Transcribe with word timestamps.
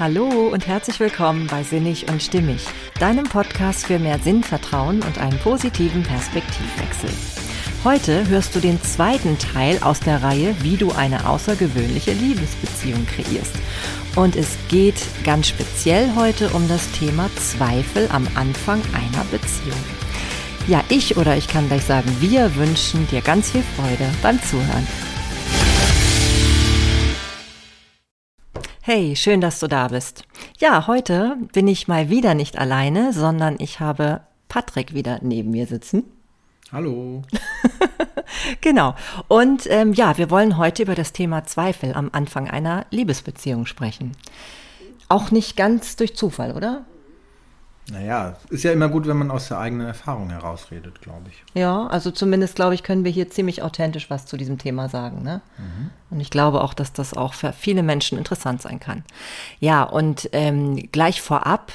Hallo 0.00 0.48
und 0.48 0.66
herzlich 0.66 0.98
willkommen 0.98 1.46
bei 1.46 1.62
Sinnig 1.62 2.08
und 2.08 2.22
Stimmig, 2.22 2.64
deinem 2.98 3.24
Podcast 3.24 3.84
für 3.84 3.98
mehr 3.98 4.18
Sinnvertrauen 4.18 5.02
und 5.02 5.18
einen 5.18 5.38
positiven 5.40 6.02
Perspektivwechsel. 6.02 7.10
Heute 7.84 8.26
hörst 8.26 8.56
du 8.56 8.60
den 8.60 8.82
zweiten 8.82 9.36
Teil 9.38 9.78
aus 9.82 10.00
der 10.00 10.22
Reihe, 10.22 10.56
wie 10.62 10.78
du 10.78 10.90
eine 10.92 11.28
außergewöhnliche 11.28 12.14
Liebesbeziehung 12.14 13.04
kreierst. 13.04 13.54
Und 14.16 14.36
es 14.36 14.56
geht 14.70 15.02
ganz 15.22 15.48
speziell 15.48 16.14
heute 16.16 16.48
um 16.54 16.66
das 16.66 16.90
Thema 16.92 17.28
Zweifel 17.36 18.08
am 18.10 18.26
Anfang 18.36 18.80
einer 18.94 19.24
Beziehung. 19.30 19.84
Ja, 20.66 20.82
ich 20.88 21.18
oder 21.18 21.36
ich 21.36 21.46
kann 21.46 21.68
gleich 21.68 21.84
sagen, 21.84 22.10
wir 22.20 22.56
wünschen 22.56 23.06
dir 23.08 23.20
ganz 23.20 23.50
viel 23.50 23.64
Freude 23.76 24.10
beim 24.22 24.42
Zuhören. 24.42 25.09
Hey, 28.92 29.14
schön, 29.14 29.40
dass 29.40 29.60
du 29.60 29.68
da 29.68 29.86
bist. 29.86 30.24
Ja, 30.58 30.88
heute 30.88 31.36
bin 31.52 31.68
ich 31.68 31.86
mal 31.86 32.10
wieder 32.10 32.34
nicht 32.34 32.58
alleine, 32.58 33.12
sondern 33.12 33.54
ich 33.60 33.78
habe 33.78 34.22
Patrick 34.48 34.94
wieder 34.94 35.20
neben 35.22 35.52
mir 35.52 35.68
sitzen. 35.68 36.02
Hallo. 36.72 37.22
genau. 38.60 38.96
Und 39.28 39.68
ähm, 39.70 39.92
ja, 39.92 40.18
wir 40.18 40.28
wollen 40.28 40.58
heute 40.58 40.82
über 40.82 40.96
das 40.96 41.12
Thema 41.12 41.44
Zweifel 41.44 41.94
am 41.94 42.10
Anfang 42.10 42.50
einer 42.50 42.84
Liebesbeziehung 42.90 43.64
sprechen. 43.64 44.10
Auch 45.08 45.30
nicht 45.30 45.56
ganz 45.56 45.94
durch 45.94 46.16
Zufall, 46.16 46.50
oder? 46.56 46.84
Naja, 47.90 48.36
ist 48.50 48.62
ja 48.62 48.72
immer 48.72 48.88
gut, 48.88 49.06
wenn 49.06 49.16
man 49.16 49.30
aus 49.30 49.48
der 49.48 49.58
eigenen 49.58 49.86
Erfahrung 49.86 50.30
herausredet, 50.30 51.00
glaube 51.00 51.30
ich. 51.30 51.42
Ja, 51.60 51.86
also 51.88 52.10
zumindest, 52.10 52.54
glaube 52.54 52.74
ich, 52.74 52.82
können 52.82 53.04
wir 53.04 53.10
hier 53.10 53.30
ziemlich 53.30 53.62
authentisch 53.62 54.10
was 54.10 54.26
zu 54.26 54.36
diesem 54.36 54.58
Thema 54.58 54.88
sagen. 54.88 55.22
Ne? 55.22 55.40
Mhm. 55.58 55.90
Und 56.10 56.20
ich 56.20 56.30
glaube 56.30 56.62
auch, 56.62 56.72
dass 56.72 56.92
das 56.92 57.14
auch 57.14 57.34
für 57.34 57.52
viele 57.52 57.82
Menschen 57.82 58.16
interessant 58.16 58.62
sein 58.62 58.78
kann. 58.78 59.04
Ja, 59.58 59.82
und 59.82 60.28
ähm, 60.32 60.88
gleich 60.92 61.20
vorab, 61.20 61.72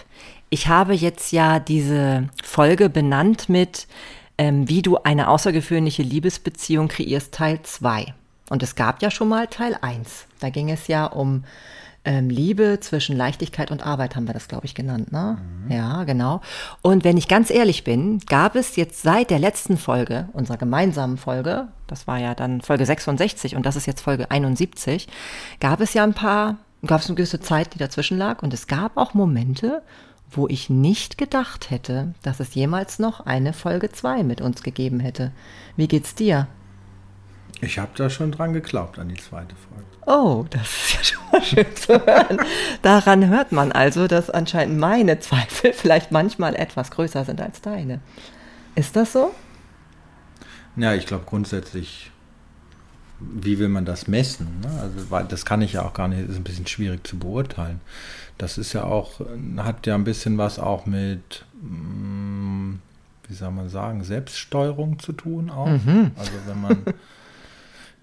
ich 0.49 0.67
habe 0.67 0.93
jetzt 0.93 1.31
ja 1.31 1.59
diese 1.59 2.29
Folge 2.43 2.89
benannt 2.89 3.49
mit, 3.49 3.87
ähm, 4.37 4.69
wie 4.69 4.81
du 4.81 4.97
eine 4.97 5.27
außergewöhnliche 5.27 6.03
Liebesbeziehung 6.03 6.87
kreierst, 6.87 7.33
Teil 7.33 7.61
2. 7.61 8.13
Und 8.49 8.63
es 8.63 8.75
gab 8.75 9.01
ja 9.01 9.11
schon 9.11 9.27
mal 9.27 9.47
Teil 9.47 9.77
1. 9.81 10.27
Da 10.39 10.49
ging 10.49 10.69
es 10.69 10.87
ja 10.87 11.05
um 11.05 11.43
ähm, 12.05 12.29
Liebe 12.29 12.79
zwischen 12.79 13.17
Leichtigkeit 13.17 13.71
und 13.71 13.85
Arbeit 13.85 14.15
haben 14.15 14.27
wir 14.27 14.33
das, 14.33 14.47
glaube 14.47 14.65
ich, 14.65 14.75
genannt. 14.75 15.11
Ne? 15.11 15.37
Mhm. 15.65 15.71
Ja, 15.71 16.03
genau. 16.03 16.41
Und 16.81 17.03
wenn 17.03 17.17
ich 17.17 17.27
ganz 17.27 17.49
ehrlich 17.49 17.83
bin, 17.83 18.19
gab 18.19 18.55
es 18.55 18.75
jetzt 18.75 19.01
seit 19.01 19.31
der 19.31 19.39
letzten 19.39 19.77
Folge, 19.77 20.29
unserer 20.33 20.57
gemeinsamen 20.57 21.17
Folge, 21.17 21.67
das 21.87 22.07
war 22.07 22.19
ja 22.19 22.35
dann 22.35 22.61
Folge 22.61 22.85
66 22.85 23.55
und 23.55 23.65
das 23.65 23.75
ist 23.75 23.85
jetzt 23.87 24.01
Folge 24.01 24.31
71, 24.31 25.07
gab 25.59 25.81
es 25.81 25.93
ja 25.93 26.03
ein 26.03 26.13
paar, 26.13 26.57
gab 26.85 27.01
es 27.01 27.07
eine 27.07 27.15
gewisse 27.15 27.41
Zeit, 27.41 27.73
die 27.73 27.79
dazwischen 27.79 28.17
lag 28.17 28.43
und 28.43 28.53
es 28.53 28.67
gab 28.67 28.97
auch 28.97 29.13
Momente, 29.13 29.81
wo 30.31 30.47
ich 30.47 30.69
nicht 30.69 31.17
gedacht 31.17 31.69
hätte, 31.69 32.13
dass 32.21 32.39
es 32.39 32.55
jemals 32.55 32.99
noch 32.99 33.25
eine 33.25 33.53
Folge 33.53 33.91
2 33.91 34.23
mit 34.23 34.41
uns 34.41 34.63
gegeben 34.63 34.99
hätte. 34.99 35.31
Wie 35.75 35.87
geht's 35.87 36.15
dir? 36.15 36.47
Ich 37.61 37.79
habe 37.79 37.91
da 37.95 38.09
schon 38.09 38.31
dran 38.31 38.53
geglaubt 38.53 38.99
an 38.99 39.09
die 39.09 39.15
zweite 39.15 39.55
Folge. 39.55 39.94
Oh, 40.05 40.45
das 40.49 40.61
ist 40.61 40.93
ja 40.93 41.03
schon 41.03 41.23
mal 41.31 41.41
schön 41.41 41.75
zu 41.75 42.05
hören. 42.05 42.37
Daran 42.81 43.27
hört 43.27 43.51
man 43.51 43.71
also, 43.71 44.07
dass 44.07 44.29
anscheinend 44.29 44.77
meine 44.77 45.19
Zweifel 45.19 45.73
vielleicht 45.73 46.11
manchmal 46.11 46.55
etwas 46.55 46.91
größer 46.91 47.25
sind 47.25 47.41
als 47.41 47.61
deine. 47.61 47.99
Ist 48.75 48.95
das 48.95 49.13
so? 49.13 49.33
Ja, 50.75 50.93
ich 50.93 51.07
glaube 51.07 51.23
grundsätzlich, 51.25 52.11
wie 53.19 53.57
will 53.57 53.69
man 53.69 53.85
das 53.85 54.07
messen? 54.07 54.59
Ne? 54.61 54.69
Also, 54.81 55.27
das 55.27 55.45
kann 55.45 55.61
ich 55.61 55.73
ja 55.73 55.83
auch 55.83 55.93
gar 55.93 56.07
nicht, 56.07 56.29
ist 56.29 56.35
ein 56.35 56.43
bisschen 56.43 56.67
schwierig 56.67 57.07
zu 57.07 57.17
beurteilen. 57.17 57.81
Das 58.37 58.57
ist 58.57 58.73
ja 58.73 58.83
auch, 58.83 59.21
hat 59.57 59.87
ja 59.87 59.95
ein 59.95 60.03
bisschen 60.03 60.37
was 60.37 60.59
auch 60.59 60.85
mit, 60.85 61.45
mm, 61.61 62.73
wie 63.27 63.33
soll 63.33 63.51
man 63.51 63.69
sagen, 63.69 64.03
Selbststeuerung 64.03 64.99
zu 64.99 65.13
tun 65.13 65.49
auch. 65.49 65.67
Mhm. 65.67 66.11
Also 66.17 66.31
wenn 66.45 66.61
man 66.61 66.77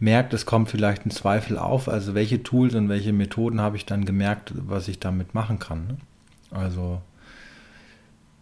merkt, 0.02 0.34
es 0.34 0.44
kommt 0.44 0.68
vielleicht 0.68 1.06
ein 1.06 1.10
Zweifel 1.10 1.56
auf, 1.56 1.88
also 1.88 2.14
welche 2.14 2.42
Tools 2.42 2.74
und 2.74 2.88
welche 2.88 3.12
Methoden 3.12 3.60
habe 3.60 3.76
ich 3.76 3.86
dann 3.86 4.04
gemerkt, 4.04 4.52
was 4.54 4.88
ich 4.88 4.98
damit 4.98 5.32
machen 5.32 5.60
kann. 5.60 5.86
Ne? 5.86 5.96
Also 6.50 7.00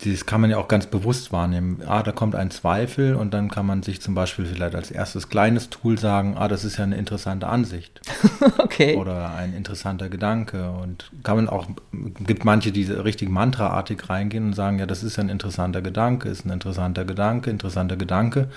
das 0.03 0.25
kann 0.25 0.41
man 0.41 0.49
ja 0.49 0.57
auch 0.57 0.69
ganz 0.69 0.87
bewusst 0.87 1.31
wahrnehmen. 1.31 1.83
Ah, 1.87 2.03
da 2.03 2.13
kommt 2.13 2.35
ein 2.35 2.51
Zweifel 2.51 3.15
und 3.15 3.35
dann 3.35 3.51
kann 3.51 3.67
man 3.67 3.83
sich 3.83 4.01
zum 4.01 4.15
Beispiel 4.15 4.47
vielleicht 4.47 4.75
als 4.75 4.91
erstes 4.91 5.29
kleines 5.29 5.69
Tool 5.69 5.99
sagen, 5.99 6.37
ah, 6.39 6.49
das 6.49 6.65
ist 6.65 6.79
ja 6.79 6.85
eine 6.85 6.97
interessante 6.97 7.47
Ansicht. 7.47 8.01
okay. 8.59 8.97
Oder 8.97 9.35
ein 9.35 9.53
interessanter 9.53 10.09
Gedanke. 10.09 10.71
Und 10.71 11.11
kann 11.23 11.37
man 11.37 11.51
auch, 11.51 11.67
gibt 11.93 12.47
manche, 12.47 12.73
die 12.73 12.85
richtig 12.85 13.29
mantraartig 13.29 14.09
reingehen 14.09 14.47
und 14.47 14.53
sagen, 14.55 14.79
ja, 14.79 14.87
das 14.87 15.03
ist 15.03 15.17
ja 15.17 15.25
ein 15.25 15.29
interessanter 15.29 15.83
Gedanke, 15.83 16.31
ist 16.31 16.47
ein 16.47 16.51
interessanter 16.51 17.05
Gedanke, 17.05 17.51
interessanter 17.51 17.97
Gedanke. 17.97 18.49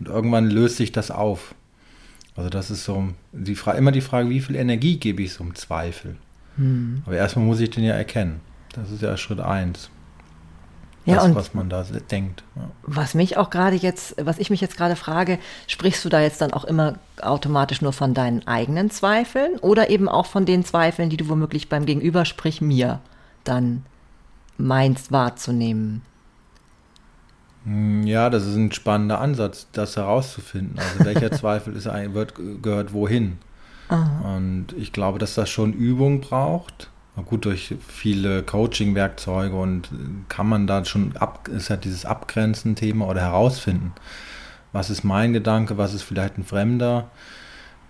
Und 0.00 0.08
irgendwann 0.08 0.50
löst 0.50 0.78
sich 0.78 0.90
das 0.90 1.12
auf. 1.12 1.54
Also 2.38 2.50
das 2.50 2.70
ist 2.70 2.84
so 2.84 3.08
die 3.32 3.56
Frage, 3.56 3.78
immer 3.78 3.90
die 3.90 4.00
Frage, 4.00 4.30
wie 4.30 4.40
viel 4.40 4.54
Energie 4.54 4.96
gebe 4.96 5.24
ich 5.24 5.32
so 5.32 5.42
einem 5.42 5.56
Zweifel? 5.56 6.14
Hm. 6.54 7.02
Aber 7.04 7.16
erstmal 7.16 7.44
muss 7.44 7.58
ich 7.58 7.70
den 7.70 7.82
ja 7.82 7.94
erkennen. 7.94 8.40
Das 8.72 8.92
ist 8.92 9.02
ja 9.02 9.16
Schritt 9.16 9.40
eins. 9.40 9.90
Ja, 11.04 11.16
das, 11.16 11.24
und 11.24 11.34
was 11.34 11.52
man 11.52 11.68
da 11.68 11.82
denkt. 11.82 12.44
Ja. 12.54 12.70
Was 12.82 13.14
mich 13.14 13.38
auch 13.38 13.50
gerade 13.50 13.74
jetzt, 13.74 14.14
was 14.24 14.38
ich 14.38 14.50
mich 14.50 14.60
jetzt 14.60 14.76
gerade 14.76 14.94
frage, 14.94 15.40
sprichst 15.66 16.04
du 16.04 16.08
da 16.08 16.20
jetzt 16.20 16.40
dann 16.40 16.52
auch 16.52 16.64
immer 16.64 17.00
automatisch 17.20 17.82
nur 17.82 17.92
von 17.92 18.14
deinen 18.14 18.46
eigenen 18.46 18.92
Zweifeln 18.92 19.58
oder 19.58 19.90
eben 19.90 20.08
auch 20.08 20.26
von 20.26 20.46
den 20.46 20.64
Zweifeln, 20.64 21.10
die 21.10 21.16
du 21.16 21.28
womöglich 21.28 21.68
beim 21.68 21.86
Gegenüber, 21.86 22.24
sprich 22.24 22.60
mir, 22.60 23.00
dann 23.42 23.84
meinst 24.58 25.10
wahrzunehmen? 25.10 26.02
Hm, 27.68 28.06
ja, 28.06 28.30
das 28.30 28.46
ist 28.46 28.56
ein 28.56 28.72
spannender 28.72 29.20
Ansatz, 29.20 29.68
das 29.72 29.96
herauszufinden. 29.96 30.78
Also 30.78 31.04
welcher 31.04 31.30
Zweifel 31.30 31.76
ist 31.76 31.86
ein, 31.86 32.14
wird, 32.14 32.34
gehört 32.62 32.92
wohin? 32.92 33.38
Aha. 33.88 34.36
Und 34.36 34.68
ich 34.76 34.92
glaube, 34.92 35.18
dass 35.18 35.34
das 35.34 35.50
schon 35.50 35.72
Übung 35.72 36.20
braucht. 36.20 36.90
Gut, 37.26 37.46
durch 37.46 37.74
viele 37.88 38.44
Coaching-Werkzeuge 38.44 39.56
und 39.56 39.88
kann 40.28 40.46
man 40.48 40.68
da 40.68 40.84
schon 40.84 41.16
ab, 41.16 41.48
ist 41.48 41.68
ja 41.68 41.76
dieses 41.76 42.04
Abgrenzen-Thema 42.04 43.08
oder 43.08 43.22
herausfinden. 43.22 43.92
Was 44.72 44.88
ist 44.88 45.02
mein 45.02 45.32
Gedanke, 45.32 45.76
was 45.78 45.94
ist 45.94 46.04
vielleicht 46.04 46.38
ein 46.38 46.44
Fremder? 46.44 47.10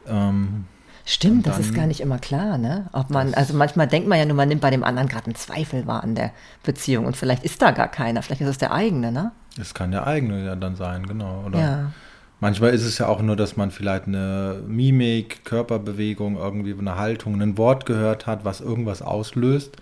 Ähm, 0.06 0.64
Stimmt, 1.04 1.46
dann, 1.46 1.58
das 1.58 1.66
ist 1.66 1.74
gar 1.74 1.86
nicht 1.86 2.00
immer 2.00 2.18
klar, 2.18 2.56
ne? 2.56 2.88
Ob 2.92 3.10
man, 3.10 3.34
also 3.34 3.52
manchmal 3.52 3.86
denkt 3.86 4.08
man 4.08 4.18
ja 4.18 4.24
nur, 4.24 4.36
man 4.36 4.48
nimmt 4.48 4.62
bei 4.62 4.70
dem 4.70 4.84
anderen 4.84 5.08
gerade 5.08 5.26
einen 5.26 5.34
Zweifel 5.34 5.86
wahr 5.86 6.02
an 6.02 6.14
der 6.14 6.32
Beziehung 6.62 7.04
und 7.04 7.14
vielleicht 7.14 7.44
ist 7.44 7.60
da 7.60 7.70
gar 7.70 7.88
keiner, 7.88 8.22
vielleicht 8.22 8.40
ist 8.40 8.48
es 8.48 8.58
der 8.58 8.72
eigene, 8.72 9.12
ne? 9.12 9.32
Es 9.58 9.74
kann 9.74 9.90
der 9.90 10.06
eigene 10.06 10.44
ja 10.44 10.56
dann 10.56 10.76
sein, 10.76 11.06
genau. 11.06 11.44
Oder 11.46 11.60
ja. 11.60 11.92
Manchmal 12.40 12.70
ist 12.70 12.84
es 12.84 12.98
ja 12.98 13.08
auch 13.08 13.20
nur, 13.20 13.34
dass 13.34 13.56
man 13.56 13.72
vielleicht 13.72 14.06
eine 14.06 14.62
Mimik, 14.66 15.44
Körperbewegung, 15.44 16.36
irgendwie 16.36 16.72
eine 16.78 16.96
Haltung, 16.96 17.40
ein 17.40 17.58
Wort 17.58 17.84
gehört 17.84 18.26
hat, 18.26 18.44
was 18.44 18.60
irgendwas 18.60 19.02
auslöst, 19.02 19.76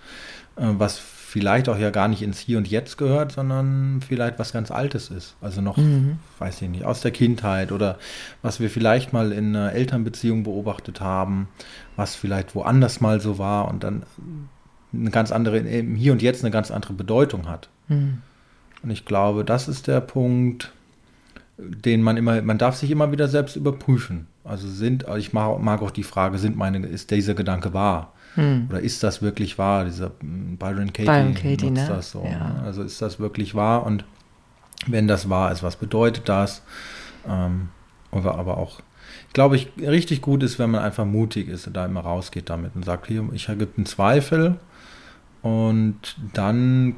äh, 0.56 0.62
was 0.78 0.98
vielleicht 0.98 1.68
auch 1.68 1.76
ja 1.76 1.90
gar 1.90 2.08
nicht 2.08 2.22
ins 2.22 2.38
Hier 2.38 2.56
und 2.56 2.66
Jetzt 2.66 2.96
gehört, 2.96 3.32
sondern 3.32 4.00
vielleicht 4.00 4.38
was 4.38 4.54
ganz 4.54 4.70
Altes 4.70 5.10
ist. 5.10 5.36
Also 5.42 5.60
noch, 5.60 5.76
mhm. 5.76 6.18
weiß 6.38 6.62
ich 6.62 6.70
nicht, 6.70 6.84
aus 6.84 7.02
der 7.02 7.10
Kindheit 7.10 7.72
oder 7.72 7.98
was 8.40 8.58
wir 8.58 8.70
vielleicht 8.70 9.12
mal 9.12 9.32
in 9.32 9.54
einer 9.54 9.72
Elternbeziehung 9.72 10.44
beobachtet 10.44 11.02
haben, 11.02 11.48
was 11.94 12.14
vielleicht 12.14 12.54
woanders 12.54 13.02
mal 13.02 13.20
so 13.20 13.36
war 13.36 13.68
und 13.68 13.84
dann 13.84 14.04
eine 14.94 15.10
ganz 15.10 15.30
andere, 15.30 15.58
im 15.58 15.94
Hier 15.94 16.12
und 16.12 16.22
Jetzt 16.22 16.42
eine 16.42 16.50
ganz 16.50 16.70
andere 16.70 16.94
Bedeutung 16.94 17.48
hat. 17.48 17.68
Mhm. 17.88 18.22
Und 18.82 18.90
ich 18.90 19.04
glaube, 19.04 19.44
das 19.44 19.68
ist 19.68 19.86
der 19.86 20.00
Punkt, 20.00 20.72
den 21.58 22.02
man 22.02 22.16
immer, 22.16 22.42
man 22.42 22.58
darf 22.58 22.76
sich 22.76 22.90
immer 22.90 23.12
wieder 23.12 23.28
selbst 23.28 23.56
überprüfen. 23.56 24.26
Also 24.44 24.68
sind, 24.68 25.06
ich 25.16 25.32
mag, 25.32 25.58
mag 25.60 25.82
auch 25.82 25.90
die 25.90 26.02
Frage, 26.02 26.38
sind 26.38 26.56
meine, 26.56 26.86
ist 26.86 27.10
dieser 27.10 27.34
Gedanke 27.34 27.72
wahr? 27.72 28.12
Hm. 28.34 28.66
Oder 28.68 28.80
ist 28.80 29.02
das 29.02 29.22
wirklich 29.22 29.58
wahr? 29.58 29.84
Dieser 29.84 30.12
hm, 30.20 30.56
Byron 30.58 30.92
Katie, 30.92 31.06
Byron 31.06 31.34
Katie 31.34 31.70
nutzt 31.70 31.88
ne? 31.88 31.94
das 31.94 32.10
so. 32.10 32.24
Ja. 32.24 32.62
Also 32.64 32.82
ist 32.82 33.00
das 33.00 33.18
wirklich 33.18 33.54
wahr? 33.54 33.84
Und 33.84 34.04
wenn 34.86 35.08
das 35.08 35.28
wahr 35.28 35.50
ist, 35.50 35.62
was 35.62 35.76
bedeutet 35.76 36.28
das? 36.28 36.62
Ähm, 37.26 37.70
aber 38.12 38.56
auch, 38.56 38.80
ich 39.26 39.32
glaube, 39.32 39.56
ich, 39.56 39.70
richtig 39.78 40.22
gut 40.22 40.42
ist, 40.42 40.58
wenn 40.58 40.70
man 40.70 40.82
einfach 40.82 41.04
mutig 41.04 41.48
ist 41.48 41.66
und 41.66 41.74
da 41.74 41.84
immer 41.84 42.00
rausgeht 42.00 42.50
damit 42.50 42.72
und 42.74 42.84
sagt, 42.84 43.06
hier, 43.06 43.28
ich 43.32 43.48
habe 43.48 43.66
einen 43.76 43.86
Zweifel 43.86 44.56
und 45.42 46.16
dann 46.32 46.96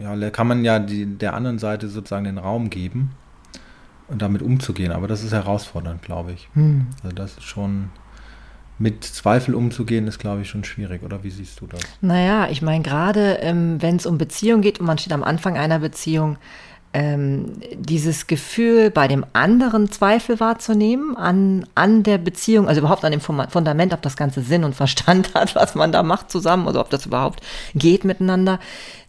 ja, 0.00 0.30
kann 0.30 0.46
man 0.46 0.64
ja 0.64 0.78
die, 0.78 1.06
der 1.06 1.34
anderen 1.34 1.58
Seite 1.58 1.88
sozusagen 1.88 2.24
den 2.24 2.38
Raum 2.38 2.70
geben 2.70 3.12
und 4.08 4.22
damit 4.22 4.42
umzugehen. 4.42 4.92
Aber 4.92 5.08
das 5.08 5.24
ist 5.24 5.32
herausfordernd, 5.32 6.02
glaube 6.02 6.32
ich. 6.32 6.48
Hm. 6.54 6.86
Also 7.02 7.14
das 7.14 7.32
ist 7.32 7.44
schon 7.44 7.90
mit 8.78 9.04
Zweifel 9.04 9.54
umzugehen, 9.54 10.06
ist, 10.06 10.18
glaube 10.18 10.42
ich, 10.42 10.48
schon 10.48 10.64
schwierig. 10.64 11.02
Oder 11.02 11.24
wie 11.24 11.30
siehst 11.30 11.60
du 11.60 11.66
das? 11.66 11.80
Naja, 12.00 12.48
ich 12.50 12.60
meine, 12.62 12.82
gerade 12.82 13.38
ähm, 13.40 13.80
wenn 13.80 13.96
es 13.96 14.06
um 14.06 14.18
Beziehung 14.18 14.60
geht 14.60 14.80
und 14.80 14.86
man 14.86 14.98
steht 14.98 15.12
am 15.12 15.24
Anfang 15.24 15.56
einer 15.56 15.78
Beziehung, 15.78 16.36
ähm, 16.96 17.60
dieses 17.74 18.26
Gefühl 18.26 18.90
bei 18.90 19.06
dem 19.06 19.26
anderen 19.34 19.90
Zweifel 19.90 20.40
wahrzunehmen 20.40 21.14
an, 21.14 21.66
an 21.74 22.02
der 22.02 22.16
Beziehung, 22.16 22.68
also 22.68 22.80
überhaupt 22.80 23.04
an 23.04 23.12
dem 23.12 23.20
Fundament, 23.20 23.92
ob 23.92 24.00
das 24.00 24.16
Ganze 24.16 24.40
Sinn 24.40 24.64
und 24.64 24.74
Verstand 24.74 25.34
hat, 25.34 25.54
was 25.54 25.74
man 25.74 25.92
da 25.92 26.02
macht 26.02 26.30
zusammen, 26.30 26.66
also 26.66 26.80
ob 26.80 26.88
das 26.88 27.04
überhaupt 27.04 27.42
geht 27.74 28.04
miteinander, 28.04 28.60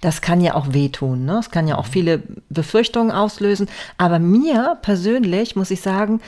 das 0.01 0.21
kann 0.21 0.41
ja 0.41 0.55
auch 0.55 0.73
wehtun. 0.73 1.25
Ne? 1.25 1.33
Das 1.33 1.51
kann 1.51 1.67
ja 1.67 1.77
auch 1.77 1.87
viele 1.87 2.23
Befürchtungen 2.49 3.11
auslösen. 3.11 3.67
Aber 3.97 4.19
mir 4.19 4.77
persönlich, 4.81 5.55
muss 5.55 5.71
ich 5.71 5.81
sagen, 5.81 6.21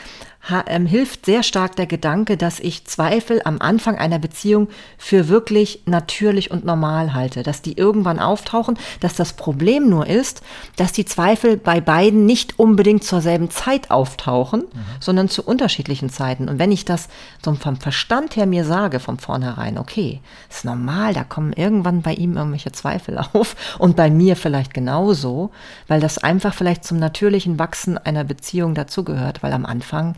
ähm, 0.67 0.85
hilft 0.85 1.25
sehr 1.25 1.43
stark 1.43 1.75
der 1.75 1.85
Gedanke, 1.85 2.37
dass 2.37 2.59
ich 2.59 2.85
Zweifel 2.85 3.41
am 3.43 3.59
Anfang 3.59 3.97
einer 3.97 4.19
Beziehung 4.19 4.69
für 4.97 5.27
wirklich 5.27 5.83
natürlich 5.85 6.49
und 6.49 6.65
normal 6.65 7.13
halte, 7.13 7.43
dass 7.43 7.61
die 7.61 7.77
irgendwann 7.77 8.19
auftauchen, 8.19 8.79
dass 8.99 9.15
das 9.15 9.33
Problem 9.33 9.89
nur 9.89 10.07
ist, 10.07 10.41
dass 10.77 10.91
die 10.91 11.05
Zweifel 11.05 11.57
bei 11.57 11.81
beiden 11.81 12.25
nicht 12.25 12.57
unbedingt 12.57 13.03
zur 13.03 13.21
selben 13.21 13.51
Zeit 13.51 13.91
auftauchen, 13.91 14.61
mhm. 14.61 14.85
sondern 14.99 15.29
zu 15.29 15.43
unterschiedlichen 15.43 16.09
Zeiten. 16.09 16.49
Und 16.49 16.57
wenn 16.57 16.71
ich 16.71 16.85
das 16.85 17.09
so 17.43 17.53
vom 17.53 17.77
Verstand 17.77 18.35
her 18.35 18.45
mir 18.45 18.63
sage, 18.63 18.99
von 18.99 19.19
vornherein, 19.19 19.77
okay, 19.77 20.21
ist 20.49 20.65
normal, 20.65 21.13
da 21.13 21.23
kommen 21.23 21.53
irgendwann 21.53 22.01
bei 22.01 22.13
ihm 22.13 22.37
irgendwelche 22.37 22.71
Zweifel 22.71 23.17
auf 23.33 23.55
und 23.77 23.95
bei 23.95 24.09
mir 24.09 24.35
vielleicht 24.35 24.73
genauso, 24.73 25.51
weil 25.87 25.99
das 25.99 26.17
einfach 26.17 26.53
vielleicht 26.53 26.83
zum 26.83 26.99
natürlichen 26.99 27.59
Wachsen 27.59 27.97
einer 27.97 28.23
Beziehung 28.23 28.75
dazugehört, 28.75 29.43
weil 29.43 29.53
am 29.53 29.65
Anfang 29.65 30.15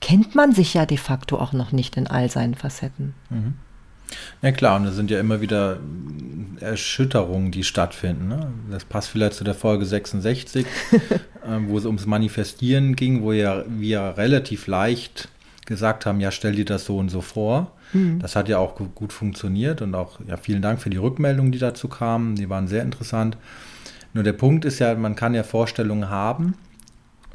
kennt 0.00 0.34
man 0.34 0.52
sich 0.52 0.74
ja 0.74 0.86
de 0.86 0.98
facto 0.98 1.38
auch 1.38 1.52
noch 1.52 1.72
nicht 1.72 1.96
in 1.96 2.06
all 2.06 2.30
seinen 2.30 2.54
Facetten. 2.54 3.14
Mhm. 3.30 3.54
Ja 4.40 4.52
klar, 4.52 4.76
und 4.76 4.86
es 4.86 4.94
sind 4.94 5.10
ja 5.10 5.18
immer 5.18 5.40
wieder 5.40 5.80
Erschütterungen, 6.60 7.50
die 7.50 7.64
stattfinden. 7.64 8.28
Ne? 8.28 8.52
Das 8.70 8.84
passt 8.84 9.08
vielleicht 9.08 9.34
zu 9.34 9.44
der 9.44 9.54
Folge 9.54 9.84
66, 9.84 10.64
äh, 10.92 11.08
wo 11.66 11.78
es 11.78 11.86
ums 11.86 12.06
Manifestieren 12.06 12.94
ging, 12.94 13.22
wo 13.22 13.32
ja 13.32 13.64
wir 13.66 14.14
relativ 14.16 14.68
leicht 14.68 15.28
gesagt 15.66 16.06
haben, 16.06 16.20
ja, 16.20 16.30
stell 16.30 16.54
dir 16.54 16.64
das 16.64 16.84
so 16.84 16.96
und 16.98 17.10
so 17.10 17.20
vor. 17.20 17.72
Mhm. 17.92 18.20
Das 18.20 18.36
hat 18.36 18.48
ja 18.48 18.58
auch 18.58 18.76
gut 18.76 19.12
funktioniert 19.12 19.82
und 19.82 19.94
auch, 19.94 20.20
ja, 20.26 20.36
vielen 20.36 20.62
Dank 20.62 20.80
für 20.80 20.90
die 20.90 20.96
Rückmeldungen, 20.96 21.52
die 21.52 21.58
dazu 21.58 21.88
kamen. 21.88 22.36
Die 22.36 22.48
waren 22.48 22.68
sehr 22.68 22.82
interessant. 22.82 23.36
Nur 24.14 24.24
der 24.24 24.32
Punkt 24.32 24.64
ist 24.64 24.78
ja, 24.78 24.94
man 24.94 25.14
kann 25.14 25.34
ja 25.34 25.42
Vorstellungen 25.42 26.08
haben, 26.08 26.54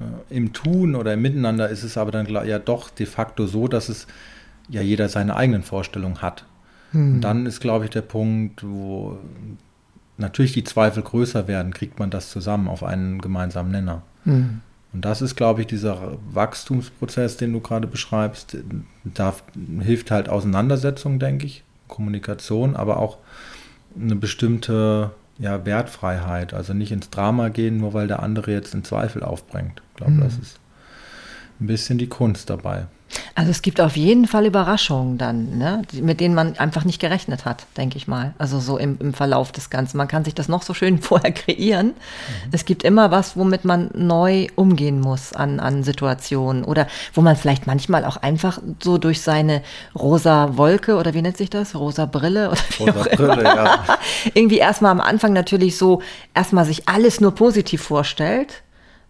äh, 0.01 0.35
Im 0.35 0.53
Tun 0.53 0.95
oder 0.95 1.13
im 1.13 1.21
Miteinander 1.21 1.69
ist 1.69 1.83
es 1.83 1.97
aber 1.97 2.11
dann 2.11 2.27
ja 2.45 2.59
doch 2.59 2.89
de 2.89 3.05
facto 3.05 3.45
so, 3.45 3.67
dass 3.67 3.89
es 3.89 4.07
ja 4.69 4.81
jeder 4.81 5.09
seine 5.09 5.35
eigenen 5.35 5.63
Vorstellungen 5.63 6.21
hat. 6.21 6.45
Hm. 6.91 7.15
Und 7.15 7.21
dann 7.21 7.45
ist, 7.45 7.59
glaube 7.59 7.85
ich, 7.85 7.91
der 7.91 8.01
Punkt, 8.01 8.63
wo 8.63 9.17
natürlich 10.17 10.53
die 10.53 10.63
Zweifel 10.63 11.03
größer 11.03 11.47
werden, 11.47 11.73
kriegt 11.73 11.99
man 11.99 12.09
das 12.09 12.29
zusammen 12.29 12.67
auf 12.67 12.83
einen 12.83 13.21
gemeinsamen 13.21 13.71
Nenner. 13.71 14.01
Hm. 14.23 14.61
Und 14.93 15.05
das 15.05 15.21
ist, 15.21 15.35
glaube 15.35 15.61
ich, 15.61 15.67
dieser 15.67 16.17
Wachstumsprozess, 16.31 17.37
den 17.37 17.53
du 17.53 17.61
gerade 17.61 17.87
beschreibst. 17.87 18.57
Da 19.03 19.33
hilft 19.79 20.11
halt 20.11 20.27
Auseinandersetzung, 20.27 21.17
denke 21.17 21.45
ich, 21.45 21.63
Kommunikation, 21.87 22.75
aber 22.75 22.97
auch 22.97 23.17
eine 23.99 24.15
bestimmte 24.15 25.11
ja, 25.39 25.65
Wertfreiheit. 25.65 26.53
Also 26.53 26.73
nicht 26.73 26.91
ins 26.91 27.09
Drama 27.09 27.49
gehen, 27.49 27.77
nur 27.77 27.93
weil 27.93 28.07
der 28.07 28.21
andere 28.21 28.51
jetzt 28.51 28.73
einen 28.73 28.83
Zweifel 28.83 29.23
aufbringt. 29.23 29.81
Ich 29.91 29.97
glaube, 29.97 30.13
mhm. 30.13 30.21
das 30.21 30.37
ist 30.37 30.59
ein 31.59 31.67
bisschen 31.67 31.97
die 31.97 32.07
Kunst 32.07 32.49
dabei. 32.49 32.87
Also 33.35 33.51
es 33.51 33.61
gibt 33.61 33.81
auf 33.81 33.97
jeden 33.97 34.27
Fall 34.27 34.45
Überraschungen 34.45 35.17
dann, 35.17 35.57
ne? 35.57 35.81
mit 35.93 36.19
denen 36.19 36.35
man 36.35 36.57
einfach 36.57 36.85
nicht 36.85 36.99
gerechnet 36.99 37.45
hat, 37.45 37.65
denke 37.77 37.97
ich 37.97 38.07
mal. 38.07 38.33
Also 38.37 38.59
so 38.59 38.77
im, 38.77 38.97
im, 38.99 39.13
Verlauf 39.13 39.51
des 39.51 39.69
Ganzen. 39.69 39.97
Man 39.97 40.07
kann 40.07 40.25
sich 40.25 40.35
das 40.35 40.47
noch 40.47 40.61
so 40.61 40.73
schön 40.73 40.97
vorher 41.01 41.31
kreieren. 41.31 41.87
Mhm. 41.87 42.49
Es 42.51 42.65
gibt 42.65 42.83
immer 42.83 43.11
was, 43.11 43.37
womit 43.37 43.65
man 43.65 43.89
neu 43.93 44.47
umgehen 44.55 44.99
muss 44.99 45.33
an, 45.33 45.59
an 45.59 45.83
Situationen 45.83 46.63
oder 46.63 46.87
wo 47.13 47.21
man 47.21 47.35
vielleicht 47.35 47.67
manchmal 47.67 48.05
auch 48.05 48.17
einfach 48.17 48.59
so 48.81 48.97
durch 48.97 49.21
seine 49.21 49.61
rosa 49.97 50.57
Wolke 50.57 50.95
oder 50.95 51.13
wie 51.13 51.21
nennt 51.21 51.37
sich 51.37 51.49
das? 51.49 51.75
Rosa 51.75 52.05
Brille 52.05 52.49
oder 52.49 52.61
wie 52.77 52.83
rosa 52.83 52.99
auch 52.99 53.15
Brille, 53.15 53.43
ja. 53.43 53.83
irgendwie 54.33 54.57
erstmal 54.57 54.91
am 54.91 55.01
Anfang 55.01 55.33
natürlich 55.33 55.77
so 55.77 56.01
erstmal 56.33 56.65
sich 56.65 56.87
alles 56.87 57.21
nur 57.21 57.33
positiv 57.33 57.81
vorstellt 57.81 58.63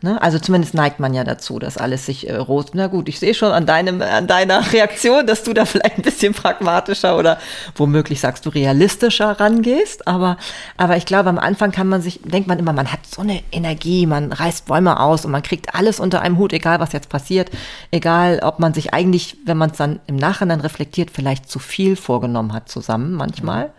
Ne? 0.03 0.19
Also 0.19 0.39
zumindest 0.39 0.74
neigt 0.74 1.00
man 1.00 1.13
ja 1.13 1.24
dazu, 1.24 1.59
dass 1.59 1.77
alles 1.77 2.07
sich 2.07 2.27
äh, 2.27 2.36
rot. 2.36 2.71
Na 2.74 2.88
gut, 2.88 3.07
ich 3.07 3.19
sehe 3.19 3.36
schon 3.36 3.51
an 3.51 3.68
deinem, 3.68 4.01
an 4.01 4.25
deiner 4.25 4.71
Reaktion, 4.74 5.27
dass 5.27 5.44
du 5.44 5.53
da 5.53 5.65
vielleicht 5.65 5.98
ein 5.98 6.01
bisschen 6.01 6.33
pragmatischer 6.33 7.18
oder 7.19 7.38
womöglich 7.75 8.19
sagst 8.19 8.48
du 8.48 8.50
realistischer 8.50 9.39
rangehst. 9.39 10.07
Aber, 10.07 10.38
aber 10.75 10.98
ich 10.98 11.06
glaube, 11.06 11.30
am 11.30 11.38
Anfang 11.38 11.71
kann 11.71 11.88
man 11.88 12.01
sich, 12.01 12.19
denkt 12.24 12.48
man 12.48 12.57
immer, 12.57 12.74
man 12.74 12.92
hat 12.92 13.06
so 13.06 13.21
eine 13.21 13.44
Energie, 13.51 14.07
man 14.07 14.31
reißt 14.31 14.65
Bäume 14.65 15.00
aus 15.00 15.24
und 15.24 15.31
man 15.31 15.44
kriegt 15.44 15.75
alles 15.75 16.00
unter 16.00 16.21
einem 16.21 16.39
Hut, 16.39 16.51
egal 16.51 16.80
was 16.80 16.94
jetzt 16.94 17.09
passiert, 17.09 17.51
egal 17.92 18.39
ob 18.42 18.57
man 18.57 18.74
sich 18.74 18.95
eigentlich, 18.95 19.38
wenn 19.45 19.57
man 19.57 19.69
es 19.69 19.77
dann 19.77 20.00
im 20.07 20.15
Nachhinein 20.15 20.62
reflektiert, 20.62 21.12
vielleicht 21.12 21.48
zu 21.48 21.59
viel 21.59 21.95
vorgenommen 21.95 22.53
hat 22.53 22.69
zusammen 22.69 23.13
manchmal. 23.13 23.71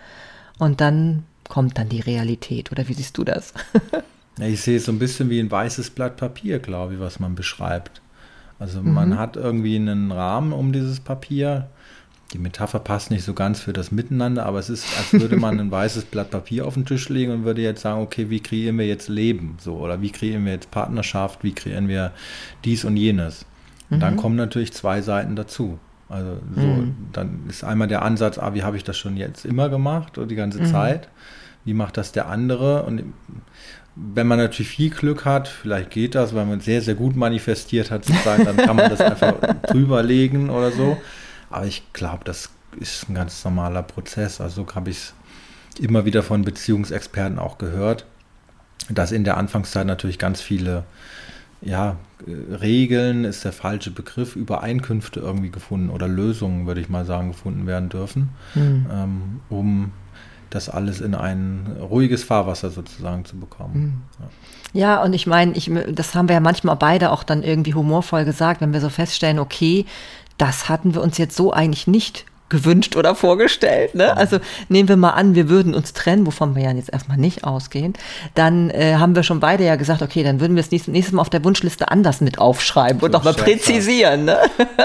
Und 0.60 0.80
dann 0.80 1.24
kommt 1.48 1.78
dann 1.78 1.88
die 1.88 2.00
Realität. 2.00 2.70
Oder 2.70 2.86
wie 2.86 2.94
siehst 2.94 3.18
du 3.18 3.24
das? 3.24 3.52
Ich 4.40 4.62
sehe 4.62 4.78
es 4.78 4.86
so 4.86 4.92
ein 4.92 4.98
bisschen 4.98 5.28
wie 5.30 5.40
ein 5.40 5.50
weißes 5.50 5.90
Blatt 5.90 6.16
Papier, 6.16 6.58
glaube 6.58 6.94
ich, 6.94 7.00
was 7.00 7.20
man 7.20 7.34
beschreibt. 7.34 8.00
Also 8.58 8.80
mhm. 8.80 8.94
man 8.94 9.18
hat 9.18 9.36
irgendwie 9.36 9.76
einen 9.76 10.12
Rahmen 10.12 10.52
um 10.52 10.72
dieses 10.72 11.00
Papier. 11.00 11.68
Die 12.32 12.38
Metapher 12.38 12.78
passt 12.78 13.10
nicht 13.10 13.24
so 13.24 13.34
ganz 13.34 13.60
für 13.60 13.74
das 13.74 13.92
Miteinander, 13.92 14.46
aber 14.46 14.58
es 14.58 14.70
ist, 14.70 14.86
als 14.96 15.20
würde 15.20 15.36
man 15.36 15.60
ein 15.60 15.70
weißes 15.70 16.06
Blatt 16.06 16.30
Papier 16.30 16.66
auf 16.66 16.74
den 16.74 16.86
Tisch 16.86 17.08
legen 17.10 17.32
und 17.32 17.44
würde 17.44 17.60
jetzt 17.60 17.82
sagen, 17.82 18.00
okay, 18.00 18.30
wie 18.30 18.40
kreieren 18.40 18.78
wir 18.78 18.86
jetzt 18.86 19.08
Leben? 19.08 19.56
So, 19.60 19.76
oder 19.76 20.00
wie 20.00 20.10
kreieren 20.10 20.46
wir 20.46 20.52
jetzt 20.52 20.70
Partnerschaft? 20.70 21.44
Wie 21.44 21.52
kreieren 21.52 21.88
wir 21.88 22.12
dies 22.64 22.84
und 22.84 22.96
jenes? 22.96 23.44
Und 23.90 23.98
mhm. 23.98 24.00
dann 24.00 24.16
kommen 24.16 24.36
natürlich 24.36 24.72
zwei 24.72 25.02
Seiten 25.02 25.36
dazu. 25.36 25.78
Also 26.08 26.38
so, 26.54 26.60
mhm. 26.60 26.94
dann 27.12 27.40
ist 27.48 27.64
einmal 27.64 27.88
der 27.88 28.02
Ansatz, 28.02 28.38
ah, 28.38 28.54
wie 28.54 28.62
habe 28.62 28.76
ich 28.76 28.84
das 28.84 28.96
schon 28.96 29.16
jetzt 29.16 29.44
immer 29.44 29.68
gemacht 29.68 30.18
oder 30.18 30.26
die 30.26 30.34
ganze 30.34 30.60
mhm. 30.60 30.66
Zeit? 30.66 31.08
Wie 31.64 31.74
macht 31.74 31.96
das 31.96 32.12
der 32.12 32.28
andere? 32.28 32.82
Und 32.82 33.02
wenn 33.94 34.26
man 34.26 34.38
natürlich 34.38 34.70
viel 34.70 34.90
Glück 34.90 35.24
hat, 35.24 35.48
vielleicht 35.48 35.90
geht 35.90 36.14
das, 36.14 36.34
weil 36.34 36.46
man 36.46 36.60
sehr, 36.60 36.80
sehr 36.80 36.94
gut 36.94 37.14
manifestiert 37.14 37.90
hat, 37.90 38.04
sozusagen, 38.04 38.44
dann 38.44 38.56
kann 38.56 38.76
man 38.76 38.88
das 38.88 39.00
einfach 39.00 39.34
drüberlegen 39.68 40.50
oder 40.50 40.70
so. 40.72 40.96
Aber 41.50 41.66
ich 41.66 41.82
glaube, 41.92 42.24
das 42.24 42.50
ist 42.80 43.08
ein 43.08 43.14
ganz 43.14 43.44
normaler 43.44 43.82
Prozess. 43.82 44.40
Also 44.40 44.64
so 44.64 44.74
habe 44.74 44.90
ich 44.90 44.96
es 44.96 45.14
immer 45.78 46.04
wieder 46.04 46.22
von 46.22 46.42
Beziehungsexperten 46.42 47.38
auch 47.38 47.58
gehört, 47.58 48.06
dass 48.88 49.12
in 49.12 49.24
der 49.24 49.36
Anfangszeit 49.36 49.86
natürlich 49.86 50.18
ganz 50.18 50.40
viele 50.40 50.84
ja, 51.60 51.96
Regeln 52.26 53.24
ist 53.24 53.44
der 53.44 53.52
falsche 53.52 53.90
Begriff, 53.90 54.36
Übereinkünfte 54.36 55.20
irgendwie 55.20 55.50
gefunden 55.50 55.90
oder 55.90 56.08
Lösungen, 56.08 56.66
würde 56.66 56.80
ich 56.80 56.88
mal 56.88 57.04
sagen, 57.04 57.28
gefunden 57.28 57.66
werden 57.66 57.88
dürfen, 57.88 58.30
mhm. 58.54 59.40
um 59.48 59.92
das 60.54 60.68
alles 60.68 61.00
in 61.00 61.14
ein 61.14 61.76
ruhiges 61.80 62.24
Fahrwasser 62.24 62.70
sozusagen 62.70 63.24
zu 63.24 63.38
bekommen. 63.38 63.74
Mhm. 63.74 64.02
Ja. 64.72 64.96
ja. 64.96 65.02
und 65.02 65.12
ich 65.12 65.26
meine, 65.26 65.52
ich, 65.52 65.70
das 65.88 66.14
haben 66.14 66.28
wir 66.28 66.34
ja 66.34 66.40
manchmal 66.40 66.76
beide 66.76 67.10
auch 67.10 67.22
dann 67.22 67.42
irgendwie 67.42 67.74
humorvoll 67.74 68.24
gesagt, 68.24 68.60
wenn 68.60 68.72
wir 68.72 68.80
so 68.80 68.88
feststellen, 68.88 69.38
okay, 69.38 69.86
das 70.38 70.68
hatten 70.68 70.94
wir 70.94 71.02
uns 71.02 71.18
jetzt 71.18 71.36
so 71.36 71.52
eigentlich 71.52 71.86
nicht 71.86 72.24
gewünscht 72.52 72.96
oder 72.96 73.14
vorgestellt. 73.14 73.94
Ne? 73.94 74.14
Also 74.16 74.38
nehmen 74.68 74.88
wir 74.88 74.96
mal 74.96 75.10
an, 75.10 75.34
wir 75.34 75.48
würden 75.48 75.74
uns 75.74 75.94
trennen, 75.94 76.26
wovon 76.26 76.54
wir 76.54 76.62
ja 76.62 76.70
jetzt 76.72 76.92
erstmal 76.92 77.16
nicht 77.16 77.44
ausgehen. 77.44 77.94
Dann 78.34 78.70
äh, 78.70 78.96
haben 78.96 79.16
wir 79.16 79.22
schon 79.22 79.40
beide 79.40 79.64
ja 79.64 79.76
gesagt, 79.76 80.02
okay, 80.02 80.22
dann 80.22 80.38
würden 80.38 80.54
wir 80.54 80.60
es 80.60 80.70
nächstes, 80.70 80.92
nächstes 80.92 81.14
Mal 81.14 81.22
auf 81.22 81.30
der 81.30 81.42
Wunschliste 81.42 81.90
anders 81.90 82.20
mit 82.20 82.38
aufschreiben 82.38 83.00
so 83.00 83.06
und 83.06 83.12
nochmal 83.12 83.32
präzisieren. 83.32 84.26
Ne? 84.26 84.36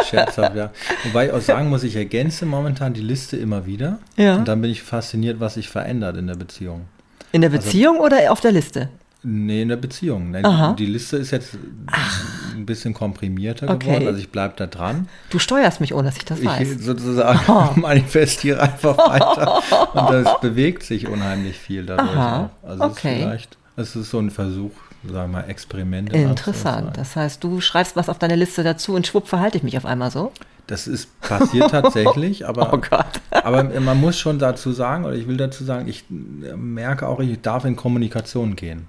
Scherzhaft, 0.09 0.55
ja. 0.55 0.71
Wobei 1.03 1.27
ich 1.27 1.33
auch 1.33 1.41
sagen 1.41 1.69
muss, 1.69 1.83
ich 1.83 1.97
ergänze 1.97 2.45
momentan 2.45 2.93
die 2.93 3.01
Liste 3.01 3.35
immer 3.35 3.65
wieder. 3.65 3.99
Ja. 4.15 4.37
Und 4.37 4.47
dann 4.47 4.61
bin 4.61 4.71
ich 4.71 4.81
fasziniert, 4.81 5.41
was 5.41 5.55
sich 5.55 5.69
verändert 5.69 6.15
in 6.15 6.27
der 6.27 6.35
Beziehung. 6.35 6.85
In 7.33 7.41
der 7.41 7.51
also 7.51 7.61
Beziehung 7.61 7.95
also, 7.97 8.05
oder 8.05 8.31
auf 8.31 8.39
der 8.39 8.53
Liste? 8.53 8.89
Nee, 9.23 9.63
in 9.63 9.67
der 9.67 9.75
Beziehung. 9.75 10.31
Die, 10.31 10.75
die 10.77 10.85
Liste 10.85 11.17
ist 11.17 11.31
jetzt 11.31 11.57
Ach. 11.91 12.23
Ein 12.57 12.65
bisschen 12.65 12.93
komprimierter 12.93 13.69
okay. 13.69 13.87
geworden, 13.87 14.07
also 14.07 14.19
ich 14.19 14.29
bleibe 14.29 14.53
da 14.57 14.67
dran. 14.67 15.07
Du 15.29 15.39
steuerst 15.39 15.79
mich, 15.79 15.93
ohne 15.93 16.09
dass 16.09 16.17
ich 16.17 16.25
das 16.25 16.43
weiß. 16.43 16.71
Ich 16.71 16.83
sozusagen 16.83 17.39
oh. 17.47 17.69
manifestiere 17.79 18.61
einfach 18.61 18.97
weiter 18.97 19.61
und 19.93 20.11
das 20.11 20.41
bewegt 20.41 20.83
sich 20.83 21.07
unheimlich 21.07 21.57
viel 21.57 21.85
dadurch. 21.85 22.09
Aha. 22.09 22.49
Also 22.63 22.83
okay. 22.83 22.91
es 22.91 22.95
ist 22.95 23.01
vielleicht, 23.01 23.57
es 23.75 23.95
ist 23.95 24.09
so 24.09 24.19
ein 24.19 24.31
Versuch, 24.31 24.71
sagen 25.03 25.31
wir 25.31 25.41
mal, 25.41 25.49
Experiment. 25.49 26.11
Interessant. 26.13 26.97
Das 26.97 27.15
heißt, 27.15 27.43
du 27.43 27.61
schreibst 27.61 27.95
was 27.95 28.09
auf 28.09 28.19
deine 28.19 28.35
Liste 28.35 28.63
dazu 28.63 28.93
und 28.93 29.07
schwupp 29.07 29.27
verhalte 29.27 29.57
ich 29.57 29.63
mich 29.63 29.77
auf 29.77 29.85
einmal 29.85 30.11
so? 30.11 30.31
Das 30.65 30.85
ist 30.85 31.21
passiert 31.21 31.71
tatsächlich, 31.71 32.45
aber, 32.47 32.73
oh 32.73 32.97
aber 33.31 33.63
man 33.63 34.01
muss 34.01 34.19
schon 34.19 34.37
dazu 34.37 34.73
sagen, 34.73 35.05
oder 35.05 35.15
ich 35.15 35.27
will 35.27 35.37
dazu 35.37 35.63
sagen, 35.63 35.87
ich 35.87 36.03
merke 36.09 37.07
auch, 37.07 37.21
ich 37.21 37.41
darf 37.41 37.63
in 37.63 37.77
Kommunikation 37.77 38.57
gehen. 38.57 38.87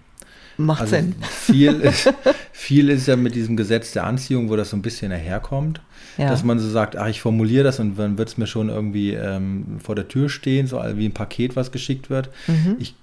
Macht 0.59 0.83
also 0.83 0.97
Sinn. 0.97 1.15
Viel 1.23 1.75
ist, 1.81 2.13
viel 2.53 2.91
ist 2.91 3.07
ja 3.07 3.17
mit 3.17 3.35
diesem 3.35 3.57
Gesetz 3.57 3.93
der 3.93 4.05
Anziehung, 4.05 4.51
wo 4.51 4.57
das 4.57 4.71
so 4.71 4.77
ein 4.77 4.83
bisschen 4.83 5.11
daherkommt, 5.11 5.81
ja. 6.19 6.29
dass 6.29 6.43
man 6.45 6.59
so 6.59 6.69
sagt, 6.69 6.97
ach, 6.97 7.07
ich 7.07 7.21
formuliere 7.21 7.65
das 7.65 7.79
und 7.79 7.97
dann 7.97 8.19
wird 8.19 8.29
es 8.29 8.39
mir 8.39 8.49
schon 8.49 8.69
irgendwie 8.69 9.15
ähm, 9.15 9.79
vor 9.79 9.95
der 9.95 10.09
Tür 10.09 10.29
stehen, 10.29 10.67
so 10.67 10.83
wie 10.95 11.07
ein 11.07 11.15
Paket, 11.15 11.57
was 11.57 11.71
geschickt 11.71 12.11
wird. 12.11 12.31
Mhm. 12.49 12.77
Ich 12.81 12.95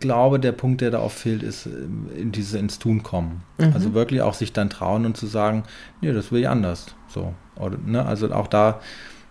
glaube, 0.00 0.40
der 0.40 0.52
Punkt, 0.52 0.80
der 0.80 0.90
da 0.90 0.98
auch 0.98 1.12
fehlt, 1.12 1.42
ist 1.42 1.66
äh, 1.66 2.20
in 2.20 2.32
diese 2.32 2.58
ins 2.58 2.78
Tun 2.78 3.02
kommen. 3.02 3.42
Mhm. 3.58 3.72
Also 3.74 3.94
wirklich 3.94 4.22
auch 4.22 4.34
sich 4.34 4.52
dann 4.52 4.70
trauen 4.70 5.06
und 5.06 5.16
zu 5.16 5.26
sagen, 5.26 5.64
nee, 6.00 6.12
das 6.12 6.32
will 6.32 6.40
ich 6.40 6.48
anders. 6.48 6.94
So. 7.08 7.34
Oder, 7.56 7.76
ne? 7.84 8.04
Also 8.04 8.32
auch 8.32 8.46
da, 8.46 8.80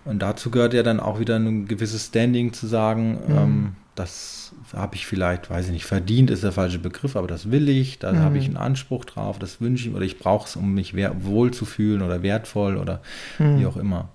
und 0.05 0.19
dazu 0.19 0.51
gehört 0.51 0.73
ja 0.73 0.83
dann 0.83 0.99
auch 0.99 1.19
wieder 1.19 1.37
ein 1.37 1.67
gewisses 1.67 2.05
Standing 2.07 2.53
zu 2.53 2.67
sagen, 2.67 3.19
mhm. 3.27 3.37
ähm, 3.37 3.75
das 3.95 4.36
habe 4.75 4.95
ich 4.95 5.05
vielleicht, 5.05 5.49
weiß 5.49 5.67
ich 5.67 5.71
nicht, 5.71 5.85
verdient 5.85 6.29
ist 6.29 6.43
der 6.43 6.51
falsche 6.51 6.79
Begriff, 6.79 7.15
aber 7.15 7.27
das 7.27 7.51
will 7.51 7.69
ich, 7.69 7.99
da 7.99 8.11
mhm. 8.11 8.19
habe 8.19 8.37
ich 8.37 8.45
einen 8.45 8.57
Anspruch 8.57 9.05
drauf, 9.05 9.39
das 9.39 9.61
wünsche 9.61 9.89
ich 9.89 9.95
oder 9.95 10.05
ich 10.05 10.19
brauche 10.19 10.47
es, 10.47 10.55
um 10.55 10.73
mich 10.73 10.93
wohl 10.95 11.51
zu 11.51 11.65
fühlen 11.65 12.01
oder 12.01 12.23
wertvoll 12.23 12.77
oder 12.77 13.01
mhm. 13.39 13.59
wie 13.59 13.65
auch 13.65 13.77
immer. 13.77 14.09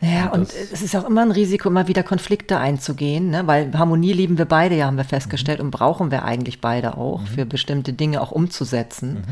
Naja, 0.00 0.26
und, 0.26 0.40
und 0.40 0.52
es 0.52 0.82
ist 0.82 0.94
auch 0.94 1.08
immer 1.08 1.22
ein 1.22 1.30
Risiko, 1.30 1.68
immer 1.68 1.88
wieder 1.88 2.02
Konflikte 2.02 2.58
einzugehen, 2.58 3.30
ne? 3.30 3.46
weil 3.46 3.72
Harmonie 3.76 4.12
lieben 4.12 4.38
wir 4.38 4.44
beide, 4.44 4.76
ja, 4.76 4.86
haben 4.86 4.96
wir 4.96 5.04
festgestellt, 5.04 5.58
mhm. 5.58 5.66
und 5.66 5.70
brauchen 5.72 6.10
wir 6.10 6.24
eigentlich 6.24 6.60
beide 6.60 6.96
auch, 6.96 7.22
mhm. 7.22 7.26
für 7.26 7.46
bestimmte 7.46 7.92
Dinge 7.92 8.20
auch 8.20 8.30
umzusetzen. 8.30 9.24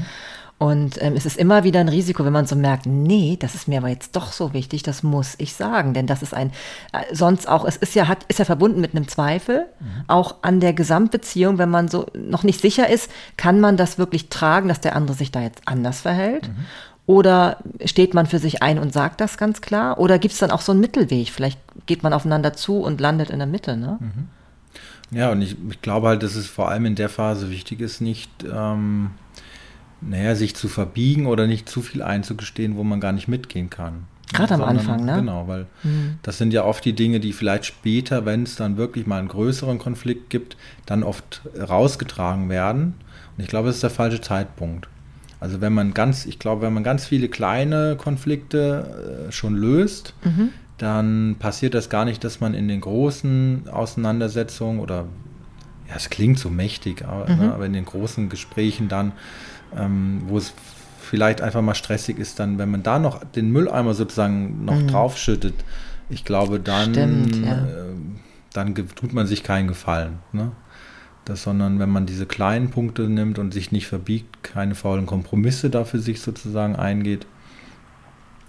Und 0.57 1.03
ähm, 1.03 1.15
es 1.17 1.27
ist 1.27 1.37
immer 1.37 1.65
wieder 1.65 1.81
ein 1.81 1.89
Risiko, 1.89 2.25
wenn 2.25 2.33
man 2.33 2.47
so 2.47 2.55
merkt, 2.55 2.87
nee, 2.87 3.37
das 3.39 3.55
ist 3.55 3.67
mir 3.67 3.79
aber 3.79 3.89
jetzt 3.89 4.15
doch 4.15 4.31
so 4.31 4.53
wichtig, 4.55 4.83
das 4.85 5.03
muss 5.03 5.35
ich 5.39 5.53
sagen. 5.55 5.95
Denn 5.95 6.07
das 6.07 6.23
ist 6.23 6.33
ein, 6.33 6.51
äh, 6.93 7.03
sonst 7.13 7.49
auch, 7.49 7.65
es 7.65 7.77
ist 7.77 7.95
ja, 7.95 8.07
hat, 8.07 8.25
ist 8.29 8.39
ja 8.39 8.45
verbunden 8.45 8.81
mit 8.81 8.95
einem 8.95 9.09
Zweifel, 9.09 9.67
mhm. 9.81 10.05
auch 10.07 10.37
an 10.43 10.61
der 10.61 10.73
Gesamtbeziehung, 10.73 11.59
wenn 11.59 11.71
man 11.71 11.89
so 11.89 12.07
noch 12.15 12.45
nicht 12.45 12.61
sicher 12.61 12.89
ist, 12.89 13.11
kann 13.37 13.61
man 13.61 13.77
das 13.77 13.99
wirklich 13.99 14.29
tragen, 14.29 14.69
dass 14.69 14.81
der 14.81 14.95
andere 14.95 15.17
sich 15.17 15.33
da 15.33 15.43
jetzt 15.43 15.63
anders 15.67 16.01
verhält? 16.01 16.49
Mhm. 16.49 16.65
Oder 17.07 17.59
steht 17.85 18.15
man 18.15 18.27
für 18.27 18.39
sich 18.39 18.63
ein 18.63 18.79
und 18.79 18.93
sagt 18.93 19.21
das 19.21 19.37
ganz 19.37 19.61
klar? 19.61 19.99
Oder 19.99 20.19
gibt 20.19 20.33
es 20.33 20.41
dann 20.41 20.51
auch 20.51 20.63
so 20.63 20.73
einen 20.73 20.81
Mittelweg? 20.81 21.31
Vielleicht 21.31 21.59
geht 21.85 22.03
man 22.03 22.13
aufeinander 22.13 22.55
zu 22.55 22.79
und 22.79 23.01
landet 23.01 23.29
in 23.29 23.39
der 23.39 23.49
Mitte, 23.49 23.77
ne? 23.77 23.99
Mhm. 24.01 24.29
Ja, 25.11 25.31
und 25.31 25.43
ich, 25.43 25.57
ich, 25.71 25.83
glaube 25.83 26.09
halt, 26.09 26.23
dass 26.23 26.35
es 26.35 26.47
vor 26.47 26.71
allem 26.71 26.87
in 26.87 26.95
der 26.95 27.09
Phase 27.09 27.51
wichtig 27.51 27.81
ist, 27.81 28.01
nicht 28.01 28.31
ähm, 28.51 29.11
naja, 30.09 30.35
sich 30.35 30.55
zu 30.55 30.69
verbiegen 30.69 31.27
oder 31.27 31.47
nicht 31.47 31.69
zu 31.69 31.83
viel 31.83 32.03
einzugestehen, 32.03 32.77
wo 32.77 32.85
man 32.85 33.01
gar 33.01 33.13
nicht 33.13 33.29
mitgehen 33.29 33.71
kann. 33.71 34.07
Gerade 34.33 34.55
am 34.55 34.63
Anfang, 34.63 35.05
ne? 35.05 35.17
Genau, 35.17 35.47
weil 35.47 35.67
mhm. 35.83 36.19
das 36.23 36.39
sind 36.39 36.53
ja 36.53 36.65
oft 36.65 36.85
die 36.85 36.93
Dinge, 36.95 37.21
die 37.21 37.33
vielleicht 37.33 37.67
später, 37.67 38.25
wenn 38.25 38.43
es 38.43 38.57
dann 38.57 38.77
wirklich 38.77 39.07
mal 39.07 39.19
einen 39.19 39.29
größeren 39.29 39.79
Konflikt 39.79 40.31
gibt, 40.31 40.57
dann 40.87 41.03
oft 41.03 41.43
rausgetragen 41.57 42.49
werden. 42.49 42.95
Und 43.37 43.45
ich 43.45 43.49
glaube, 43.49 43.69
das 43.69 43.77
ist 43.77 43.83
der 43.83 43.91
falsche 43.91 44.21
Zeitpunkt. 44.21 44.89
Also 45.41 45.61
wenn 45.61 45.73
man 45.73 45.95
ganz, 45.95 46.27
ich 46.27 46.39
glaube, 46.39 46.63
wenn 46.63 46.73
man 46.73 46.83
ganz 46.83 47.07
viele 47.07 47.29
kleine 47.29 47.97
Konflikte 47.97 49.29
äh, 49.29 49.33
schon 49.33 49.55
löst, 49.55 50.15
mhm. 50.25 50.51
dann 50.79 51.37
passiert 51.39 51.75
das 51.75 51.91
gar 51.91 52.05
nicht, 52.05 52.25
dass 52.25 52.41
man 52.41 52.55
in 52.55 52.67
den 52.67 52.81
großen 52.81 53.69
Auseinandersetzungen 53.71 54.81
oder 54.81 55.07
ja, 55.89 55.97
es 55.97 56.09
klingt 56.09 56.39
so 56.39 56.49
mächtig, 56.49 57.05
aber, 57.05 57.29
ne, 57.29 57.35
mhm. 57.35 57.41
ne, 57.43 57.55
aber 57.55 57.67
in 57.67 57.75
den 57.75 57.85
großen 57.85 58.31
Gesprächen 58.31 58.89
dann 58.89 59.13
ähm, 59.77 60.23
wo 60.27 60.39
es 60.39 60.53
vielleicht 61.01 61.41
einfach 61.41 61.63
mal 61.63 61.75
stressig 61.75 62.19
ist, 62.19 62.41
dann, 62.41 62.59
wenn 62.59 62.71
man 62.71 62.83
da 62.83 62.99
noch 62.99 63.23
den 63.25 63.51
Mülleimer 63.51 63.95
sozusagen 63.95 64.65
noch 64.65 64.81
mhm. 64.81 64.89
draufschüttet, 64.89 65.55
ich 66.11 66.25
glaube, 66.25 66.61
dann, 66.61 66.93
Stimmt, 66.93 67.37
ja. 67.45 67.67
äh, 67.67 67.95
dann 68.53 68.75
tut 68.75 69.13
man 69.13 69.27
sich 69.27 69.43
keinen 69.43 69.69
Gefallen. 69.69 70.19
Ne? 70.33 70.53
Das, 71.25 71.43
sondern 71.43 71.79
wenn 71.79 71.89
man 71.89 72.05
diese 72.05 72.27
kleinen 72.27 72.71
Punkte 72.71 73.03
nimmt 73.03 73.39
und 73.39 73.55
sich 73.55 73.73
nicht 73.73 73.87
verbiegt, 73.87 74.43
keine 74.43 74.75
faulen 74.75 75.07
Kompromisse 75.07 75.71
dafür 75.71 76.01
sich 76.01 76.21
sozusagen 76.21 76.77
eingeht, 76.77 77.27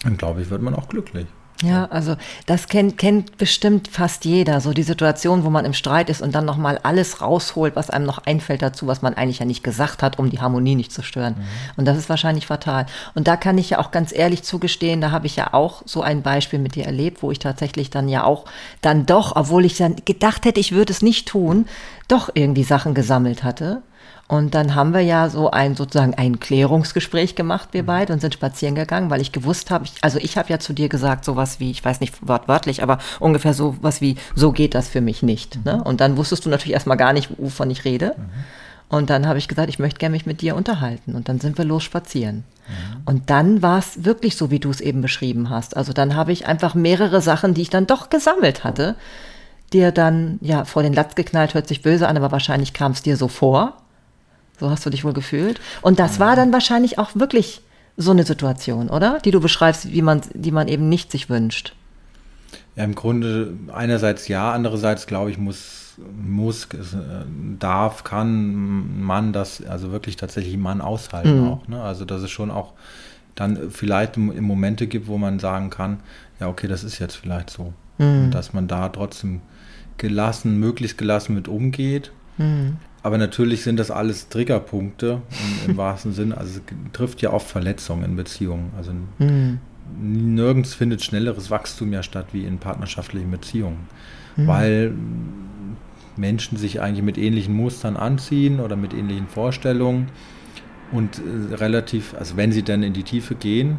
dann 0.04 0.18
glaube 0.18 0.42
ich, 0.42 0.50
wird 0.50 0.62
man 0.62 0.76
auch 0.76 0.90
glücklich. 0.90 1.28
Ja, 1.64 1.86
also 1.86 2.18
das 2.48 2.68
kennt, 2.68 2.98
kennt 2.98 3.38
bestimmt 3.38 3.88
fast 3.88 4.26
jeder, 4.26 4.60
so 4.60 4.74
die 4.74 4.84
Situation, 4.84 5.46
wo 5.46 5.50
man 5.50 5.64
im 5.64 5.74
Streit 5.74 6.10
ist 6.10 6.22
und 6.22 6.36
dann 6.36 6.44
nochmal 6.44 6.80
alles 6.84 7.22
rausholt, 7.22 7.78
was 7.78 7.90
einem 7.90 8.06
noch 8.06 8.26
einfällt 8.26 8.62
dazu, 8.62 8.88
was 8.88 9.02
man 9.02 9.14
eigentlich 9.14 9.40
ja 9.40 9.46
nicht 9.46 9.64
gesagt 9.64 10.04
hat, 10.04 10.20
um 10.20 10.30
die 10.30 10.42
Harmonie 10.42 10.76
nicht 10.76 10.92
zu 10.92 11.02
stören. 11.02 11.36
Mhm. 11.38 11.44
Und 11.78 11.86
das 11.86 11.98
ist 11.98 12.10
wahrscheinlich 12.10 12.48
fatal. 12.48 12.88
Und 13.14 13.30
da 13.30 13.38
kann 13.38 13.58
ich 13.58 13.70
ja 13.70 13.80
auch 13.80 13.92
ganz 13.92 14.12
ehrlich 14.14 14.44
zugestehen, 14.44 15.00
da 15.00 15.12
habe 15.12 15.28
ich 15.28 15.38
ja 15.38 15.54
auch 15.54 15.82
so 15.86 16.02
ein 16.02 16.24
Beispiel 16.24 16.60
mit 16.60 16.76
dir 16.76 16.86
erlebt, 16.86 17.24
wo 17.24 17.32
ich 17.32 17.40
tatsächlich 17.40 17.90
dann 17.90 18.10
ja 18.10 18.26
auch 18.26 18.44
dann 18.82 19.06
doch, 19.06 19.38
obwohl 19.38 19.64
ich 19.64 19.78
dann 19.78 19.96
gedacht 20.04 20.44
hätte, 20.44 20.60
ich 20.60 20.74
würde 20.74 20.92
es 20.92 21.02
nicht 21.02 21.26
tun, 21.26 21.68
doch 22.10 22.30
irgendwie 22.34 22.64
Sachen 22.64 22.94
gesammelt 22.94 23.44
hatte. 23.44 23.82
Und 24.28 24.56
dann 24.56 24.74
haben 24.74 24.94
wir 24.94 25.02
ja 25.02 25.30
so 25.30 25.52
ein 25.52 25.76
sozusagen 25.76 26.16
ein 26.16 26.40
Klärungsgespräch 26.40 27.36
gemacht, 27.36 27.70
wir 27.74 27.84
mhm. 27.84 27.88
beide, 27.88 28.14
und 28.14 28.22
sind 28.22 28.34
spazieren 28.34 28.74
gegangen, 28.74 29.12
weil 29.12 29.22
ich 29.22 29.32
gewusst 29.32 29.70
habe, 29.70 29.86
also 30.02 30.18
ich 30.18 30.38
habe 30.38 30.50
ja 30.50 30.58
zu 30.58 30.74
dir 30.74 30.90
gesagt, 30.90 31.26
sowas 31.26 31.60
wie, 31.60 31.70
ich 31.70 31.86
weiß 31.86 32.00
nicht 32.00 32.28
wortwörtlich, 32.28 32.82
aber 32.82 32.98
ungefähr 33.20 33.54
sowas 33.54 34.02
wie, 34.02 34.16
so 34.34 34.52
geht 34.52 34.74
das 34.74 34.88
für 34.88 35.02
mich 35.02 35.22
nicht. 35.22 35.64
Ne? 35.64 35.74
Mhm. 35.74 35.78
Ne? 35.78 35.84
Und 35.84 36.02
dann 36.02 36.18
wusstest 36.18 36.46
du 36.46 36.50
natürlich 36.50 36.74
erstmal 36.74 36.98
gar 36.98 37.14
nicht, 37.14 37.30
wovon 37.38 37.70
ich 37.70 37.86
rede. 37.86 38.16
Mhm. 38.18 38.24
Und 38.88 39.10
dann 39.10 39.28
habe 39.28 39.40
ich 39.40 39.48
gesagt, 39.48 39.70
ich 39.70 39.80
möchte 39.80 40.00
gerne 40.00 40.14
mich 40.14 40.26
mit 40.26 40.42
dir 40.42 40.56
unterhalten. 40.56 41.16
Und 41.16 41.28
dann 41.28 41.40
sind 41.40 41.58
wir 41.58 41.66
los 41.66 41.84
spazieren. 41.84 42.38
Mhm. 42.68 43.02
Und 43.06 43.30
dann 43.30 43.62
war 43.62 43.80
es 43.80 44.06
wirklich 44.06 44.38
so, 44.38 44.52
wie 44.52 44.60
du 44.60 44.70
es 44.70 44.82
eben 44.82 45.02
beschrieben 45.02 45.50
hast. 45.50 45.76
Also 45.76 45.94
dann 45.94 46.16
habe 46.16 46.32
ich 46.32 46.48
einfach 46.48 46.76
mehrere 46.76 47.22
Sachen, 47.22 47.54
die 47.54 47.62
ich 47.62 47.70
dann 47.70 47.88
doch 47.88 48.10
gesammelt 48.10 48.64
hatte, 48.64 48.96
dir 49.74 49.92
dann 49.92 50.40
ja 50.42 50.66
vor 50.66 50.84
den 50.84 50.94
Latz 50.94 51.16
geknallt, 51.16 51.54
hört 51.54 51.68
sich 51.68 51.82
böse 51.82 52.08
an, 52.08 52.18
aber 52.18 52.32
wahrscheinlich 52.32 52.74
kam 52.74 52.92
es 52.92 53.02
dir 53.02 53.18
so 53.18 53.28
vor. 53.28 53.78
So 54.60 54.70
hast 54.70 54.86
du 54.86 54.90
dich 54.90 55.04
wohl 55.04 55.14
gefühlt. 55.14 55.60
Und 55.82 56.00
das 56.00 56.20
war 56.20 56.36
dann 56.36 56.54
wahrscheinlich 56.54 56.98
auch 56.98 57.12
wirklich 57.16 57.62
so 57.98 58.12
eine 58.12 58.24
Situation, 58.24 58.90
oder? 58.90 59.20
Die 59.24 59.32
du 59.32 59.40
beschreibst, 59.40 59.92
wie 59.92 60.02
man, 60.02 60.22
die 60.34 60.52
man 60.52 60.68
eben 60.68 60.90
nicht 60.90 61.12
sich 61.12 61.30
wünscht. 61.30 61.74
Ja, 62.76 62.84
im 62.84 62.96
Grunde 62.96 63.54
einerseits 63.74 64.28
ja, 64.28 64.52
andererseits 64.52 65.08
glaube 65.08 65.32
ich, 65.32 65.38
muss, 65.38 65.96
muss, 66.22 66.66
äh, 66.66 66.78
darf, 67.58 68.04
kann 68.04 69.02
man 69.02 69.32
das, 69.32 69.66
also 69.66 69.92
wirklich 69.92 70.18
tatsächlich 70.18 70.58
Mann 70.58 70.82
aushalten 70.82 71.42
mhm. 71.42 71.48
auch. 71.48 71.68
Ne? 71.68 71.82
Also, 71.82 72.04
dass 72.04 72.22
es 72.22 72.32
schon 72.32 72.52
auch 72.52 72.74
dann 73.34 73.72
vielleicht 73.72 74.18
im, 74.18 74.44
Momente 74.44 74.88
gibt, 74.88 75.08
wo 75.08 75.18
man 75.18 75.40
sagen 75.40 75.70
kann, 75.70 76.00
ja, 76.40 76.48
okay, 76.48 76.68
das 76.68 76.84
ist 76.84 77.00
jetzt 77.00 77.16
vielleicht 77.16 77.50
so. 77.50 77.74
Mhm. 77.98 78.30
dass 78.32 78.52
man 78.52 78.68
da 78.68 78.90
trotzdem 78.90 79.40
gelassen, 79.98 80.60
möglichst 80.60 80.98
gelassen 80.98 81.34
mit 81.34 81.48
umgeht. 81.48 82.12
Mhm. 82.38 82.76
Aber 83.06 83.20
natürlich 83.20 83.62
sind 83.62 83.78
das 83.78 83.92
alles 83.92 84.30
Triggerpunkte 84.30 85.22
im, 85.64 85.70
im 85.70 85.78
wahrsten 85.78 86.12
Sinne. 86.12 86.40
Also 86.40 86.60
es 86.60 86.92
trifft 86.92 87.22
ja 87.22 87.32
oft 87.32 87.48
Verletzungen 87.48 88.04
in 88.04 88.16
Beziehungen. 88.16 88.72
Also 88.76 88.94
mhm. 89.20 89.60
nirgends 90.02 90.74
findet 90.74 91.04
schnelleres 91.04 91.52
Wachstum 91.52 91.94
ja 91.94 92.02
statt 92.02 92.26
wie 92.32 92.46
in 92.46 92.58
partnerschaftlichen 92.58 93.30
Beziehungen. 93.30 93.88
Mhm. 94.38 94.48
Weil 94.48 94.94
Menschen 96.18 96.58
sich 96.58 96.82
eigentlich 96.82 97.06
mit 97.06 97.20
ähnlichen 97.20 97.54
Mustern 97.54 97.96
anziehen 97.96 98.60
oder 98.60 98.76
mit 98.76 98.92
ähnlichen 98.92 99.28
Vorstellungen 99.28 100.08
und 100.92 101.20
äh, 101.20 101.54
relativ, 101.54 102.16
also 102.16 102.38
wenn 102.38 102.52
sie 102.52 102.64
dann 102.64 102.82
in 102.82 102.94
die 102.94 103.04
Tiefe 103.04 103.36
gehen, 103.36 103.78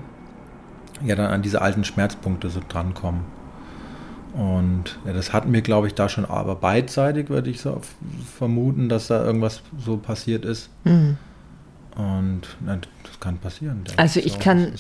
ja 1.05 1.17
dann 1.17 1.33
an 1.33 1.43
diese 1.43 1.63
alten 1.63 1.83
Schmerzpunkte 1.83 2.49
so 2.49 2.61
drankommen. 2.69 3.23
Und 4.37 4.99
ja, 5.07 5.15
das 5.15 5.33
hatten 5.33 5.51
wir, 5.55 5.63
glaube 5.63 5.87
ich, 5.87 5.95
da 5.95 6.11
schon, 6.11 6.27
aber 6.27 6.57
beidseitig 6.57 7.31
würde 7.31 7.49
ich 7.49 7.63
so 7.63 7.81
vermuten, 8.37 8.91
dass 8.91 9.07
da 9.07 9.25
irgendwas 9.25 9.63
so 9.79 9.97
passiert 9.97 10.45
ist. 10.45 10.69
Mhm. 10.85 11.17
Und 11.97 12.43
na, 12.61 12.79
das 13.03 13.19
kann 13.19 13.39
passieren. 13.39 13.85
Also 13.97 14.21
ich 14.21 14.39
kann, 14.39 14.75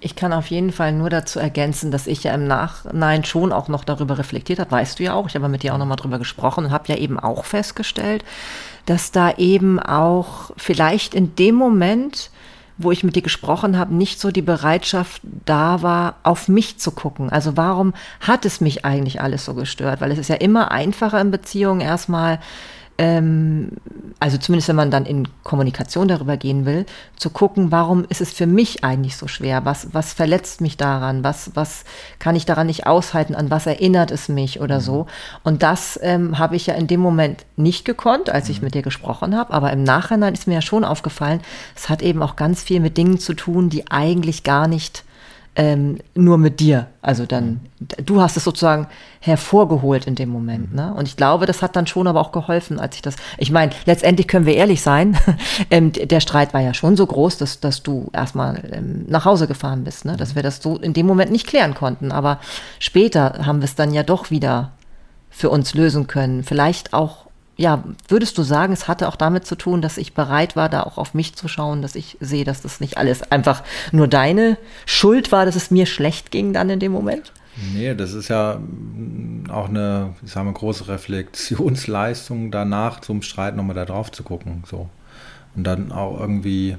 ich 0.00 0.14
kann 0.14 0.34
auf 0.34 0.48
jeden 0.48 0.72
Fall 0.72 0.92
nur 0.92 1.08
dazu 1.08 1.38
ergänzen, 1.38 1.90
dass 1.90 2.06
ich 2.06 2.22
ja 2.24 2.34
im 2.34 2.46
Nachhinein 2.46 3.24
schon 3.24 3.50
auch 3.50 3.68
noch 3.68 3.84
darüber 3.84 4.18
reflektiert 4.18 4.58
habe, 4.58 4.72
weißt 4.72 4.98
du 4.98 5.04
ja 5.04 5.14
auch, 5.14 5.26
ich 5.26 5.34
habe 5.34 5.48
mit 5.48 5.62
dir 5.62 5.72
auch 5.72 5.78
nochmal 5.78 5.96
drüber 5.96 6.18
gesprochen 6.18 6.66
und 6.66 6.70
habe 6.70 6.88
ja 6.88 6.96
eben 6.96 7.18
auch 7.18 7.46
festgestellt, 7.46 8.26
dass 8.84 9.10
da 9.10 9.32
eben 9.38 9.80
auch 9.80 10.50
vielleicht 10.58 11.14
in 11.14 11.34
dem 11.34 11.54
Moment 11.54 12.30
wo 12.78 12.92
ich 12.92 13.04
mit 13.04 13.16
dir 13.16 13.22
gesprochen 13.22 13.76
habe, 13.76 13.94
nicht 13.94 14.20
so 14.20 14.30
die 14.30 14.42
Bereitschaft 14.42 15.20
da 15.44 15.82
war, 15.82 16.16
auf 16.22 16.48
mich 16.48 16.78
zu 16.78 16.92
gucken. 16.92 17.30
Also 17.30 17.56
warum 17.56 17.92
hat 18.20 18.44
es 18.44 18.60
mich 18.60 18.84
eigentlich 18.84 19.20
alles 19.20 19.44
so 19.44 19.54
gestört? 19.54 20.00
Weil 20.00 20.12
es 20.12 20.18
ist 20.18 20.28
ja 20.28 20.36
immer 20.36 20.70
einfacher 20.70 21.20
in 21.20 21.30
Beziehungen 21.30 21.80
erstmal 21.80 22.38
ähm, 22.98 23.70
also 24.20 24.36
zumindest 24.36 24.68
wenn 24.68 24.76
man 24.76 24.90
dann 24.90 25.06
in 25.06 25.28
Kommunikation 25.44 26.08
darüber 26.08 26.36
gehen 26.36 26.66
will, 26.66 26.84
zu 27.16 27.30
gucken, 27.30 27.70
warum 27.70 28.04
ist 28.08 28.20
es 28.20 28.32
für 28.32 28.46
mich 28.46 28.82
eigentlich 28.82 29.16
so 29.16 29.28
schwer? 29.28 29.64
Was, 29.64 29.94
was 29.94 30.12
verletzt 30.12 30.60
mich 30.60 30.76
daran? 30.76 31.22
Was, 31.22 31.52
was 31.54 31.84
kann 32.18 32.34
ich 32.34 32.44
daran 32.44 32.66
nicht 32.66 32.86
aushalten? 32.86 33.36
An 33.36 33.50
was 33.50 33.66
erinnert 33.66 34.10
es 34.10 34.28
mich 34.28 34.60
oder 34.60 34.76
mhm. 34.76 34.82
so? 34.82 35.06
Und 35.44 35.62
das 35.62 35.98
ähm, 36.02 36.38
habe 36.38 36.56
ich 36.56 36.66
ja 36.66 36.74
in 36.74 36.88
dem 36.88 37.00
Moment 37.00 37.46
nicht 37.56 37.84
gekonnt, 37.84 38.30
als 38.30 38.48
ich 38.48 38.60
mhm. 38.60 38.66
mit 38.66 38.74
dir 38.74 38.82
gesprochen 38.82 39.36
habe. 39.36 39.52
Aber 39.52 39.72
im 39.72 39.84
Nachhinein 39.84 40.34
ist 40.34 40.48
mir 40.48 40.54
ja 40.54 40.62
schon 40.62 40.84
aufgefallen, 40.84 41.40
es 41.76 41.88
hat 41.88 42.02
eben 42.02 42.22
auch 42.22 42.34
ganz 42.34 42.62
viel 42.62 42.80
mit 42.80 42.96
Dingen 42.96 43.20
zu 43.20 43.34
tun, 43.34 43.70
die 43.70 43.88
eigentlich 43.90 44.42
gar 44.42 44.66
nicht 44.66 45.04
ähm, 45.58 45.98
nur 46.14 46.38
mit 46.38 46.60
dir. 46.60 46.86
Also 47.02 47.26
dann, 47.26 47.60
du 47.80 48.22
hast 48.22 48.36
es 48.36 48.44
sozusagen 48.44 48.86
hervorgeholt 49.18 50.06
in 50.06 50.14
dem 50.14 50.28
Moment. 50.28 50.72
Ne? 50.72 50.94
Und 50.94 51.08
ich 51.08 51.16
glaube, 51.16 51.46
das 51.46 51.62
hat 51.62 51.74
dann 51.74 51.88
schon 51.88 52.06
aber 52.06 52.20
auch 52.20 52.30
geholfen, 52.30 52.78
als 52.78 52.94
ich 52.94 53.02
das. 53.02 53.16
Ich 53.38 53.50
meine, 53.50 53.72
letztendlich 53.84 54.28
können 54.28 54.46
wir 54.46 54.54
ehrlich 54.54 54.80
sein, 54.80 55.18
ähm, 55.70 55.90
der 55.92 56.20
Streit 56.20 56.54
war 56.54 56.60
ja 56.60 56.74
schon 56.74 56.96
so 56.96 57.04
groß, 57.04 57.38
dass, 57.38 57.58
dass 57.58 57.82
du 57.82 58.08
erstmal 58.12 58.62
ähm, 58.72 59.04
nach 59.08 59.24
Hause 59.24 59.48
gefahren 59.48 59.82
bist, 59.82 60.04
ne? 60.04 60.16
dass 60.16 60.36
wir 60.36 60.44
das 60.44 60.62
so 60.62 60.76
in 60.76 60.92
dem 60.92 61.06
Moment 61.06 61.32
nicht 61.32 61.48
klären 61.48 61.74
konnten. 61.74 62.12
Aber 62.12 62.38
später 62.78 63.44
haben 63.44 63.58
wir 63.58 63.64
es 63.64 63.74
dann 63.74 63.92
ja 63.92 64.04
doch 64.04 64.30
wieder 64.30 64.70
für 65.28 65.50
uns 65.50 65.74
lösen 65.74 66.06
können. 66.06 66.44
Vielleicht 66.44 66.92
auch 66.92 67.27
ja, 67.58 67.82
würdest 68.06 68.38
du 68.38 68.42
sagen, 68.44 68.72
es 68.72 68.86
hatte 68.86 69.08
auch 69.08 69.16
damit 69.16 69.44
zu 69.44 69.56
tun, 69.56 69.82
dass 69.82 69.98
ich 69.98 70.14
bereit 70.14 70.54
war, 70.54 70.68
da 70.68 70.84
auch 70.84 70.96
auf 70.96 71.12
mich 71.12 71.34
zu 71.34 71.48
schauen, 71.48 71.82
dass 71.82 71.96
ich 71.96 72.16
sehe, 72.20 72.44
dass 72.44 72.62
das 72.62 72.78
nicht 72.78 72.96
alles 72.96 73.32
einfach 73.32 73.64
nur 73.90 74.06
deine 74.06 74.56
Schuld 74.86 75.32
war, 75.32 75.44
dass 75.44 75.56
es 75.56 75.72
mir 75.72 75.84
schlecht 75.84 76.30
ging 76.30 76.52
dann 76.52 76.70
in 76.70 76.78
dem 76.78 76.92
Moment? 76.92 77.32
Nee, 77.74 77.96
das 77.96 78.12
ist 78.12 78.28
ja 78.28 78.60
auch 79.50 79.68
eine, 79.68 80.14
ich 80.24 80.30
sage 80.30 80.46
mal, 80.46 80.52
große 80.52 80.86
Reflexionsleistung 80.86 82.52
danach 82.52 83.00
zum 83.00 83.22
Streit 83.22 83.56
nochmal 83.56 83.74
da 83.74 83.84
drauf 83.84 84.12
zu 84.12 84.22
gucken. 84.22 84.62
So. 84.64 84.88
Und 85.56 85.64
dann 85.64 85.90
auch 85.90 86.20
irgendwie 86.20 86.76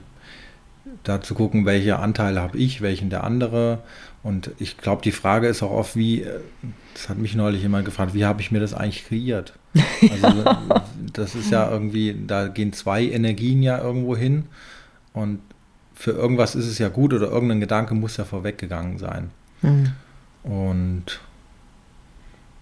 da 1.03 1.21
zu 1.21 1.35
gucken, 1.35 1.65
welche 1.65 1.99
Anteile 1.99 2.41
habe 2.41 2.57
ich, 2.57 2.81
welchen 2.81 3.09
der 3.09 3.25
andere. 3.25 3.79
Und 4.21 4.51
ich 4.59 4.77
glaube, 4.77 5.01
die 5.01 5.11
Frage 5.11 5.47
ist 5.47 5.63
auch 5.63 5.71
oft, 5.71 5.95
wie, 5.95 6.23
äh, 6.23 6.39
das 6.93 7.09
hat 7.09 7.17
mich 7.17 7.35
neulich 7.35 7.61
jemand 7.61 7.85
gefragt, 7.85 8.13
wie 8.13 8.25
habe 8.25 8.41
ich 8.41 8.51
mir 8.51 8.59
das 8.59 8.73
eigentlich 8.73 9.05
kreiert? 9.05 9.53
Also 10.01 10.45
das 11.13 11.35
ist 11.35 11.51
ja 11.51 11.69
irgendwie, 11.69 12.15
da 12.25 12.47
gehen 12.47 12.73
zwei 12.73 13.03
Energien 13.03 13.61
ja 13.61 13.77
irgendwo 13.77 14.15
hin 14.15 14.45
und 15.13 15.41
für 15.93 16.11
irgendwas 16.11 16.55
ist 16.55 16.67
es 16.67 16.79
ja 16.79 16.87
gut 16.87 17.13
oder 17.13 17.29
irgendein 17.29 17.59
Gedanke 17.59 17.93
muss 17.93 18.17
ja 18.17 18.23
vorweggegangen 18.23 18.97
sein. 18.97 19.31
Mhm. 19.61 19.91
Und 20.43 21.19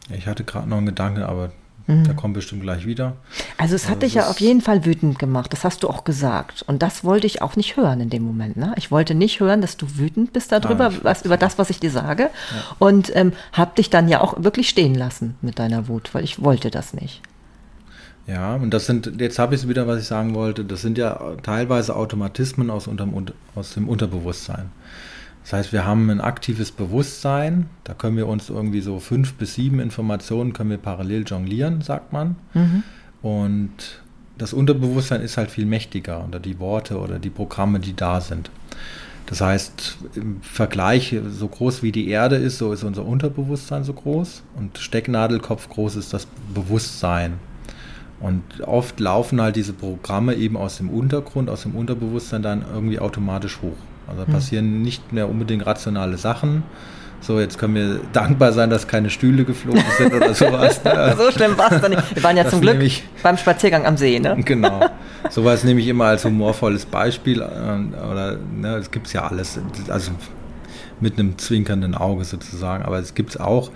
ich 0.09 0.25
hatte 0.25 0.43
gerade 0.43 0.67
noch 0.67 0.77
einen 0.77 0.87
Gedanken, 0.87 1.21
aber 1.21 1.51
Mhm. 1.87 2.03
Der 2.03 2.13
kommt 2.13 2.33
bestimmt 2.33 2.61
gleich 2.61 2.85
wieder. 2.85 3.15
Also 3.57 3.75
es 3.75 3.85
hat 3.85 3.95
also 3.95 3.99
dich 4.01 4.13
ja 4.15 4.29
auf 4.29 4.39
jeden 4.39 4.61
Fall 4.61 4.85
wütend 4.85 5.17
gemacht, 5.19 5.51
das 5.53 5.63
hast 5.63 5.83
du 5.83 5.89
auch 5.89 6.03
gesagt. 6.03 6.63
Und 6.67 6.83
das 6.83 7.03
wollte 7.03 7.25
ich 7.25 7.41
auch 7.41 7.55
nicht 7.55 7.77
hören 7.77 8.01
in 8.01 8.09
dem 8.09 8.23
Moment. 8.23 8.57
Ne? 8.57 8.73
Ich 8.77 8.91
wollte 8.91 9.15
nicht 9.15 9.39
hören, 9.39 9.61
dass 9.61 9.77
du 9.77 9.97
wütend 9.97 10.33
bist 10.33 10.51
darüber, 10.51 10.89
Nein, 10.89 10.99
was, 11.03 11.23
über 11.23 11.37
das, 11.37 11.57
was 11.57 11.69
ich 11.69 11.79
dir 11.79 11.91
sage. 11.91 12.23
Ja. 12.23 12.29
Und 12.77 13.15
ähm, 13.15 13.31
habe 13.53 13.71
dich 13.75 13.89
dann 13.89 14.09
ja 14.09 14.21
auch 14.21 14.43
wirklich 14.43 14.67
stehen 14.69 14.95
lassen 14.95 15.35
mit 15.41 15.59
deiner 15.59 15.87
Wut, 15.87 16.13
weil 16.13 16.23
ich 16.23 16.43
wollte 16.43 16.69
das 16.69 16.93
nicht. 16.93 17.21
Ja, 18.27 18.55
und 18.55 18.71
das 18.73 18.85
sind, 18.85 19.21
jetzt 19.21 19.39
habe 19.39 19.55
ich 19.55 19.61
es 19.61 19.69
wieder, 19.69 19.87
was 19.87 20.01
ich 20.01 20.07
sagen 20.07 20.35
wollte, 20.35 20.65
das 20.65 20.81
sind 20.81 20.97
ja 20.97 21.37
teilweise 21.43 21.95
Automatismen 21.95 22.69
aus, 22.69 22.87
unterm, 22.87 23.13
aus 23.55 23.73
dem 23.73 23.87
Unterbewusstsein. 23.87 24.69
Das 25.47 25.53
heißt, 25.53 25.71
wir 25.71 25.85
haben 25.85 26.09
ein 26.09 26.19
aktives 26.19 26.73
Bewusstsein, 26.73 27.69
da 27.85 27.93
können 27.93 28.17
wir 28.17 28.27
uns 28.27 28.49
irgendwie 28.49 28.81
so 28.81 28.99
fünf 28.99 29.35
bis 29.35 29.53
sieben 29.53 29.79
Informationen 29.79 30.51
können 30.51 30.71
wir 30.71 30.77
parallel 30.77 31.23
jonglieren, 31.25 31.81
sagt 31.81 32.11
man. 32.11 32.35
Mhm. 32.53 32.83
Und 33.21 34.01
das 34.37 34.51
Unterbewusstsein 34.51 35.21
ist 35.21 35.37
halt 35.37 35.49
viel 35.49 35.65
mächtiger 35.65 36.25
oder 36.27 36.41
die 36.41 36.59
Worte 36.59 36.99
oder 36.99 37.17
die 37.17 37.29
Programme, 37.29 37.79
die 37.79 37.95
da 37.95 38.19
sind. 38.19 38.51
Das 39.25 39.39
heißt, 39.39 39.99
im 40.15 40.41
Vergleich, 40.41 41.15
so 41.29 41.47
groß 41.47 41.81
wie 41.81 41.93
die 41.93 42.09
Erde 42.09 42.35
ist, 42.35 42.57
so 42.57 42.73
ist 42.73 42.83
unser 42.83 43.05
Unterbewusstsein 43.05 43.85
so 43.85 43.93
groß 43.93 44.43
und 44.57 44.77
Stecknadelkopf 44.77 45.69
groß 45.69 45.95
ist 45.95 46.13
das 46.13 46.27
Bewusstsein. 46.53 47.35
Und 48.19 48.43
oft 48.65 48.99
laufen 48.99 49.39
halt 49.39 49.55
diese 49.55 49.71
Programme 49.71 50.35
eben 50.35 50.57
aus 50.57 50.75
dem 50.75 50.89
Untergrund, 50.89 51.49
aus 51.49 51.61
dem 51.61 51.73
Unterbewusstsein 51.73 52.41
dann 52.41 52.65
irgendwie 52.69 52.99
automatisch 52.99 53.61
hoch. 53.61 53.77
Also 54.07 54.25
hm. 54.25 54.33
passieren 54.33 54.81
nicht 54.81 55.13
mehr 55.13 55.29
unbedingt 55.29 55.65
rationale 55.65 56.17
Sachen. 56.17 56.63
So, 57.19 57.39
jetzt 57.39 57.57
können 57.57 57.75
wir 57.75 57.99
dankbar 58.13 58.53
sein, 58.53 58.69
dass 58.69 58.87
keine 58.87 59.09
Stühle 59.09 59.43
geflogen 59.43 59.83
sind 59.97 60.13
oder 60.13 60.33
sowas. 60.35 60.83
Ne? 60.83 61.15
so 61.17 61.31
schlimm 61.31 61.57
war 61.57 61.71
es 61.71 61.81
dann 61.81 61.91
nicht. 61.91 62.15
Wir 62.15 62.23
waren 62.23 62.37
ja 62.37 62.43
das 62.43 62.51
zum 62.51 62.61
Glück 62.61 62.81
ich, 62.81 63.03
beim 63.23 63.37
Spaziergang 63.37 63.85
am 63.85 63.97
See, 63.97 64.19
ne? 64.19 64.37
Genau. 64.45 64.87
Sowas 65.29 65.63
nehme 65.63 65.81
ich 65.81 65.87
immer 65.87 66.05
als 66.05 66.23
humorvolles 66.25 66.85
Beispiel. 66.85 67.41
Äh, 67.41 68.05
oder, 68.05 68.37
ne, 68.37 68.75
es 68.75 68.91
gibt 68.91 69.11
ja 69.11 69.27
alles. 69.27 69.59
Also 69.89 70.11
mit 70.99 71.19
einem 71.19 71.37
zwinkernden 71.37 71.95
Auge 71.95 72.23
sozusagen. 72.23 72.83
Aber 72.83 72.99
es 72.99 73.13
gibt 73.13 73.31
es 73.31 73.37
auch. 73.37 73.71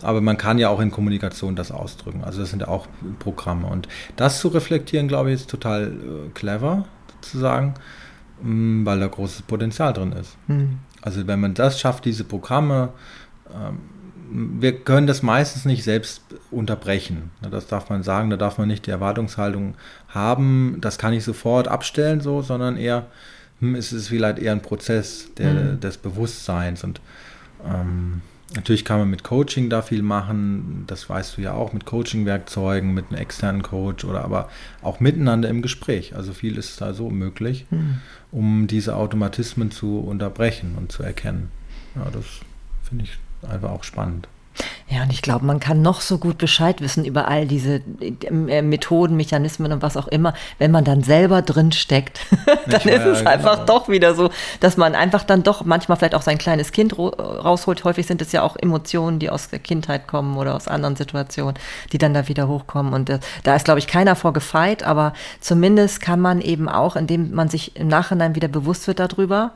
Aber 0.00 0.20
man 0.20 0.36
kann 0.36 0.58
ja 0.58 0.68
auch 0.68 0.80
in 0.80 0.90
Kommunikation 0.90 1.56
das 1.56 1.70
ausdrücken. 1.70 2.24
Also 2.24 2.40
das 2.40 2.50
sind 2.50 2.60
ja 2.60 2.68
auch 2.68 2.86
Programme. 3.18 3.66
Und 3.66 3.88
das 4.16 4.40
zu 4.40 4.48
reflektieren, 4.48 5.08
glaube 5.08 5.30
ich, 5.30 5.40
ist 5.40 5.50
total 5.50 5.88
äh, 5.88 6.30
clever, 6.34 6.86
sozusagen. 7.20 7.74
Mm, 8.42 8.84
weil 8.84 9.00
da 9.00 9.06
großes 9.06 9.42
Potenzial 9.42 9.92
drin 9.92 10.12
ist. 10.12 10.36
Mhm. 10.48 10.78
Also 11.00 11.26
wenn 11.26 11.40
man 11.40 11.54
das 11.54 11.80
schafft, 11.80 12.04
diese 12.04 12.24
Programme, 12.24 12.90
ähm, 13.54 13.78
wir 14.60 14.72
können 14.80 15.06
das 15.06 15.22
meistens 15.22 15.64
nicht 15.64 15.84
selbst 15.84 16.22
unterbrechen. 16.50 17.30
Das 17.48 17.66
darf 17.66 17.90
man 17.90 18.02
sagen, 18.02 18.30
da 18.30 18.36
darf 18.36 18.58
man 18.58 18.68
nicht 18.68 18.86
die 18.86 18.90
Erwartungshaltung 18.90 19.74
haben, 20.08 20.78
das 20.80 20.98
kann 20.98 21.12
ich 21.12 21.22
sofort 21.22 21.68
abstellen, 21.68 22.20
so, 22.20 22.40
sondern 22.40 22.76
eher, 22.76 23.06
hm, 23.60 23.74
es 23.74 23.92
ist 23.92 24.08
vielleicht 24.08 24.38
eher 24.38 24.52
ein 24.52 24.62
Prozess 24.62 25.28
der, 25.36 25.52
mhm. 25.52 25.80
des 25.80 25.98
Bewusstseins 25.98 26.82
und 26.82 27.00
ähm, 27.64 28.22
Natürlich 28.54 28.84
kann 28.84 28.98
man 28.98 29.10
mit 29.10 29.24
Coaching 29.24 29.70
da 29.70 29.80
viel 29.80 30.02
machen, 30.02 30.84
das 30.86 31.08
weißt 31.08 31.36
du 31.36 31.42
ja 31.42 31.54
auch, 31.54 31.72
mit 31.72 31.86
Coaching-Werkzeugen, 31.86 32.92
mit 32.92 33.06
einem 33.08 33.20
externen 33.20 33.62
Coach 33.62 34.04
oder 34.04 34.24
aber 34.24 34.50
auch 34.82 35.00
miteinander 35.00 35.48
im 35.48 35.62
Gespräch. 35.62 36.14
Also 36.16 36.34
viel 36.34 36.58
ist 36.58 36.80
da 36.80 36.92
so 36.92 37.08
möglich, 37.08 37.66
mhm. 37.70 37.98
um 38.30 38.66
diese 38.66 38.96
Automatismen 38.96 39.70
zu 39.70 40.00
unterbrechen 40.00 40.74
und 40.76 40.92
zu 40.92 41.02
erkennen. 41.02 41.50
Ja, 41.94 42.10
das 42.10 42.24
finde 42.82 43.04
ich 43.04 43.18
einfach 43.48 43.70
auch 43.70 43.84
spannend. 43.84 44.28
Ja, 44.88 45.02
und 45.04 45.12
ich 45.12 45.22
glaube, 45.22 45.46
man 45.46 45.58
kann 45.58 45.80
noch 45.80 46.02
so 46.02 46.18
gut 46.18 46.36
Bescheid 46.36 46.82
wissen 46.82 47.06
über 47.06 47.26
all 47.26 47.46
diese 47.46 47.80
äh, 48.00 48.60
Methoden, 48.60 49.16
Mechanismen 49.16 49.72
und 49.72 49.80
was 49.80 49.96
auch 49.96 50.06
immer. 50.06 50.34
Wenn 50.58 50.70
man 50.70 50.84
dann 50.84 51.02
selber 51.02 51.40
drin 51.40 51.72
steckt, 51.72 52.20
dann 52.66 52.82
ist 52.82 53.06
es 53.06 53.22
ja, 53.22 53.30
einfach 53.30 53.60
genau. 53.60 53.64
doch 53.64 53.88
wieder 53.88 54.14
so, 54.14 54.28
dass 54.60 54.76
man 54.76 54.94
einfach 54.94 55.24
dann 55.24 55.42
doch 55.44 55.64
manchmal 55.64 55.96
vielleicht 55.96 56.14
auch 56.14 56.22
sein 56.22 56.36
kleines 56.36 56.72
Kind 56.72 56.98
rausholt. 56.98 57.84
Häufig 57.84 58.06
sind 58.06 58.20
es 58.20 58.32
ja 58.32 58.42
auch 58.42 58.56
Emotionen, 58.56 59.18
die 59.18 59.30
aus 59.30 59.48
der 59.48 59.60
Kindheit 59.60 60.06
kommen 60.06 60.36
oder 60.36 60.54
aus 60.54 60.68
anderen 60.68 60.96
Situationen, 60.96 61.54
die 61.92 61.98
dann 61.98 62.12
da 62.12 62.28
wieder 62.28 62.46
hochkommen. 62.46 62.92
Und 62.92 63.08
äh, 63.08 63.20
da 63.44 63.56
ist, 63.56 63.64
glaube 63.64 63.78
ich, 63.78 63.86
keiner 63.86 64.14
vor 64.14 64.34
gefeit, 64.34 64.82
aber 64.82 65.14
zumindest 65.40 66.02
kann 66.02 66.20
man 66.20 66.42
eben 66.42 66.68
auch, 66.68 66.96
indem 66.96 67.32
man 67.32 67.48
sich 67.48 67.76
im 67.76 67.88
Nachhinein 67.88 68.34
wieder 68.34 68.48
bewusst 68.48 68.86
wird 68.88 68.98
darüber, 68.98 69.52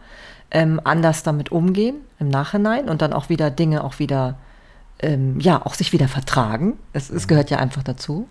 ähm, 0.51 0.81
anders 0.83 1.23
damit 1.23 1.53
umgehen 1.53 1.97
im 2.19 2.29
Nachhinein 2.29 2.89
und 2.89 3.03
dann 3.03 3.13
auch 3.13 3.29
wieder 3.29 3.51
Dinge 3.51 3.85
auch 3.85 3.99
wieder 3.99 4.37
ähm, 5.01 5.39
ja, 5.41 5.65
auch 5.65 5.75
sich 5.75 5.93
wieder 5.93 6.09
vertragen. 6.09 6.75
Es, 6.93 7.11
es 7.11 7.29
gehört 7.29 7.51
ja 7.51 7.59
einfach 7.59 7.83
dazu. 7.83 8.29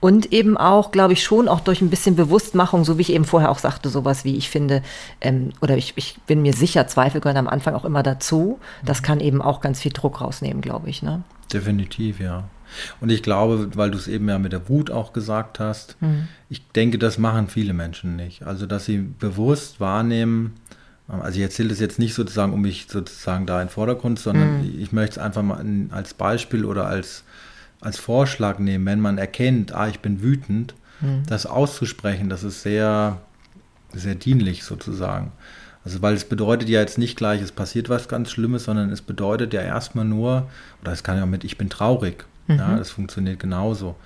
Und 0.00 0.32
eben 0.32 0.56
auch, 0.56 0.90
glaube 0.90 1.12
ich, 1.12 1.22
schon 1.22 1.48
auch 1.48 1.60
durch 1.60 1.80
ein 1.80 1.88
bisschen 1.88 2.16
Bewusstmachung, 2.16 2.84
so 2.84 2.98
wie 2.98 3.02
ich 3.02 3.12
eben 3.12 3.24
vorher 3.24 3.50
auch 3.50 3.58
sagte, 3.58 3.88
sowas 3.88 4.24
wie 4.24 4.36
ich 4.36 4.50
finde, 4.50 4.82
ähm, 5.20 5.52
oder 5.60 5.76
ich, 5.76 5.92
ich 5.96 6.18
bin 6.26 6.42
mir 6.42 6.52
sicher, 6.52 6.86
Zweifel 6.86 7.20
gehören 7.20 7.36
am 7.36 7.48
Anfang 7.48 7.74
auch 7.74 7.84
immer 7.84 8.02
dazu. 8.02 8.58
Das 8.84 9.00
mhm. 9.00 9.04
kann 9.04 9.20
eben 9.20 9.40
auch 9.40 9.60
ganz 9.60 9.80
viel 9.80 9.92
Druck 9.92 10.20
rausnehmen, 10.20 10.60
glaube 10.60 10.90
ich. 10.90 11.02
Ne? 11.02 11.22
Definitiv, 11.52 12.20
ja. 12.20 12.44
Und 13.00 13.10
ich 13.10 13.22
glaube, 13.22 13.70
weil 13.74 13.90
du 13.90 13.98
es 13.98 14.08
eben 14.08 14.28
ja 14.28 14.38
mit 14.38 14.52
der 14.52 14.68
Wut 14.68 14.90
auch 14.90 15.12
gesagt 15.12 15.60
hast, 15.60 15.96
mhm. 16.00 16.28
ich 16.48 16.66
denke, 16.68 16.98
das 16.98 17.18
machen 17.18 17.48
viele 17.48 17.72
Menschen 17.72 18.16
nicht. 18.16 18.44
Also, 18.44 18.66
dass 18.66 18.84
sie 18.84 18.98
bewusst 18.98 19.80
wahrnehmen, 19.80 20.54
also 21.08 21.36
ich 21.36 21.42
erzähle 21.42 21.68
das 21.68 21.80
jetzt 21.80 21.98
nicht 21.98 22.14
sozusagen, 22.14 22.52
um 22.52 22.62
mich 22.62 22.86
sozusagen 22.88 23.46
da 23.46 23.60
in 23.60 23.68
den 23.68 23.72
Vordergrund, 23.72 24.18
sondern 24.18 24.62
mhm. 24.62 24.80
ich 24.80 24.92
möchte 24.92 25.18
es 25.18 25.18
einfach 25.18 25.42
mal 25.42 25.64
als 25.90 26.14
Beispiel 26.14 26.64
oder 26.64 26.86
als, 26.86 27.24
als 27.80 27.98
Vorschlag 27.98 28.58
nehmen, 28.58 28.86
wenn 28.86 29.00
man 29.00 29.18
erkennt, 29.18 29.74
ah, 29.74 29.88
ich 29.88 30.00
bin 30.00 30.22
wütend, 30.22 30.74
mhm. 31.00 31.24
das 31.26 31.46
auszusprechen, 31.46 32.28
das 32.28 32.44
ist 32.44 32.62
sehr, 32.62 33.20
sehr 33.92 34.14
dienlich 34.14 34.64
sozusagen. 34.64 35.32
Also 35.84 36.00
weil 36.00 36.14
es 36.14 36.24
bedeutet 36.24 36.68
ja 36.68 36.80
jetzt 36.80 36.98
nicht 36.98 37.16
gleich, 37.16 37.42
es 37.42 37.52
passiert 37.52 37.88
was 37.88 38.08
ganz 38.08 38.30
Schlimmes, 38.30 38.64
sondern 38.64 38.90
es 38.90 39.02
bedeutet 39.02 39.52
ja 39.52 39.62
erstmal 39.62 40.04
nur, 40.04 40.48
oder 40.80 40.92
es 40.92 41.02
kann 41.02 41.16
ja 41.16 41.26
mit, 41.26 41.44
ich 41.44 41.58
bin 41.58 41.68
traurig. 41.68 42.24
Mhm. 42.46 42.56
Ja, 42.56 42.76
das 42.76 42.90
funktioniert 42.90 43.40
genauso. 43.40 43.96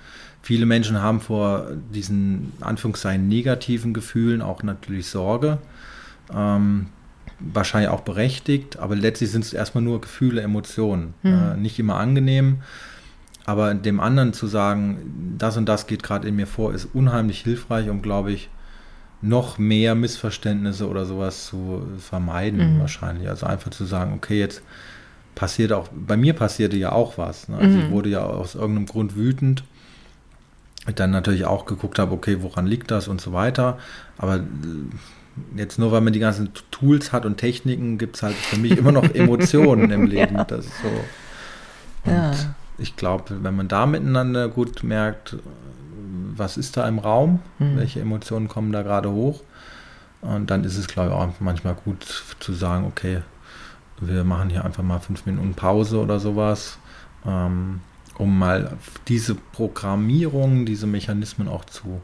Viele 0.41 0.65
Menschen 0.65 1.01
haben 1.01 1.19
vor 1.19 1.67
diesen 1.93 2.53
Anführungszeichen 2.61 3.27
negativen 3.27 3.93
Gefühlen 3.93 4.41
auch 4.41 4.63
natürlich 4.63 5.07
Sorge. 5.07 5.59
Ähm, 6.33 6.87
wahrscheinlich 7.39 7.89
auch 7.89 8.01
berechtigt, 8.01 8.79
aber 8.79 8.95
letztlich 8.95 9.31
sind 9.31 9.43
es 9.43 9.53
erstmal 9.53 9.83
nur 9.83 10.01
Gefühle, 10.01 10.41
Emotionen. 10.41 11.13
Mhm. 11.23 11.33
Äh, 11.33 11.57
nicht 11.57 11.79
immer 11.79 11.97
angenehm, 11.97 12.61
aber 13.45 13.73
dem 13.73 13.99
anderen 13.99 14.33
zu 14.33 14.47
sagen, 14.47 15.35
das 15.37 15.55
und 15.57 15.67
das 15.67 15.87
geht 15.87 16.03
gerade 16.03 16.27
in 16.27 16.35
mir 16.35 16.47
vor, 16.47 16.73
ist 16.73 16.89
unheimlich 16.93 17.41
hilfreich, 17.41 17.89
um, 17.89 18.01
glaube 18.01 18.31
ich, 18.31 18.49
noch 19.21 19.57
mehr 19.57 19.95
Missverständnisse 19.95 20.87
oder 20.87 21.05
sowas 21.05 21.47
zu 21.47 21.87
vermeiden, 21.97 22.75
mhm. 22.75 22.79
wahrscheinlich. 22.79 23.29
Also 23.29 23.45
einfach 23.45 23.71
zu 23.71 23.85
sagen, 23.85 24.13
okay, 24.13 24.39
jetzt 24.39 24.61
passiert 25.33 25.71
auch, 25.71 25.87
bei 25.93 26.17
mir 26.17 26.33
passierte 26.33 26.77
ja 26.77 26.91
auch 26.91 27.17
was. 27.17 27.47
Ne? 27.47 27.57
Also 27.57 27.77
mhm. 27.77 27.83
ich 27.85 27.91
wurde 27.91 28.09
ja 28.09 28.21
aus 28.21 28.55
irgendeinem 28.55 28.85
Grund 28.85 29.15
wütend. 29.15 29.63
Ich 30.87 30.95
dann 30.95 31.11
natürlich 31.11 31.45
auch 31.45 31.65
geguckt 31.65 31.99
habe, 31.99 32.13
okay, 32.13 32.37
woran 32.41 32.65
liegt 32.65 32.91
das 32.91 33.07
und 33.07 33.21
so 33.21 33.33
weiter. 33.33 33.77
Aber 34.17 34.41
jetzt 35.55 35.79
nur 35.79 35.91
weil 35.91 36.01
man 36.01 36.13
die 36.13 36.19
ganzen 36.19 36.51
Tools 36.71 37.11
hat 37.11 37.25
und 37.25 37.37
Techniken, 37.37 37.97
gibt 37.97 38.17
es 38.17 38.23
halt 38.23 38.35
für 38.35 38.57
mich 38.57 38.77
immer 38.77 38.91
noch 38.91 39.03
Emotionen 39.13 39.91
im 39.91 40.05
Leben. 40.07 40.35
Ja. 40.35 40.43
Das 40.43 40.65
ist 40.65 40.81
so. 40.81 42.09
Und 42.09 42.13
ja. 42.13 42.31
ich 42.77 42.95
glaube, 42.95 43.43
wenn 43.43 43.55
man 43.55 43.67
da 43.67 43.85
miteinander 43.85 44.47
gut 44.49 44.83
merkt, 44.83 45.37
was 46.35 46.57
ist 46.57 46.77
da 46.77 46.87
im 46.87 46.99
Raum, 46.99 47.39
mhm. 47.59 47.77
welche 47.77 47.99
Emotionen 47.99 48.47
kommen 48.47 48.71
da 48.71 48.83
gerade 48.83 49.11
hoch, 49.11 49.41
und 50.21 50.49
dann 50.49 50.63
ist 50.63 50.77
es, 50.77 50.87
glaube 50.87 51.09
ich, 51.09 51.15
auch 51.15 51.29
manchmal 51.39 51.75
gut 51.75 52.23
zu 52.39 52.53
sagen, 52.53 52.85
okay, 52.85 53.21
wir 54.01 54.23
machen 54.23 54.49
hier 54.49 54.65
einfach 54.65 54.83
mal 54.83 54.99
fünf 54.99 55.25
Minuten 55.25 55.53
Pause 55.53 55.99
oder 55.99 56.19
sowas. 56.19 56.79
Ähm, 57.25 57.81
um 58.17 58.37
mal 58.37 58.77
diese 59.07 59.35
Programmierung, 59.35 60.65
diese 60.65 60.87
Mechanismen 60.87 61.47
auch 61.47 61.65
zu 61.65 62.01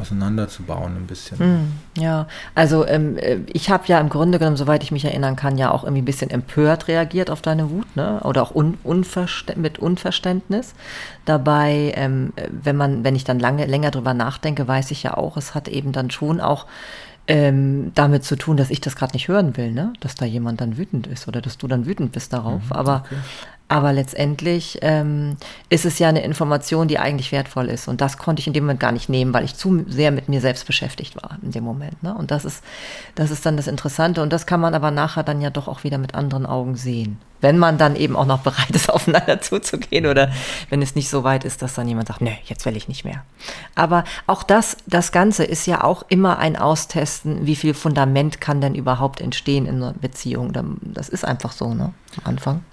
auseinanderzubauen 0.00 0.96
ein 0.96 1.06
bisschen. 1.06 1.38
Mm, 1.38 2.00
ja, 2.00 2.26
also 2.54 2.86
ähm, 2.86 3.16
äh, 3.18 3.38
ich 3.52 3.70
habe 3.70 3.84
ja 3.86 4.00
im 4.00 4.08
Grunde 4.08 4.38
genommen, 4.38 4.56
soweit 4.56 4.82
ich 4.82 4.92
mich 4.92 5.04
erinnern 5.04 5.36
kann, 5.36 5.58
ja 5.58 5.70
auch 5.70 5.84
irgendwie 5.84 6.02
ein 6.02 6.06
bisschen 6.06 6.30
empört 6.30 6.88
reagiert 6.88 7.30
auf 7.30 7.42
deine 7.42 7.70
Wut, 7.70 7.96
ne? 7.96 8.20
Oder 8.24 8.42
auch 8.42 8.54
un 8.54 8.78
unverst 8.82 9.56
mit 9.56 9.78
Unverständnis. 9.78 10.74
Dabei, 11.24 11.92
ähm, 11.96 12.32
wenn 12.50 12.76
man, 12.76 13.04
wenn 13.04 13.14
ich 13.14 13.24
dann 13.24 13.38
lange 13.38 13.66
länger 13.66 13.90
drüber 13.90 14.14
nachdenke, 14.14 14.66
weiß 14.66 14.90
ich 14.90 15.02
ja 15.02 15.16
auch, 15.16 15.36
es 15.36 15.54
hat 15.54 15.68
eben 15.68 15.92
dann 15.92 16.10
schon 16.10 16.40
auch 16.40 16.66
ähm, 17.28 17.92
damit 17.94 18.24
zu 18.24 18.36
tun, 18.36 18.56
dass 18.56 18.70
ich 18.70 18.80
das 18.80 18.96
gerade 18.96 19.12
nicht 19.12 19.28
hören 19.28 19.56
will, 19.56 19.70
ne? 19.70 19.92
Dass 20.00 20.16
da 20.16 20.24
jemand 20.24 20.60
dann 20.60 20.76
wütend 20.76 21.06
ist 21.06 21.28
oder 21.28 21.40
dass 21.40 21.58
du 21.58 21.68
dann 21.68 21.86
wütend 21.86 22.12
bist 22.12 22.32
darauf. 22.32 22.64
Mhm, 22.64 22.72
Aber 22.72 23.04
okay. 23.06 23.20
Aber 23.70 23.92
letztendlich 23.92 24.78
ähm, 24.82 25.36
ist 25.68 25.84
es 25.84 26.00
ja 26.00 26.08
eine 26.08 26.24
Information, 26.24 26.88
die 26.88 26.98
eigentlich 26.98 27.30
wertvoll 27.30 27.68
ist. 27.68 27.86
Und 27.86 28.00
das 28.00 28.18
konnte 28.18 28.40
ich 28.40 28.48
in 28.48 28.52
dem 28.52 28.64
Moment 28.64 28.80
gar 28.80 28.90
nicht 28.90 29.08
nehmen, 29.08 29.32
weil 29.32 29.44
ich 29.44 29.54
zu 29.54 29.84
sehr 29.86 30.10
mit 30.10 30.28
mir 30.28 30.40
selbst 30.40 30.66
beschäftigt 30.66 31.14
war 31.14 31.38
in 31.40 31.52
dem 31.52 31.62
Moment. 31.62 32.02
Ne? 32.02 32.12
Und 32.12 32.32
das 32.32 32.44
ist, 32.44 32.64
das 33.14 33.30
ist 33.30 33.46
dann 33.46 33.56
das 33.56 33.68
Interessante. 33.68 34.22
Und 34.22 34.32
das 34.32 34.46
kann 34.46 34.58
man 34.58 34.74
aber 34.74 34.90
nachher 34.90 35.22
dann 35.22 35.40
ja 35.40 35.50
doch 35.50 35.68
auch 35.68 35.84
wieder 35.84 35.98
mit 35.98 36.16
anderen 36.16 36.46
Augen 36.46 36.74
sehen. 36.74 37.18
Wenn 37.40 37.58
man 37.58 37.78
dann 37.78 37.94
eben 37.94 38.16
auch 38.16 38.26
noch 38.26 38.40
bereit 38.40 38.70
ist, 38.70 38.90
aufeinander 38.90 39.40
zuzugehen 39.40 40.06
oder 40.06 40.32
wenn 40.68 40.82
es 40.82 40.96
nicht 40.96 41.08
so 41.08 41.22
weit 41.22 41.44
ist, 41.44 41.62
dass 41.62 41.74
dann 41.74 41.86
jemand 41.86 42.08
sagt, 42.08 42.22
nee, 42.22 42.38
jetzt 42.46 42.66
will 42.66 42.76
ich 42.76 42.88
nicht 42.88 43.04
mehr. 43.04 43.22
Aber 43.76 44.02
auch 44.26 44.42
das, 44.42 44.78
das 44.88 45.12
Ganze 45.12 45.44
ist 45.44 45.66
ja 45.68 45.84
auch 45.84 46.04
immer 46.08 46.40
ein 46.40 46.56
Austesten, 46.56 47.46
wie 47.46 47.54
viel 47.54 47.74
Fundament 47.74 48.40
kann 48.40 48.60
denn 48.60 48.74
überhaupt 48.74 49.20
entstehen 49.20 49.66
in 49.66 49.76
einer 49.76 49.92
Beziehung. 49.92 50.52
Das 50.82 51.08
ist 51.08 51.24
einfach 51.24 51.52
so, 51.52 51.72
ne? 51.72 51.94
Am 52.16 52.30
Anfang. 52.30 52.64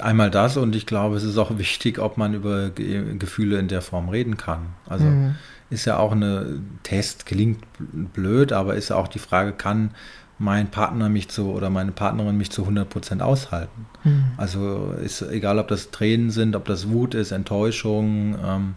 Einmal 0.00 0.30
das 0.30 0.56
und 0.56 0.76
ich 0.76 0.86
glaube, 0.86 1.16
es 1.16 1.24
ist 1.24 1.36
auch 1.36 1.58
wichtig, 1.58 1.98
ob 1.98 2.16
man 2.16 2.34
über 2.34 2.70
Gefühle 2.70 3.58
in 3.58 3.68
der 3.68 3.82
Form 3.82 4.08
reden 4.08 4.36
kann. 4.36 4.66
Also 4.86 5.06
mhm. 5.06 5.34
ist 5.70 5.84
ja 5.84 5.98
auch 5.98 6.12
eine 6.12 6.60
Test, 6.84 7.26
klingt 7.26 7.64
blöd, 8.12 8.52
aber 8.52 8.74
ist 8.74 8.90
ja 8.90 8.96
auch 8.96 9.08
die 9.08 9.18
Frage, 9.18 9.52
kann 9.52 9.90
mein 10.38 10.68
Partner 10.68 11.08
mich 11.08 11.28
zu 11.28 11.50
oder 11.50 11.70
meine 11.70 11.92
Partnerin 11.92 12.36
mich 12.36 12.50
zu 12.50 12.62
100 12.62 12.88
Prozent 12.88 13.22
aushalten? 13.22 13.86
Mhm. 14.04 14.24
Also 14.36 14.94
ist 15.02 15.22
egal, 15.22 15.58
ob 15.58 15.68
das 15.68 15.90
Tränen 15.90 16.30
sind, 16.30 16.54
ob 16.56 16.66
das 16.66 16.88
Wut 16.88 17.14
ist, 17.14 17.32
Enttäuschung, 17.32 18.36
ähm, 18.44 18.74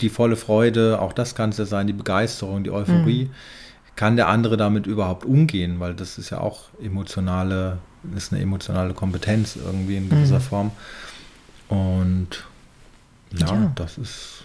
die 0.00 0.08
volle 0.08 0.36
Freude, 0.36 1.00
auch 1.00 1.12
das 1.12 1.34
kann 1.34 1.50
es 1.50 1.58
ja 1.58 1.64
sein, 1.64 1.86
die 1.86 1.92
Begeisterung, 1.92 2.64
die 2.64 2.72
Euphorie. 2.72 3.26
Mhm. 3.26 3.30
Kann 3.94 4.16
der 4.16 4.28
andere 4.28 4.56
damit 4.56 4.86
überhaupt 4.86 5.24
umgehen? 5.24 5.78
Weil 5.78 5.94
das 5.94 6.18
ist 6.18 6.30
ja 6.30 6.38
auch 6.38 6.70
emotionale 6.82 7.78
ist 8.16 8.32
eine 8.32 8.42
emotionale 8.42 8.94
Kompetenz 8.94 9.56
irgendwie 9.56 9.96
in 9.96 10.08
gewisser 10.08 10.38
mhm. 10.38 10.42
Form. 10.42 10.70
Und 11.68 12.44
ja, 13.32 13.46
ja, 13.46 13.72
das 13.74 13.98
ist 13.98 14.44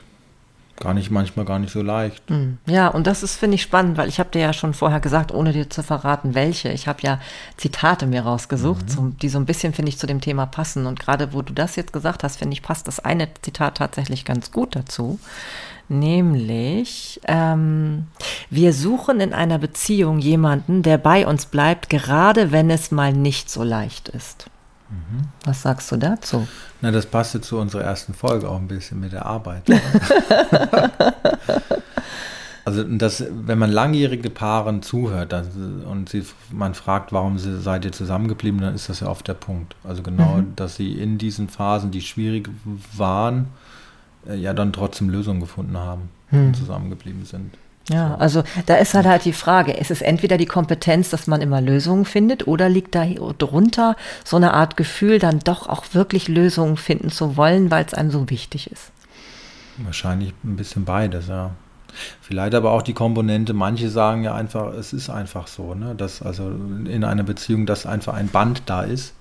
gar 0.80 0.94
nicht 0.94 1.10
manchmal 1.10 1.46
gar 1.46 1.60
nicht 1.60 1.72
so 1.72 1.82
leicht. 1.82 2.30
Mhm. 2.30 2.58
Ja, 2.66 2.90
und 2.90 3.08
das 3.08 3.24
ist 3.24 3.38
finde 3.38 3.56
ich 3.56 3.62
spannend, 3.62 3.98
weil 3.98 4.10
ich 4.10 4.20
habe 4.20 4.30
dir 4.32 4.42
ja 4.42 4.54
schon 4.54 4.74
vorher 4.74 5.00
gesagt, 5.00 5.34
ohne 5.34 5.54
dir 5.54 5.70
zu 5.70 5.84
verraten, 5.84 6.36
welche. 6.36 6.70
Ich 6.70 6.88
habe 6.88 7.00
ja 7.02 7.20
Zitate 7.58 8.08
mir 8.08 8.24
rausgesucht, 8.24 8.86
mhm. 8.86 8.90
so, 8.90 9.08
die 9.22 9.30
so 9.30 9.38
ein 9.40 9.46
bisschen 9.46 9.74
finde 9.74 9.90
ich 9.90 9.98
zu 9.98 10.08
dem 10.08 10.22
Thema 10.22 10.46
passen. 10.46 10.86
Und 10.86 11.00
gerade 11.00 11.34
wo 11.34 11.42
du 11.42 11.54
das 11.54 11.76
jetzt 11.76 11.94
gesagt 11.94 12.24
hast, 12.24 12.38
finde 12.38 12.54
ich 12.54 12.62
passt 12.62 12.88
das 12.88 13.00
eine 13.00 13.30
Zitat 13.42 13.78
tatsächlich 13.78 14.26
ganz 14.26 14.52
gut 14.52 14.76
dazu. 14.76 15.20
Nämlich, 15.88 17.22
ähm, 17.28 18.08
wir 18.50 18.74
suchen 18.74 19.20
in 19.20 19.34
einer 19.34 19.60
Beziehung 19.60 20.18
jemanden, 20.18 20.82
der 20.82 20.98
bei 20.98 21.28
uns 21.28 21.46
bleibt, 21.46 21.90
gerade 21.90 22.52
wenn 22.52 22.72
es 22.72 22.90
mal 22.90 23.14
nicht 23.14 23.52
so 23.52 23.64
leicht 23.64 24.10
ist. 24.10 24.50
Mhm. 24.90 25.28
Was 25.46 25.62
sagst 25.64 25.92
du 25.92 25.98
dazu? 25.98 26.48
Na, 26.82 26.92
das 26.92 27.06
passte 27.06 27.42
zu 27.42 27.58
unserer 27.58 27.84
ersten 27.84 28.14
Folge 28.14 28.50
auch 28.50 28.58
ein 28.58 28.68
bisschen 28.68 29.00
mit 29.00 29.14
der 29.14 29.26
Arbeit. 29.26 29.64
also, 32.66 32.84
das, 32.84 33.24
wenn 33.30 33.58
man 33.58 33.72
langjährige 33.72 34.30
Paaren 34.30 34.84
zuhört 34.84 35.32
dann, 35.32 35.84
und 35.90 36.10
sie, 36.10 36.24
man 36.52 36.76
fragt, 36.76 37.14
warum 37.14 37.40
sie, 37.40 37.60
seid 37.60 37.86
ihr 37.86 37.92
zusammengeblieben, 37.92 38.62
dann 38.62 38.76
ist 38.76 38.90
das 38.90 39.00
ja 39.00 39.08
oft 39.08 39.28
der 39.28 39.34
Punkt. 39.34 39.76
Also 39.84 40.04
genau, 40.04 40.38
mhm. 40.38 40.56
dass 40.56 40.76
sie 40.76 40.94
in 40.94 41.18
diesen 41.18 41.50
Phasen, 41.50 41.92
die 41.92 42.02
schwierig 42.02 42.50
waren, 42.96 43.48
äh, 44.28 44.36
ja 44.36 44.54
dann 44.54 44.74
trotzdem 44.74 45.10
Lösungen 45.10 45.40
gefunden 45.40 45.78
haben 45.78 46.10
hm. 46.30 46.48
und 46.48 46.56
zusammengeblieben 46.56 47.26
sind. 47.26 47.58
Ja, 47.90 48.10
so. 48.10 48.16
also 48.16 48.44
da 48.66 48.76
ist 48.76 48.94
halt 48.94 49.06
halt 49.06 49.26
die 49.26 49.34
Frage, 49.34 49.74
ist 49.74 49.92
es 49.92 50.02
entweder 50.02 50.38
die 50.38 50.46
Kompetenz, 50.48 51.10
dass 51.10 51.28
man 51.28 51.42
immer 51.42 51.62
Lösungen 51.62 52.06
findet, 52.06 52.48
oder 52.48 52.68
liegt 52.70 52.96
da 52.96 53.06
drunter 53.06 53.96
so 54.24 54.38
eine 54.38 54.54
Art 54.54 54.78
Gefühl, 54.78 55.20
dann 55.20 55.40
doch 55.40 55.68
auch 55.68 55.86
wirklich 55.94 56.28
Lösungen 56.28 56.78
finden 56.78 57.12
zu 57.12 57.38
wollen, 57.38 57.70
weil 57.72 57.86
es 57.86 57.94
einem 57.94 58.12
so 58.12 58.30
wichtig 58.30 58.72
ist? 58.72 58.92
Wahrscheinlich 59.78 60.34
ein 60.44 60.56
bisschen 60.56 60.86
beides, 60.86 61.28
ja. 61.28 61.52
Vielleicht 62.22 62.56
aber 62.56 62.72
auch 62.72 62.82
die 62.82 62.94
Komponente, 62.94 63.54
manche 63.54 63.90
sagen 63.90 64.24
ja 64.24 64.34
einfach, 64.34 64.74
es 64.74 64.92
ist 64.92 65.10
einfach 65.10 65.48
so, 65.48 65.76
ne? 65.76 65.96
dass 65.96 66.22
also 66.22 66.50
in 66.50 67.04
einer 67.04 67.24
Beziehung, 67.24 67.66
dass 67.66 67.86
einfach 67.86 68.16
ein 68.16 68.28
Band 68.28 68.64
da 68.66 68.82
ist. 68.82 69.14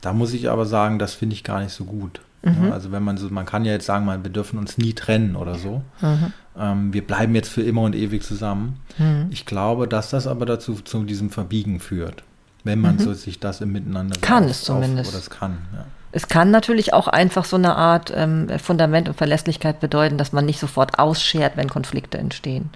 Da 0.00 0.12
muss 0.12 0.32
ich 0.32 0.48
aber 0.48 0.66
sagen, 0.66 0.98
das 0.98 1.14
finde 1.14 1.34
ich 1.34 1.44
gar 1.44 1.60
nicht 1.60 1.72
so 1.72 1.84
gut. 1.84 2.20
Mhm. 2.42 2.72
Also 2.72 2.90
wenn 2.90 3.02
man 3.02 3.18
so, 3.18 3.28
man 3.28 3.44
kann 3.44 3.64
ja 3.64 3.72
jetzt 3.72 3.86
sagen, 3.86 4.06
wir 4.06 4.30
dürfen 4.30 4.58
uns 4.58 4.78
nie 4.78 4.94
trennen 4.94 5.36
oder 5.36 5.56
so. 5.56 5.82
Mhm. 6.00 6.32
Ähm, 6.58 6.92
wir 6.92 7.06
bleiben 7.06 7.34
jetzt 7.34 7.50
für 7.50 7.62
immer 7.62 7.82
und 7.82 7.94
ewig 7.94 8.22
zusammen. 8.22 8.80
Mhm. 8.98 9.26
Ich 9.30 9.46
glaube, 9.46 9.86
dass 9.86 10.10
das 10.10 10.26
aber 10.26 10.46
dazu 10.46 10.74
zu 10.74 11.04
diesem 11.04 11.30
Verbiegen 11.30 11.80
führt, 11.80 12.22
wenn 12.64 12.80
man 12.80 12.94
mhm. 12.94 13.00
so 13.00 13.12
sich 13.12 13.40
das 13.40 13.60
im 13.60 13.72
Miteinander 13.72 14.18
kann 14.20 14.44
auf, 14.44 14.50
es 14.50 14.64
zumindest 14.64 15.08
auf, 15.10 15.14
oder 15.14 15.22
es 15.22 15.30
kann. 15.30 15.58
Ja. 15.74 15.84
Es 16.12 16.28
kann 16.28 16.50
natürlich 16.50 16.92
auch 16.92 17.06
einfach 17.08 17.44
so 17.44 17.56
eine 17.56 17.76
Art 17.76 18.12
ähm, 18.14 18.48
Fundament 18.58 19.08
und 19.08 19.16
Verlässlichkeit 19.16 19.78
bedeuten, 19.78 20.18
dass 20.18 20.32
man 20.32 20.44
nicht 20.44 20.58
sofort 20.58 20.98
ausschert, 20.98 21.56
wenn 21.56 21.68
Konflikte 21.68 22.18
entstehen. 22.18 22.70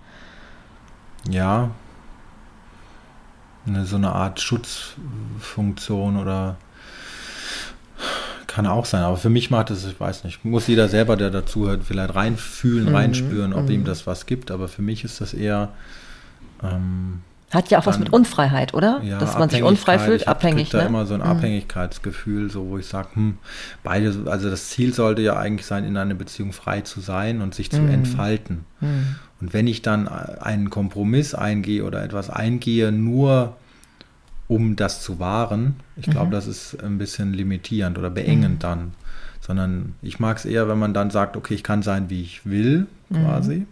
Ja, 1.28 1.70
eine, 3.66 3.86
so 3.86 3.96
eine 3.96 4.12
Art 4.12 4.40
Schutzfunktion 4.40 6.16
oder 6.16 6.56
kann 8.54 8.68
auch 8.68 8.84
sein, 8.84 9.02
aber 9.02 9.16
für 9.16 9.30
mich 9.30 9.50
macht 9.50 9.70
es, 9.70 9.84
ich 9.84 9.98
weiß 9.98 10.22
nicht, 10.22 10.44
muss 10.44 10.68
jeder 10.68 10.88
selber, 10.88 11.16
der 11.16 11.30
dazuhört, 11.30 11.82
vielleicht 11.82 12.14
reinfühlen, 12.14 12.90
mhm. 12.90 12.94
reinspüren, 12.94 13.52
ob 13.52 13.64
mhm. 13.64 13.70
ihm 13.70 13.84
das 13.84 14.06
was 14.06 14.26
gibt, 14.26 14.52
aber 14.52 14.68
für 14.68 14.80
mich 14.80 15.02
ist 15.02 15.20
das 15.20 15.34
eher. 15.34 15.70
Ähm, 16.62 17.22
Hat 17.50 17.70
ja 17.70 17.80
auch 17.80 17.86
was 17.86 17.98
mit 17.98 18.12
Unfreiheit, 18.12 18.72
oder? 18.72 19.00
Ja, 19.02 19.18
Dass 19.18 19.36
man 19.36 19.48
sich 19.48 19.64
unfrei 19.64 19.98
fühlt, 19.98 20.22
ich 20.22 20.28
abhängig. 20.28 20.68
Ich 20.68 20.72
ne? 20.72 20.78
da 20.78 20.86
immer 20.86 21.04
so 21.04 21.14
ein 21.14 21.20
mhm. 21.20 21.26
Abhängigkeitsgefühl, 21.26 22.48
so 22.48 22.68
wo 22.68 22.78
ich 22.78 22.86
sage, 22.86 23.08
hm, 23.14 23.38
beide, 23.82 24.14
also 24.26 24.48
das 24.48 24.70
Ziel 24.70 24.94
sollte 24.94 25.22
ja 25.22 25.36
eigentlich 25.36 25.66
sein, 25.66 25.84
in 25.84 25.96
einer 25.96 26.14
Beziehung 26.14 26.52
frei 26.52 26.82
zu 26.82 27.00
sein 27.00 27.40
und 27.40 27.56
sich 27.56 27.72
zu 27.72 27.80
mhm. 27.80 27.90
entfalten. 27.90 28.64
Mhm. 28.80 29.16
Und 29.40 29.52
wenn 29.52 29.66
ich 29.66 29.82
dann 29.82 30.06
einen 30.06 30.70
Kompromiss 30.70 31.34
eingehe 31.34 31.82
oder 31.82 32.04
etwas 32.04 32.30
eingehe, 32.30 32.92
nur 32.92 33.56
um 34.48 34.76
das 34.76 35.02
zu 35.02 35.18
wahren. 35.18 35.76
Ich 35.96 36.06
glaube, 36.06 36.26
mhm. 36.26 36.32
das 36.32 36.46
ist 36.46 36.82
ein 36.82 36.98
bisschen 36.98 37.32
limitierend 37.32 37.98
oder 37.98 38.10
beengend 38.10 38.56
mhm. 38.56 38.58
dann. 38.58 38.92
Sondern 39.40 39.94
ich 40.02 40.20
mag 40.20 40.38
es 40.38 40.44
eher, 40.44 40.68
wenn 40.68 40.78
man 40.78 40.94
dann 40.94 41.10
sagt, 41.10 41.36
okay, 41.36 41.54
ich 41.54 41.62
kann 41.62 41.82
sein, 41.82 42.08
wie 42.08 42.22
ich 42.22 42.46
will, 42.46 42.86
quasi. 43.10 43.56
Mhm. 43.56 43.66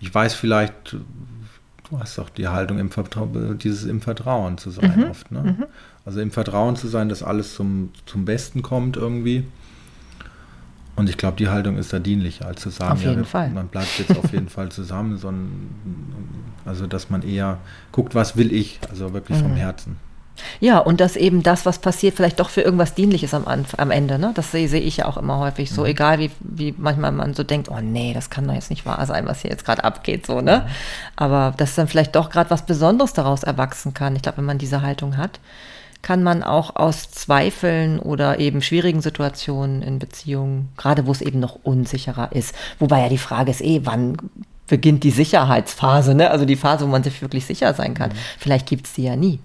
Ich 0.00 0.14
weiß 0.14 0.34
vielleicht, 0.34 0.96
du 1.90 1.98
hast 1.98 2.18
doch 2.18 2.28
die 2.28 2.48
Haltung, 2.48 2.78
im 2.78 2.90
Vertrauen, 2.90 3.58
dieses 3.58 3.84
im 3.84 4.00
Vertrauen 4.00 4.58
zu 4.58 4.70
sein 4.70 5.00
mhm. 5.00 5.10
oft. 5.10 5.30
Ne? 5.32 5.42
Mhm. 5.42 5.64
Also 6.04 6.20
im 6.20 6.30
Vertrauen 6.30 6.76
zu 6.76 6.88
sein, 6.88 7.08
dass 7.08 7.22
alles 7.22 7.54
zum, 7.54 7.90
zum 8.04 8.24
Besten 8.24 8.62
kommt 8.62 8.96
irgendwie. 8.96 9.44
Und 10.96 11.10
ich 11.10 11.18
glaube, 11.18 11.36
die 11.36 11.48
Haltung 11.48 11.76
ist 11.76 11.92
da 11.92 11.98
dienlicher, 11.98 12.46
als 12.46 12.62
zu 12.62 12.70
sagen, 12.70 12.94
auf 12.94 13.02
jeden 13.02 13.18
ja, 13.18 13.24
Fall. 13.24 13.50
man 13.50 13.68
bleibt 13.68 13.98
jetzt 13.98 14.16
auf 14.18 14.32
jeden 14.32 14.48
Fall 14.48 14.70
zusammen, 14.70 15.16
sondern 15.18 15.68
also 16.64 16.86
dass 16.86 17.10
man 17.10 17.22
eher 17.22 17.58
guckt, 17.92 18.14
was 18.14 18.36
will 18.36 18.52
ich, 18.52 18.80
also 18.90 19.12
wirklich 19.12 19.38
mhm. 19.38 19.42
vom 19.42 19.54
Herzen. 19.54 19.96
Ja, 20.60 20.78
und 20.78 21.00
dass 21.00 21.16
eben 21.16 21.42
das, 21.42 21.64
was 21.64 21.78
passiert, 21.78 22.14
vielleicht 22.14 22.40
doch 22.40 22.50
für 22.50 22.60
irgendwas 22.60 22.94
Dienliches 22.94 23.32
am, 23.34 23.46
am 23.46 23.90
Ende. 23.90 24.18
Ne? 24.18 24.32
Das 24.34 24.52
sehe, 24.52 24.68
sehe 24.68 24.80
ich 24.80 24.98
ja 24.98 25.06
auch 25.06 25.16
immer 25.16 25.38
häufig 25.38 25.70
so, 25.70 25.82
mhm. 25.82 25.88
egal 25.88 26.18
wie, 26.18 26.30
wie 26.40 26.74
manchmal 26.76 27.12
man 27.12 27.34
so 27.34 27.42
denkt, 27.42 27.70
oh 27.70 27.80
nee, 27.80 28.12
das 28.12 28.30
kann 28.30 28.46
doch 28.46 28.54
jetzt 28.54 28.70
nicht 28.70 28.84
wahr 28.86 29.04
sein, 29.06 29.26
was 29.26 29.42
hier 29.42 29.50
jetzt 29.50 29.64
gerade 29.64 29.84
abgeht, 29.84 30.26
so, 30.26 30.40
ne? 30.40 30.64
Mhm. 30.66 30.70
Aber 31.16 31.54
dass 31.56 31.74
dann 31.74 31.88
vielleicht 31.88 32.16
doch 32.16 32.30
gerade 32.30 32.50
was 32.50 32.66
Besonderes 32.66 33.12
daraus 33.12 33.42
erwachsen 33.42 33.94
kann. 33.94 34.16
Ich 34.16 34.22
glaube, 34.22 34.38
wenn 34.38 34.44
man 34.44 34.58
diese 34.58 34.82
Haltung 34.82 35.16
hat, 35.16 35.40
kann 36.06 36.22
man 36.22 36.44
auch 36.44 36.76
aus 36.76 37.10
Zweifeln 37.10 37.98
oder 37.98 38.38
eben 38.38 38.62
schwierigen 38.62 39.00
Situationen 39.02 39.82
in 39.82 39.98
Beziehungen, 39.98 40.68
gerade 40.76 41.04
wo 41.04 41.10
es 41.10 41.20
eben 41.20 41.40
noch 41.40 41.58
unsicherer 41.64 42.30
ist, 42.30 42.54
wobei 42.78 43.00
ja 43.00 43.08
die 43.08 43.18
Frage 43.18 43.50
ist 43.50 43.60
eh, 43.60 43.80
wann 43.82 44.16
beginnt 44.68 45.02
die 45.02 45.10
Sicherheitsphase, 45.10 46.14
ne? 46.14 46.30
also 46.30 46.44
die 46.44 46.54
Phase, 46.54 46.84
wo 46.84 46.88
man 46.88 47.02
sich 47.02 47.20
wirklich 47.22 47.44
sicher 47.44 47.74
sein 47.74 47.94
kann. 47.94 48.10
Mhm. 48.10 48.16
Vielleicht 48.38 48.68
gibt 48.68 48.86
es 48.86 48.92
die 48.92 49.02
ja 49.02 49.16
nie. 49.16 49.40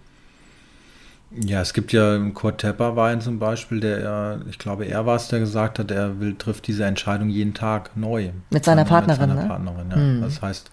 Ja, 1.32 1.62
es 1.62 1.74
gibt 1.74 1.94
ja 1.94 2.20
Kurt 2.36 2.60
Tepperwein 2.60 3.22
zum 3.22 3.40
Beispiel, 3.40 3.80
der, 3.80 4.42
ich 4.48 4.60
glaube, 4.60 4.86
er 4.86 5.08
war 5.08 5.16
es, 5.16 5.30
der 5.30 5.40
gesagt 5.40 5.80
hat, 5.80 5.90
er 5.90 6.20
will, 6.20 6.36
trifft 6.36 6.68
diese 6.68 6.86
Entscheidung 6.86 7.30
jeden 7.30 7.56
Tag 7.56 7.98
neu. 7.98 8.30
Mit 8.52 8.66
seiner 8.66 8.86
Partnerin, 8.86 9.30
mit 9.30 9.30
seiner 9.30 9.42
ne? 9.42 9.48
Partnerin, 9.48 9.90
ja. 9.90 9.98
Mhm. 9.98 10.22
Das 10.22 10.42
heißt, 10.44 10.70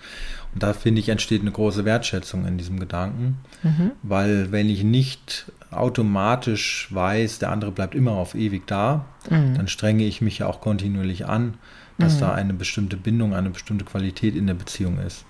da 0.62 0.73
finde 0.73 1.01
ich, 1.01 1.09
entsteht 1.09 1.42
eine 1.42 1.51
große 1.51 1.85
Wertschätzung 1.85 2.47
in 2.47 2.59
diesem 2.59 2.79
Gedanken, 2.81 3.38
mhm. 3.62 3.92
weil 4.03 4.53
wenn 4.53 4.68
ich 4.68 4.85
nicht 4.85 5.51
automatisch 5.71 6.88
weiß, 6.90 7.38
der 7.38 7.51
andere 7.51 7.73
bleibt 7.73 7.94
immer 7.94 8.12
auf 8.12 8.35
ewig 8.35 8.66
da, 8.66 9.05
mhm. 9.29 9.55
dann 9.55 9.68
strenge 9.68 10.05
ich 10.05 10.21
mich 10.21 10.38
ja 10.38 10.47
auch 10.47 10.61
kontinuierlich 10.61 11.27
an, 11.27 11.55
dass 11.99 12.16
mhm. 12.16 12.21
da 12.21 12.33
eine 12.33 12.55
bestimmte 12.55 12.97
Bindung, 12.97 13.35
eine 13.35 13.51
bestimmte 13.51 13.85
Qualität 13.85 14.37
in 14.37 14.47
der 14.47 14.55
Beziehung 14.55 14.99
ist. 14.99 15.25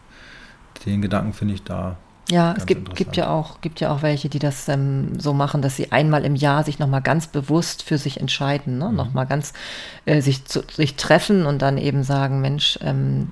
Den 0.87 1.03
Gedanken 1.03 1.33
finde 1.33 1.55
ich 1.55 1.65
da 1.65 1.97
ja, 2.31 2.55
es 2.57 2.67
gibt, 2.67 2.95
gibt, 2.95 3.17
ja 3.17 3.31
auch, 3.31 3.63
gibt 3.63 3.81
ja 3.81 3.91
auch 3.91 4.03
welche, 4.03 4.29
die 4.29 4.39
das 4.39 4.69
ähm, 4.69 5.19
so 5.19 5.33
machen, 5.33 5.63
dass 5.63 5.77
sie 5.77 5.93
einmal 5.93 6.27
im 6.27 6.37
Jahr 6.37 6.63
sich 6.63 6.79
nochmal 6.79 7.01
ganz 7.01 7.27
bewusst 7.27 7.83
für 7.83 7.97
sich 7.97 8.21
entscheiden, 8.21 8.77
ne? 8.77 8.91
Mhm. 8.91 8.97
nochmal 8.97 9.27
ganz 9.27 9.55
äh, 10.05 10.21
sich, 10.21 10.45
zu, 10.45 10.63
sich 10.71 10.97
treffen 10.97 11.47
und 11.47 11.63
dann 11.63 11.79
eben 11.79 12.03
sagen, 12.03 12.43
Mensch, 12.43 12.79
ähm, 12.83 13.31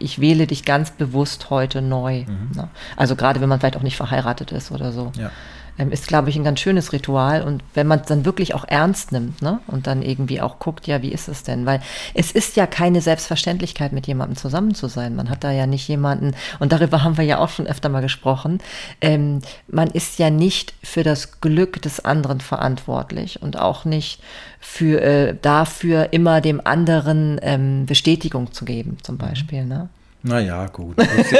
ich 0.00 0.20
wähle 0.20 0.46
dich 0.46 0.64
ganz 0.64 0.90
bewusst 0.90 1.50
heute 1.50 1.82
neu. 1.82 2.24
Mhm. 2.26 2.50
Ne? 2.54 2.68
Also 2.96 3.16
gerade 3.16 3.40
wenn 3.40 3.48
man 3.48 3.60
vielleicht 3.60 3.76
auch 3.76 3.82
nicht 3.82 3.96
verheiratet 3.96 4.52
ist 4.52 4.70
oder 4.70 4.92
so. 4.92 5.12
Ja 5.16 5.30
ist, 5.90 6.08
glaube 6.08 6.28
ich, 6.28 6.36
ein 6.36 6.44
ganz 6.44 6.60
schönes 6.60 6.92
Ritual. 6.92 7.42
Und 7.42 7.62
wenn 7.74 7.86
man 7.86 8.00
es 8.00 8.06
dann 8.06 8.24
wirklich 8.24 8.54
auch 8.54 8.64
ernst 8.66 9.12
nimmt 9.12 9.40
ne? 9.42 9.60
und 9.66 9.86
dann 9.86 10.02
irgendwie 10.02 10.40
auch 10.40 10.58
guckt, 10.58 10.86
ja, 10.86 11.02
wie 11.02 11.12
ist 11.12 11.28
es 11.28 11.44
denn? 11.44 11.66
Weil 11.66 11.80
es 12.14 12.32
ist 12.32 12.56
ja 12.56 12.66
keine 12.66 13.00
Selbstverständlichkeit, 13.00 13.92
mit 13.92 14.06
jemandem 14.06 14.36
zusammen 14.36 14.74
zu 14.74 14.88
sein. 14.88 15.14
Man 15.14 15.30
hat 15.30 15.44
da 15.44 15.52
ja 15.52 15.66
nicht 15.66 15.86
jemanden, 15.88 16.34
und 16.58 16.72
darüber 16.72 17.04
haben 17.04 17.16
wir 17.16 17.24
ja 17.24 17.38
auch 17.38 17.48
schon 17.48 17.66
öfter 17.66 17.88
mal 17.88 18.02
gesprochen, 18.02 18.60
ähm, 19.00 19.40
man 19.68 19.88
ist 19.88 20.18
ja 20.18 20.30
nicht 20.30 20.74
für 20.82 21.04
das 21.04 21.40
Glück 21.40 21.80
des 21.82 22.04
anderen 22.04 22.40
verantwortlich 22.40 23.40
und 23.42 23.58
auch 23.58 23.84
nicht 23.84 24.20
für 24.60 25.00
äh, 25.00 25.36
dafür 25.40 26.12
immer 26.12 26.40
dem 26.40 26.60
anderen 26.64 27.38
ähm, 27.42 27.86
Bestätigung 27.86 28.52
zu 28.52 28.64
geben, 28.64 28.98
zum 29.02 29.16
Beispiel. 29.16 29.64
Ne? 29.64 29.88
Naja, 30.22 30.66
gut. 30.66 30.96
ich 31.00 31.30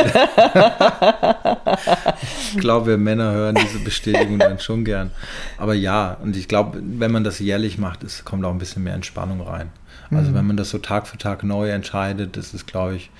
glaube, 2.59 2.87
wir 2.87 2.99
Männer 2.99 3.33
hören 3.33 3.57
diese 3.57 3.81
Bestätigung 3.81 4.39
dann 4.39 4.61
schon 4.61 4.85
gern. 4.85 5.11
Aber 5.57 5.75
ja, 5.75 6.17
und 6.23 6.37
ich 6.37 6.47
glaube, 6.47 6.81
wenn 6.83 7.11
man 7.11 7.25
das 7.25 7.41
jährlich 7.41 7.79
macht, 7.79 8.05
es 8.05 8.25
kommt 8.25 8.45
auch 8.45 8.53
ein 8.53 8.59
bisschen 8.59 8.85
mehr 8.85 8.95
Entspannung 8.95 9.41
rein. 9.41 9.71
Also 10.11 10.31
mhm. 10.31 10.35
wenn 10.35 10.47
man 10.47 10.57
das 10.57 10.71
so 10.71 10.79
Tag 10.79 11.09
für 11.09 11.19
Tag 11.19 11.43
neu 11.43 11.71
entscheidet, 11.71 12.37
das 12.37 12.55
ist, 12.55 12.67
glaube 12.67 12.97
ich, 12.97 13.11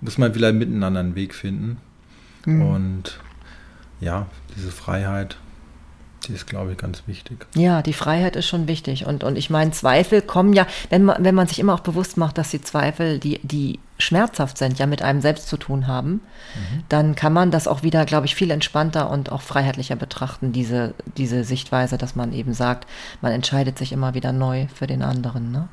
muss 0.00 0.18
man 0.18 0.34
vielleicht 0.34 0.56
miteinander 0.56 1.00
einen 1.00 1.14
Weg 1.14 1.34
finden. 1.34 1.78
Mhm. 2.44 2.62
Und 2.62 3.20
ja, 4.00 4.26
diese 4.56 4.70
Freiheit 4.70 5.36
die 6.26 6.32
ist, 6.32 6.46
glaube 6.46 6.72
ich, 6.72 6.78
ganz 6.78 7.02
wichtig. 7.06 7.46
Ja, 7.54 7.82
die 7.82 7.92
Freiheit 7.92 8.36
ist 8.36 8.46
schon 8.46 8.66
wichtig. 8.66 9.06
Und, 9.06 9.24
und 9.24 9.36
ich 9.36 9.50
meine, 9.50 9.70
Zweifel 9.72 10.22
kommen 10.22 10.52
ja, 10.52 10.66
wenn 10.90 11.04
man, 11.04 11.24
wenn 11.24 11.34
man 11.34 11.46
sich 11.46 11.58
immer 11.58 11.74
auch 11.74 11.80
bewusst 11.80 12.16
macht, 12.16 12.38
dass 12.38 12.50
die 12.50 12.62
Zweifel, 12.62 13.18
die, 13.18 13.40
die 13.42 13.78
schmerzhaft 13.98 14.58
sind, 14.58 14.78
ja 14.78 14.86
mit 14.86 15.02
einem 15.02 15.20
selbst 15.20 15.48
zu 15.48 15.56
tun 15.56 15.86
haben, 15.86 16.12
mhm. 16.12 16.84
dann 16.88 17.14
kann 17.14 17.32
man 17.32 17.50
das 17.50 17.68
auch 17.68 17.82
wieder, 17.82 18.04
glaube 18.04 18.26
ich, 18.26 18.34
viel 18.34 18.50
entspannter 18.50 19.10
und 19.10 19.30
auch 19.30 19.42
freiheitlicher 19.42 19.96
betrachten, 19.96 20.52
diese, 20.52 20.94
diese 21.16 21.44
Sichtweise, 21.44 21.96
dass 21.96 22.16
man 22.16 22.32
eben 22.32 22.54
sagt, 22.54 22.88
man 23.20 23.32
entscheidet 23.32 23.78
sich 23.78 23.92
immer 23.92 24.14
wieder 24.14 24.32
neu 24.32 24.66
für 24.74 24.86
den 24.86 25.02
anderen. 25.02 25.52
Ne? 25.52 25.68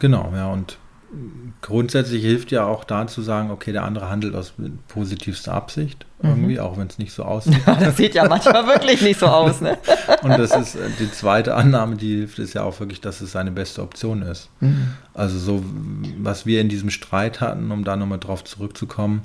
Genau, 0.00 0.32
ja, 0.34 0.50
und 0.50 0.78
grundsätzlich 1.62 2.22
hilft 2.22 2.50
ja 2.50 2.64
auch 2.64 2.84
da 2.84 3.06
zu 3.06 3.22
sagen, 3.22 3.50
okay, 3.50 3.72
der 3.72 3.84
andere 3.84 4.08
handelt 4.08 4.34
aus 4.34 4.54
positivster 4.88 5.54
Absicht, 5.54 6.04
irgendwie, 6.22 6.54
mhm. 6.54 6.60
auch 6.60 6.76
wenn 6.76 6.88
es 6.88 6.98
nicht 6.98 7.12
so 7.12 7.22
aussieht. 7.24 7.60
Ja, 7.66 7.74
das 7.74 7.96
sieht 7.96 8.14
ja 8.14 8.28
manchmal 8.28 8.66
wirklich 8.66 9.02
nicht 9.02 9.20
so 9.20 9.26
aus. 9.26 9.60
Ne? 9.60 9.78
Und 10.22 10.30
das 10.30 10.54
ist 10.54 10.74
äh, 10.74 10.88
die 10.98 11.10
zweite 11.10 11.54
Annahme, 11.54 11.96
die 11.96 12.16
hilft, 12.16 12.38
ist 12.38 12.54
ja 12.54 12.62
auch 12.62 12.78
wirklich, 12.80 13.00
dass 13.00 13.20
es 13.20 13.32
seine 13.32 13.52
beste 13.52 13.82
Option 13.82 14.22
ist. 14.22 14.50
Mhm. 14.60 14.88
Also 15.14 15.38
so, 15.38 15.64
was 16.18 16.44
wir 16.44 16.60
in 16.60 16.68
diesem 16.68 16.90
Streit 16.90 17.40
hatten, 17.40 17.70
um 17.70 17.84
da 17.84 17.96
nochmal 17.96 18.18
drauf 18.18 18.44
zurückzukommen, 18.44 19.22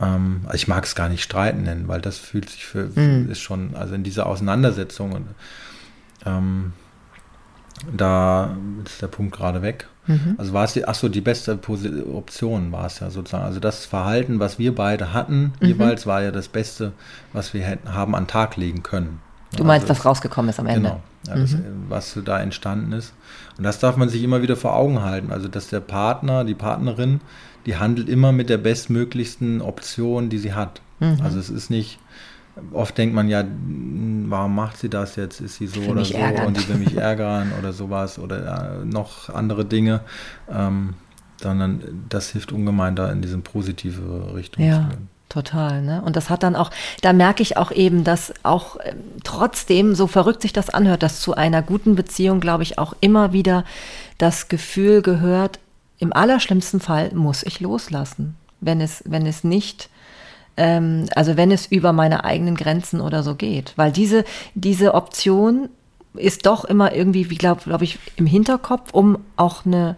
ähm, 0.00 0.42
also 0.44 0.56
ich 0.56 0.68
mag 0.68 0.84
es 0.84 0.94
gar 0.94 1.08
nicht 1.08 1.22
streiten 1.22 1.62
nennen, 1.62 1.88
weil 1.88 2.00
das 2.00 2.18
fühlt 2.18 2.48
sich 2.48 2.64
für, 2.64 2.90
mhm. 2.94 3.30
ist 3.30 3.40
schon, 3.40 3.74
also 3.74 3.94
in 3.94 4.04
dieser 4.04 4.26
Auseinandersetzung 4.26 5.12
und 5.12 5.26
ähm, 6.24 6.72
da 7.90 8.56
ist 8.84 9.02
der 9.02 9.08
Punkt 9.08 9.34
gerade 9.34 9.62
weg. 9.62 9.88
Mhm. 10.06 10.34
Also 10.38 10.52
war 10.52 10.64
es 10.64 10.72
die, 10.72 10.86
ach 10.86 10.94
so, 10.94 11.08
die 11.08 11.20
beste 11.20 11.58
Option 12.12 12.72
war 12.72 12.86
es 12.86 13.00
ja 13.00 13.10
sozusagen. 13.10 13.44
Also 13.44 13.60
das 13.60 13.86
Verhalten, 13.86 14.40
was 14.40 14.58
wir 14.58 14.74
beide 14.74 15.12
hatten, 15.12 15.52
mhm. 15.60 15.66
jeweils 15.66 16.06
war 16.06 16.22
ja 16.22 16.30
das 16.30 16.48
Beste, 16.48 16.92
was 17.32 17.54
wir 17.54 17.62
hätten, 17.62 17.94
haben 17.94 18.14
an 18.14 18.24
den 18.24 18.28
Tag 18.28 18.56
legen 18.56 18.82
können. 18.82 19.20
Du 19.56 19.64
meinst, 19.64 19.88
also, 19.88 20.00
was 20.00 20.06
rausgekommen 20.06 20.48
ist 20.48 20.58
am 20.58 20.66
Ende? 20.66 20.88
Genau, 20.88 21.02
ja, 21.28 21.34
das, 21.36 21.52
mhm. 21.52 21.84
was 21.88 22.18
da 22.24 22.40
entstanden 22.40 22.92
ist. 22.92 23.12
Und 23.58 23.64
das 23.64 23.78
darf 23.78 23.96
man 23.96 24.08
sich 24.08 24.22
immer 24.22 24.42
wieder 24.42 24.56
vor 24.56 24.74
Augen 24.74 25.02
halten. 25.02 25.30
Also, 25.30 25.48
dass 25.48 25.68
der 25.68 25.80
Partner, 25.80 26.44
die 26.44 26.54
Partnerin, 26.54 27.20
die 27.66 27.76
handelt 27.76 28.08
immer 28.08 28.32
mit 28.32 28.48
der 28.48 28.58
bestmöglichsten 28.58 29.60
Option, 29.60 30.30
die 30.30 30.38
sie 30.38 30.54
hat. 30.54 30.80
Mhm. 31.00 31.18
Also 31.22 31.38
es 31.38 31.50
ist 31.50 31.70
nicht, 31.70 31.98
oft 32.72 32.96
denkt 32.98 33.14
man 33.14 33.28
ja, 33.28 33.44
warum 34.26 34.54
macht 34.54 34.78
sie 34.78 34.88
das 34.88 35.16
jetzt? 35.16 35.40
Ist 35.40 35.56
sie 35.56 35.66
so 35.66 35.80
oder 35.82 36.04
so 36.04 36.14
ärgern. 36.14 36.46
und 36.46 36.56
die 36.56 36.68
will 36.68 36.76
mich 36.76 36.96
ärgern 36.96 37.52
oder 37.58 37.72
sowas 37.72 38.18
oder 38.18 38.80
äh, 38.80 38.84
noch 38.84 39.30
andere 39.30 39.64
Dinge. 39.64 40.00
Ähm, 40.50 40.94
sondern 41.40 42.04
das 42.08 42.30
hilft 42.30 42.52
ungemein, 42.52 42.94
da 42.94 43.10
in 43.10 43.20
diese 43.20 43.38
positive 43.38 44.34
Richtung 44.34 44.64
ja. 44.64 44.82
zu 44.82 44.96
gehen. 44.96 45.08
Total, 45.28 45.80
ne? 45.80 46.02
Und 46.02 46.14
das 46.14 46.28
hat 46.28 46.42
dann 46.42 46.54
auch, 46.54 46.70
da 47.00 47.14
merke 47.14 47.42
ich 47.42 47.56
auch 47.56 47.72
eben, 47.72 48.04
dass 48.04 48.34
auch 48.42 48.76
äh, 48.76 48.94
trotzdem, 49.24 49.94
so 49.94 50.06
verrückt 50.06 50.42
sich 50.42 50.52
das 50.52 50.68
anhört, 50.68 51.02
dass 51.02 51.20
zu 51.20 51.34
einer 51.34 51.62
guten 51.62 51.94
Beziehung, 51.94 52.38
glaube 52.38 52.64
ich, 52.64 52.78
auch 52.78 52.94
immer 53.00 53.32
wieder 53.32 53.64
das 54.18 54.48
Gefühl 54.48 55.00
gehört, 55.00 55.58
im 55.98 56.12
allerschlimmsten 56.12 56.80
Fall 56.80 57.12
muss 57.14 57.44
ich 57.44 57.60
loslassen, 57.60 58.36
wenn 58.60 58.82
es, 58.82 59.02
wenn 59.06 59.24
es 59.24 59.42
nicht 59.42 59.88
ähm, 60.56 61.06
also 61.14 61.36
wenn 61.36 61.50
es 61.50 61.66
über 61.66 61.92
meine 61.92 62.24
eigenen 62.24 62.56
Grenzen 62.56 63.00
oder 63.00 63.22
so 63.22 63.34
geht. 63.34 63.72
Weil 63.76 63.92
diese, 63.92 64.24
diese 64.54 64.94
Option 64.94 65.68
ist 66.14 66.46
doch 66.46 66.64
immer 66.64 66.94
irgendwie, 66.94 67.30
wie 67.30 67.36
glaube 67.36 67.62
glaub 67.64 67.82
ich, 67.82 67.98
im 68.16 68.26
Hinterkopf, 68.26 68.92
um 68.92 69.18
auch 69.36 69.64
eine 69.64 69.96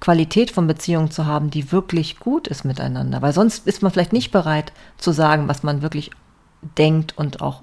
Qualität 0.00 0.50
von 0.50 0.66
Beziehungen 0.66 1.10
zu 1.10 1.26
haben, 1.26 1.50
die 1.50 1.72
wirklich 1.72 2.18
gut 2.18 2.46
ist 2.48 2.64
miteinander. 2.64 3.22
Weil 3.22 3.32
sonst 3.32 3.66
ist 3.66 3.82
man 3.82 3.90
vielleicht 3.90 4.12
nicht 4.12 4.30
bereit 4.30 4.72
zu 4.98 5.12
sagen, 5.12 5.48
was 5.48 5.62
man 5.62 5.82
wirklich 5.82 6.10
denkt 6.78 7.16
und 7.16 7.40
auch 7.40 7.62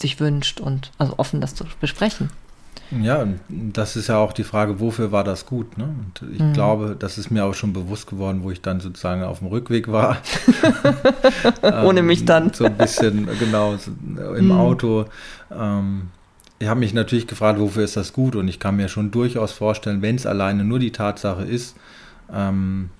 sich 0.00 0.20
wünscht 0.20 0.60
und 0.60 0.90
also 0.98 1.14
offen 1.16 1.40
das 1.40 1.54
zu 1.54 1.64
besprechen. 1.80 2.30
Ja, 2.90 3.26
das 3.48 3.96
ist 3.96 4.08
ja 4.08 4.18
auch 4.18 4.32
die 4.32 4.44
Frage, 4.44 4.80
wofür 4.80 5.12
war 5.12 5.24
das 5.24 5.46
gut? 5.46 5.78
Ne? 5.78 5.84
Und 5.84 6.30
ich 6.30 6.40
mhm. 6.40 6.52
glaube, 6.52 6.96
das 6.98 7.16
ist 7.16 7.30
mir 7.30 7.44
auch 7.44 7.54
schon 7.54 7.72
bewusst 7.72 8.06
geworden, 8.06 8.40
wo 8.42 8.50
ich 8.50 8.60
dann 8.60 8.80
sozusagen 8.80 9.22
auf 9.22 9.38
dem 9.38 9.48
Rückweg 9.48 9.90
war. 9.90 10.18
Ohne 11.84 12.00
ähm, 12.00 12.06
mich 12.06 12.24
dann. 12.24 12.52
So 12.52 12.66
ein 12.66 12.76
bisschen, 12.76 13.28
genau, 13.38 13.76
so 13.76 13.90
im 14.34 14.46
mhm. 14.46 14.52
Auto. 14.52 15.06
Ähm, 15.50 16.08
ich 16.58 16.68
habe 16.68 16.80
mich 16.80 16.94
natürlich 16.94 17.26
gefragt, 17.26 17.58
wofür 17.58 17.82
ist 17.82 17.96
das 17.96 18.12
gut? 18.12 18.36
Und 18.36 18.48
ich 18.48 18.60
kann 18.60 18.76
mir 18.76 18.88
schon 18.88 19.10
durchaus 19.10 19.52
vorstellen, 19.52 20.02
wenn 20.02 20.16
es 20.16 20.26
alleine 20.26 20.64
nur 20.64 20.78
die 20.78 20.92
Tatsache 20.92 21.44
ist, 21.44 21.76
ähm, 22.32 22.90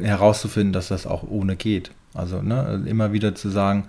herauszufinden, 0.00 0.72
dass 0.72 0.88
das 0.88 1.06
auch 1.06 1.24
ohne 1.28 1.56
geht. 1.56 1.90
Also 2.14 2.40
ne, 2.40 2.82
immer 2.86 3.12
wieder 3.12 3.34
zu 3.34 3.50
sagen, 3.50 3.86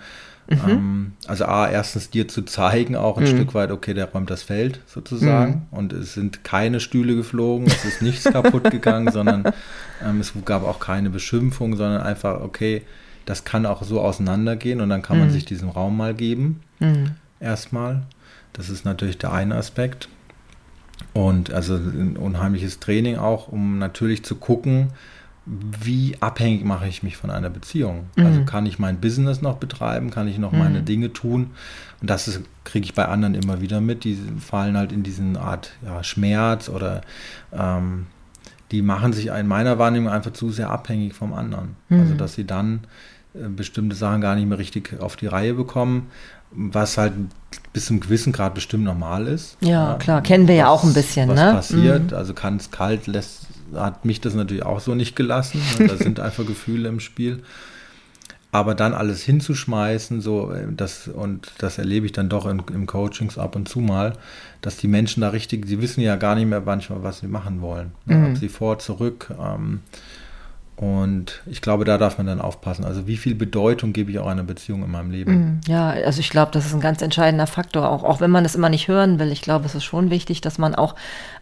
Mhm. 0.50 0.70
Ähm, 0.70 1.12
also 1.28 1.46
A, 1.46 1.70
erstens 1.70 2.10
dir 2.10 2.28
zu 2.28 2.44
zeigen, 2.44 2.96
auch 2.96 3.18
ein 3.18 3.24
mhm. 3.24 3.28
Stück 3.28 3.54
weit, 3.54 3.72
okay, 3.72 3.94
der 3.94 4.06
räumt 4.12 4.30
das 4.30 4.44
Feld 4.44 4.80
sozusagen. 4.86 5.68
Mhm. 5.72 5.78
Und 5.78 5.94
es 5.94 6.14
sind 6.14 6.44
keine 6.44 6.80
Stühle 6.80 7.16
geflogen, 7.16 7.68
es 7.68 7.84
ist 7.86 8.02
nichts 8.02 8.24
kaputt 8.32 8.72
gegangen, 8.72 9.12
sondern 9.12 9.52
ähm, 10.04 10.20
es 10.20 10.34
gab 10.46 10.64
auch 10.64 10.80
keine 10.80 11.10
Beschimpfung, 11.10 11.76
sondern 11.76 12.02
einfach, 12.02 12.42
okay, 12.42 12.84
das 13.26 13.44
kann 13.44 13.66
auch 13.66 13.84
so 13.84 14.00
auseinandergehen 14.00 14.80
und 14.80 14.90
dann 14.90 15.02
kann 15.02 15.20
man 15.20 15.28
mhm. 15.28 15.34
sich 15.34 15.46
diesen 15.46 15.70
Raum 15.70 15.98
mal 15.98 16.14
geben. 16.14 16.62
Mhm. 16.80 17.12
Erstmal. 17.40 18.04
Das 18.54 18.70
ist 18.70 18.86
natürlich 18.86 19.18
der 19.18 19.34
eine 19.34 19.56
Aspekt. 19.56 20.08
Und 21.14 21.52
also 21.52 21.76
ein 21.76 22.18
unheimliches 22.18 22.80
Training 22.80 23.18
auch, 23.18 23.50
um 23.50 23.78
natürlich 23.78 24.24
zu 24.24 24.36
gucken, 24.36 24.90
wie 25.48 26.18
abhängig 26.20 26.66
mache 26.66 26.88
ich 26.88 27.04
mich 27.04 27.16
von 27.16 27.30
einer 27.30 27.50
Beziehung? 27.50 28.08
Also 28.16 28.22
mhm. 28.22 28.26
Also 28.26 28.46
kann 28.46 28.66
ich 28.66 28.80
mein 28.80 29.00
Business 29.00 29.42
noch 29.42 29.58
betreiben? 29.58 30.12
Kann 30.12 30.28
ich 30.28 30.38
noch 30.38 30.52
mhm. 30.52 30.60
meine 30.60 30.82
Dinge 30.82 31.14
tun? 31.14 31.52
Und 32.02 32.10
das 32.10 32.40
kriege 32.66 32.86
ich 32.86 32.94
bei 32.94 33.06
anderen 33.06 33.34
immer 33.34 33.62
wieder 33.62 33.80
mit. 33.80 34.04
Die 34.04 34.18
fallen 34.40 34.78
halt 34.78 34.92
in 34.92 35.04
diesen 35.04 35.38
Art 35.38 35.72
ja, 35.86 36.04
Schmerz 36.04 36.68
oder 36.68 37.02
ähm, 37.54 38.08
die 38.72 38.82
machen 38.82 39.14
sich 39.14 39.28
in 39.28 39.48
meiner 39.48 39.80
Wahrnehmung 39.80 40.10
einfach 40.10 40.34
zu 40.34 40.50
sehr 40.52 40.70
abhängig 40.70 41.14
vom 41.14 41.34
anderen. 41.34 41.76
Mhm. 41.88 42.02
Also 42.02 42.14
dass 42.16 42.34
sie 42.34 42.46
dann 42.46 42.82
äh, 43.34 43.48
bestimmte 43.48 43.96
Sachen 43.96 44.20
gar 44.20 44.36
nicht 44.36 44.48
mehr 44.48 44.58
richtig 44.58 45.00
auf 45.00 45.16
die 45.16 45.28
Reihe 45.28 45.54
bekommen, 45.54 46.08
was 46.52 46.98
halt 46.98 47.14
bis 47.72 47.86
zum 47.86 48.00
gewissen 48.02 48.34
Grad 48.34 48.54
bestimmt 48.54 48.84
normal 48.84 49.28
ist. 49.28 49.58
Ja, 49.62 49.92
ja 49.92 49.96
klar, 49.96 50.22
kennen 50.22 50.48
wir 50.48 50.56
was, 50.56 50.60
ja 50.60 50.68
auch 50.68 50.84
ein 50.84 50.94
bisschen. 50.94 51.30
Was 51.30 51.40
ne? 51.40 51.52
passiert, 51.54 52.12
mhm. 52.12 52.18
also 52.18 52.34
kann 52.34 52.58
es 52.58 52.72
kalt, 52.72 53.08
lässt 53.08 53.47
hat 53.73 54.06
mich 54.06 54.21
das 54.21 54.34
natürlich 54.34 54.63
auch 54.63 54.80
so 54.80 54.95
nicht 54.95 55.15
gelassen. 55.15 55.62
Da 55.77 55.97
sind 55.97 56.19
einfach 56.19 56.45
Gefühle 56.45 56.89
im 56.89 56.99
Spiel. 56.99 57.43
aber 58.51 58.75
dann 58.75 58.93
alles 58.93 59.23
hinzuschmeißen, 59.23 60.21
so 60.21 60.51
äh, 60.51 60.67
das 60.71 61.08
und 61.08 61.51
das 61.60 61.77
erlebe 61.77 62.06
ich 62.06 62.12
dann 62.12 62.30
doch 62.30 62.45
in, 62.45 62.63
im 62.73 62.88
Coachings 62.88 63.38
ab 63.38 63.56
und 63.56 63.67
zu 63.67 63.80
mal, 63.80 64.13
dass 64.62 64.77
die 64.77 64.88
Menschen 64.88 65.21
da 65.21 65.30
richtig, 65.30 65.67
sie 65.67 65.82
wissen 65.82 66.01
ja 66.01 66.15
gar 66.15 66.36
nicht 66.36 66.47
mehr 66.47 66.62
manchmal, 66.62 67.03
was 67.03 67.19
sie 67.19 67.27
machen 67.27 67.62
wollen. 67.62 67.91
Ne? 68.06 68.15
Mhm. 68.15 68.25
Ob 68.32 68.38
sie 68.38 68.49
vor, 68.49 68.80
zurück. 68.80 69.30
Ähm, 69.39 69.82
und 70.78 71.42
ich 71.48 71.62
glaube, 71.62 71.86
da 71.86 71.98
darf 71.98 72.20
man 72.20 72.28
dann 72.28 72.40
aufpassen. 72.40 72.86
Also 72.86 73.08
wie 73.08 73.18
viel 73.18 73.34
Bedeutung 73.34 73.94
gebe 73.94 74.12
ich 74.12 74.20
auch 74.20 74.28
einer 74.28 74.44
Beziehung 74.44 74.84
in 74.84 74.92
meinem 74.92 75.10
Leben? 75.10 75.32
Mhm. 75.32 75.62
Ja, 75.68 75.90
also 75.90 76.20
ich 76.20 76.30
glaube, 76.30 76.52
das 76.52 76.68
ist 76.68 76.74
ein 76.76 76.82
ganz 76.82 77.02
entscheidender 77.02 77.48
Faktor, 77.48 77.90
auch, 77.90 78.04
auch 78.04 78.22
wenn 78.22 78.30
man 78.30 78.46
es 78.46 78.54
immer 78.54 78.70
nicht 78.70 78.88
hören 78.88 79.18
will. 79.18 79.32
Ich 79.32 79.42
glaube, 79.42 79.66
es 79.66 79.74
ist 79.74 79.86
schon 79.86 80.12
wichtig, 80.12 80.40
dass 80.42 80.60
man 80.60 80.76
auch 80.76 80.94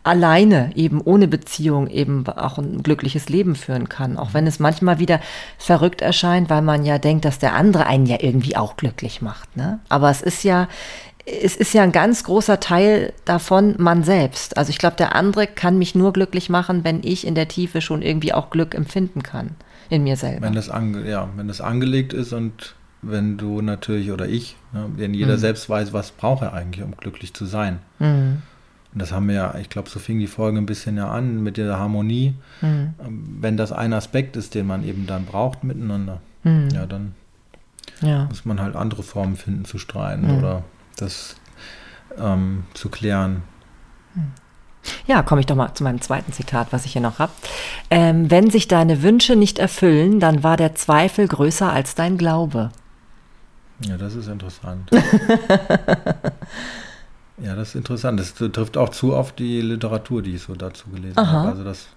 alleine 0.03 0.71
eben 0.75 1.01
ohne 1.01 1.27
Beziehung 1.27 1.87
eben 1.87 2.25
auch 2.25 2.57
ein 2.57 2.81
glückliches 2.81 3.27
Leben 3.27 3.55
führen 3.55 3.89
kann. 3.89 4.17
Auch 4.17 4.33
wenn 4.33 4.47
es 4.47 4.59
manchmal 4.59 4.99
wieder 4.99 5.19
verrückt 5.57 6.01
erscheint, 6.01 6.49
weil 6.49 6.61
man 6.61 6.85
ja 6.85 6.97
denkt, 6.97 7.25
dass 7.25 7.37
der 7.37 7.55
andere 7.55 7.87
einen 7.87 8.05
ja 8.05 8.17
irgendwie 8.21 8.55
auch 8.55 8.77
glücklich 8.77 9.21
macht. 9.21 9.57
Ne? 9.57 9.79
Aber 9.89 10.09
es 10.09 10.21
ist 10.21 10.43
ja 10.43 10.69
es 11.25 11.55
ist 11.55 11.73
ja 11.73 11.81
ein 11.81 11.91
ganz 11.91 12.23
großer 12.23 12.59
Teil 12.59 13.13
davon 13.25 13.75
man 13.79 14.03
selbst. 14.03 14.57
Also 14.57 14.69
ich 14.69 14.77
glaube, 14.77 14.95
der 14.95 15.15
andere 15.15 15.47
kann 15.47 15.77
mich 15.77 15.95
nur 15.95 16.13
glücklich 16.13 16.49
machen, 16.49 16.83
wenn 16.83 17.03
ich 17.03 17.25
in 17.25 17.35
der 17.35 17.47
Tiefe 17.47 17.81
schon 17.81 18.01
irgendwie 18.01 18.33
auch 18.33 18.51
Glück 18.51 18.75
empfinden 18.75 19.23
kann 19.23 19.51
in 19.89 20.03
mir 20.03 20.17
selber. 20.17 20.45
Wenn 20.45 20.53
das, 20.53 20.69
ange, 20.69 21.09
ja, 21.09 21.29
wenn 21.35 21.47
das 21.47 21.61
angelegt 21.61 22.13
ist 22.13 22.31
und 22.33 22.75
wenn 23.01 23.37
du 23.37 23.61
natürlich 23.61 24.11
oder 24.11 24.27
ich, 24.27 24.55
ne, 24.71 24.85
wenn 24.95 25.13
jeder 25.13 25.33
mhm. 25.33 25.39
selbst 25.39 25.69
weiß, 25.69 25.93
was 25.93 26.11
braucht 26.11 26.43
er 26.43 26.53
eigentlich, 26.53 26.83
um 26.83 26.95
glücklich 26.95 27.33
zu 27.33 27.45
sein. 27.45 27.79
Mhm. 27.99 28.41
Und 28.93 29.01
das 29.01 29.11
haben 29.11 29.27
wir 29.27 29.35
ja, 29.35 29.55
ich 29.59 29.69
glaube, 29.69 29.89
so 29.89 29.99
fing 29.99 30.19
die 30.19 30.27
Folge 30.27 30.57
ein 30.57 30.65
bisschen 30.65 30.95
ja 30.95 31.09
an 31.09 31.43
mit 31.43 31.57
dieser 31.57 31.77
Harmonie. 31.79 32.35
Mhm. 32.61 32.93
Wenn 33.41 33.57
das 33.57 33.71
ein 33.71 33.93
Aspekt 33.93 34.37
ist, 34.37 34.55
den 34.55 34.67
man 34.67 34.83
eben 34.83 35.05
dann 35.05 35.25
braucht 35.25 35.63
miteinander, 35.63 36.21
mhm. 36.43 36.69
ja, 36.73 36.85
dann 36.85 37.13
ja. 38.01 38.25
muss 38.25 38.45
man 38.45 38.61
halt 38.61 38.75
andere 38.75 39.03
Formen 39.03 39.35
finden 39.35 39.65
zu 39.65 39.79
streiten 39.79 40.27
mhm. 40.27 40.37
oder 40.37 40.63
das 40.95 41.35
ähm, 42.17 42.63
zu 42.73 42.89
klären. 42.89 43.43
Ja, 45.07 45.23
komme 45.23 45.41
ich 45.41 45.47
doch 45.47 45.55
mal 45.55 45.73
zu 45.73 45.83
meinem 45.83 46.01
zweiten 46.01 46.31
Zitat, 46.31 46.67
was 46.71 46.85
ich 46.85 46.93
hier 46.93 47.01
noch 47.01 47.19
habe. 47.19 47.31
Ähm, 47.89 48.29
wenn 48.29 48.49
sich 48.49 48.67
deine 48.67 49.01
Wünsche 49.01 49.35
nicht 49.35 49.59
erfüllen, 49.59 50.19
dann 50.19 50.43
war 50.43 50.57
der 50.57 50.75
Zweifel 50.75 51.27
größer 51.27 51.71
als 51.71 51.95
dein 51.95 52.17
Glaube. 52.17 52.71
Ja, 53.81 53.97
das 53.97 54.15
ist 54.15 54.27
interessant. 54.27 54.89
ja, 57.41 57.55
das 57.55 57.69
ist 57.69 57.75
interessant. 57.75 58.19
Das 58.19 58.33
trifft 58.35 58.77
auch 58.77 58.89
zu 58.89 59.15
auf 59.15 59.31
die 59.33 59.61
Literatur, 59.61 60.21
die 60.21 60.35
ich 60.35 60.43
so 60.43 60.55
dazu 60.55 60.89
gelesen 60.89 61.17
Aha. 61.17 61.31
habe. 61.31 61.49
Also 61.49 61.63
das, 61.63 61.87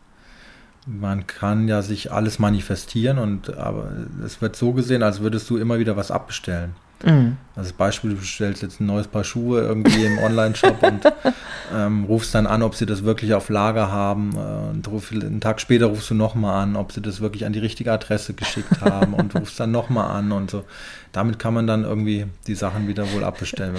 man 0.86 1.26
kann 1.26 1.68
ja 1.68 1.82
sich 1.82 2.10
alles 2.10 2.38
manifestieren 2.38 3.18
und 3.18 3.56
aber 3.56 3.92
es 4.24 4.40
wird 4.40 4.56
so 4.56 4.72
gesehen, 4.72 5.02
als 5.02 5.20
würdest 5.20 5.48
du 5.50 5.56
immer 5.56 5.78
wieder 5.78 5.96
was 5.96 6.10
abbestellen. 6.10 6.74
Mhm. 7.04 7.36
Also 7.54 7.72
Beispiel, 7.76 8.10
du 8.10 8.16
bestellst 8.16 8.62
jetzt 8.62 8.80
ein 8.80 8.86
neues 8.86 9.08
Paar 9.08 9.24
Schuhe 9.24 9.60
irgendwie 9.60 10.04
im 10.04 10.18
Online-Shop 10.18 10.82
und 10.82 11.00
ähm, 11.74 12.04
rufst 12.04 12.34
dann 12.34 12.46
an, 12.46 12.62
ob 12.62 12.74
sie 12.74 12.86
das 12.86 13.04
wirklich 13.04 13.34
auf 13.34 13.48
Lager 13.48 13.90
haben. 13.90 14.32
Äh, 14.36 14.70
und 14.70 14.88
ruf, 14.88 15.12
einen 15.12 15.40
Tag 15.40 15.60
später 15.60 15.86
rufst 15.86 16.10
du 16.10 16.14
nochmal 16.14 16.62
an, 16.62 16.76
ob 16.76 16.92
sie 16.92 17.00
das 17.00 17.20
wirklich 17.20 17.46
an 17.46 17.52
die 17.52 17.58
richtige 17.58 17.92
Adresse 17.92 18.34
geschickt 18.34 18.80
haben 18.80 19.14
und 19.14 19.34
rufst 19.40 19.58
dann 19.58 19.70
nochmal 19.70 20.10
an 20.10 20.32
und 20.32 20.50
so 20.50 20.64
damit 21.12 21.38
kann 21.38 21.54
man 21.54 21.66
dann 21.66 21.84
irgendwie 21.84 22.26
die 22.46 22.54
Sachen 22.54 22.86
wieder 22.86 23.10
wohl 23.12 23.24
abbestellen. 23.24 23.74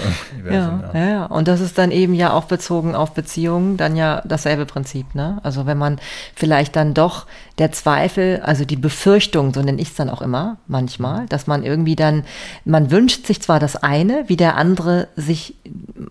ja, 0.50 0.92
ja, 0.94 1.10
ja. 1.10 1.26
Und 1.26 1.48
das 1.48 1.62
ist 1.62 1.78
dann 1.78 1.92
eben 1.92 2.14
ja 2.14 2.34
auch 2.34 2.46
bezogen 2.46 2.96
auf 2.96 3.14
Beziehungen 3.14 3.78
dann 3.78 3.96
ja 3.96 4.22
dasselbe 4.26 4.66
Prinzip. 4.66 5.14
Ne? 5.16 5.40
Also 5.44 5.66
wenn 5.66 5.78
man 5.78 6.00
vielleicht 6.36 6.76
dann 6.76 6.94
doch 6.94 7.28
der 7.58 7.72
Zweifel, 7.72 8.42
also 8.44 8.66
die 8.66 8.76
Befürchtung, 8.76 9.54
so 9.54 9.62
nenne 9.62 9.82
ich 9.82 9.90
es 9.90 9.96
dann 9.96 10.10
auch 10.10 10.22
immer 10.22 10.58
manchmal, 10.68 11.26
dass 11.28 11.46
man 11.46 11.64
irgendwie 11.64 11.96
dann, 11.96 12.24
man 12.66 12.90
wünscht 12.90 13.28
sich 13.28 13.42
zwar 13.42 13.60
das 13.60 13.76
eine, 13.76 14.24
wie 14.28 14.38
der 14.38 14.56
andere 14.56 15.08
sich 15.16 15.56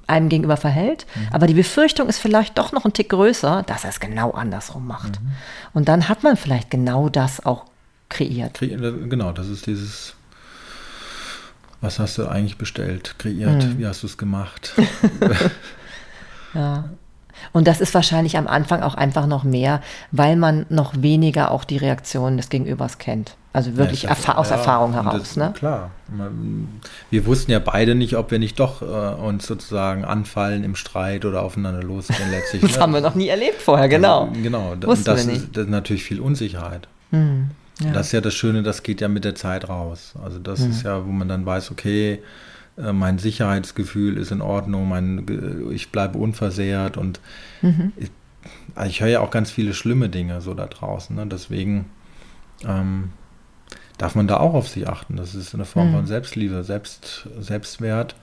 einem 0.06 0.28
gegenüber 0.28 0.56
verhält, 0.56 1.06
mhm. 1.14 1.28
aber 1.32 1.46
die 1.46 1.54
Befürchtung 1.54 2.08
ist 2.08 2.18
vielleicht 2.18 2.58
doch 2.58 2.72
noch 2.72 2.84
ein 2.84 2.92
Tick 2.92 3.08
größer, 3.08 3.64
dass 3.66 3.84
er 3.84 3.90
es 3.90 4.00
genau 4.00 4.32
andersrum 4.32 4.86
macht. 4.86 5.20
Mhm. 5.20 5.30
Und 5.74 5.88
dann 5.88 6.08
hat 6.08 6.22
man 6.22 6.36
vielleicht 6.36 6.70
genau 6.70 7.08
das 7.08 7.44
auch 7.44 7.64
kreiert. 8.08 8.58
Genau, 8.60 9.32
das 9.32 9.48
ist 9.48 9.66
dieses 9.66 10.14
was 11.80 11.98
hast 11.98 12.18
du 12.18 12.26
eigentlich 12.26 12.58
bestellt, 12.58 13.14
kreiert, 13.18 13.62
hm. 13.62 13.78
wie 13.78 13.86
hast 13.86 14.02
du 14.02 14.06
es 14.06 14.18
gemacht? 14.18 14.74
ja. 16.54 16.84
Und 17.52 17.66
das 17.66 17.80
ist 17.80 17.94
wahrscheinlich 17.94 18.36
am 18.36 18.46
Anfang 18.46 18.82
auch 18.82 18.94
einfach 18.94 19.26
noch 19.26 19.44
mehr, 19.44 19.80
weil 20.10 20.36
man 20.36 20.66
noch 20.68 20.92
weniger 21.02 21.50
auch 21.50 21.64
die 21.64 21.76
Reaktionen 21.76 22.36
des 22.36 22.48
Gegenübers 22.48 22.98
kennt. 22.98 23.36
Also 23.52 23.76
wirklich 23.76 24.02
ja, 24.02 24.10
erfahr 24.10 24.38
aus 24.38 24.50
ja, 24.50 24.56
Erfahrung 24.56 24.92
heraus. 24.92 25.20
Das, 25.20 25.36
ne? 25.36 25.52
Klar. 25.56 25.90
Wir 27.10 27.26
wussten 27.26 27.50
ja 27.50 27.58
beide 27.58 27.94
nicht, 27.94 28.16
ob 28.16 28.30
wir 28.30 28.38
nicht 28.38 28.60
doch 28.60 28.82
äh, 28.82 28.84
uns 28.84 29.46
sozusagen 29.46 30.04
anfallen 30.04 30.64
im 30.64 30.74
Streit 30.76 31.24
oder 31.24 31.42
aufeinander 31.42 31.82
losgehen 31.82 32.30
letztlich. 32.30 32.62
das 32.62 32.76
ne? 32.76 32.82
haben 32.82 32.92
wir 32.92 33.00
noch 33.00 33.14
nie 33.14 33.28
erlebt 33.28 33.60
vorher, 33.60 33.88
genau. 33.88 34.28
Also, 34.28 34.42
genau. 34.42 34.72
Und 34.72 34.84
das, 34.84 35.00
ist, 35.00 35.08
das 35.08 35.64
ist 35.64 35.70
natürlich 35.70 36.04
viel 36.04 36.20
Unsicherheit. 36.20 36.88
Hm. 37.10 37.50
Ja. 37.80 37.92
Das 37.92 38.06
ist 38.06 38.12
ja 38.12 38.20
das 38.20 38.34
Schöne, 38.34 38.62
das 38.62 38.82
geht 38.82 39.00
ja 39.00 39.08
mit 39.08 39.24
der 39.24 39.34
Zeit 39.34 39.68
raus. 39.68 40.14
Also 40.22 40.38
das 40.38 40.60
mhm. 40.60 40.70
ist 40.70 40.82
ja, 40.82 41.06
wo 41.06 41.10
man 41.10 41.28
dann 41.28 41.46
weiß, 41.46 41.70
okay, 41.70 42.22
äh, 42.76 42.92
mein 42.92 43.18
Sicherheitsgefühl 43.18 44.16
ist 44.16 44.32
in 44.32 44.40
Ordnung, 44.40 44.88
mein, 44.88 45.70
ich 45.72 45.92
bleibe 45.92 46.18
unversehrt 46.18 46.96
und 46.96 47.20
mhm. 47.62 47.92
ich, 47.96 48.10
also 48.74 48.90
ich 48.90 49.00
höre 49.00 49.08
ja 49.08 49.20
auch 49.20 49.30
ganz 49.30 49.50
viele 49.50 49.74
schlimme 49.74 50.08
Dinge 50.08 50.40
so 50.40 50.54
da 50.54 50.66
draußen. 50.66 51.14
Ne? 51.14 51.26
Deswegen 51.26 51.86
ähm, 52.66 53.10
darf 53.96 54.14
man 54.14 54.26
da 54.26 54.38
auch 54.38 54.54
auf 54.54 54.68
sich 54.68 54.88
achten. 54.88 55.16
Das 55.16 55.34
ist 55.34 55.54
eine 55.54 55.64
Form 55.64 55.90
mhm. 55.90 55.94
von 55.94 56.06
Selbstliebe, 56.06 56.64
Selbst, 56.64 57.28
Selbstwert. 57.38 58.16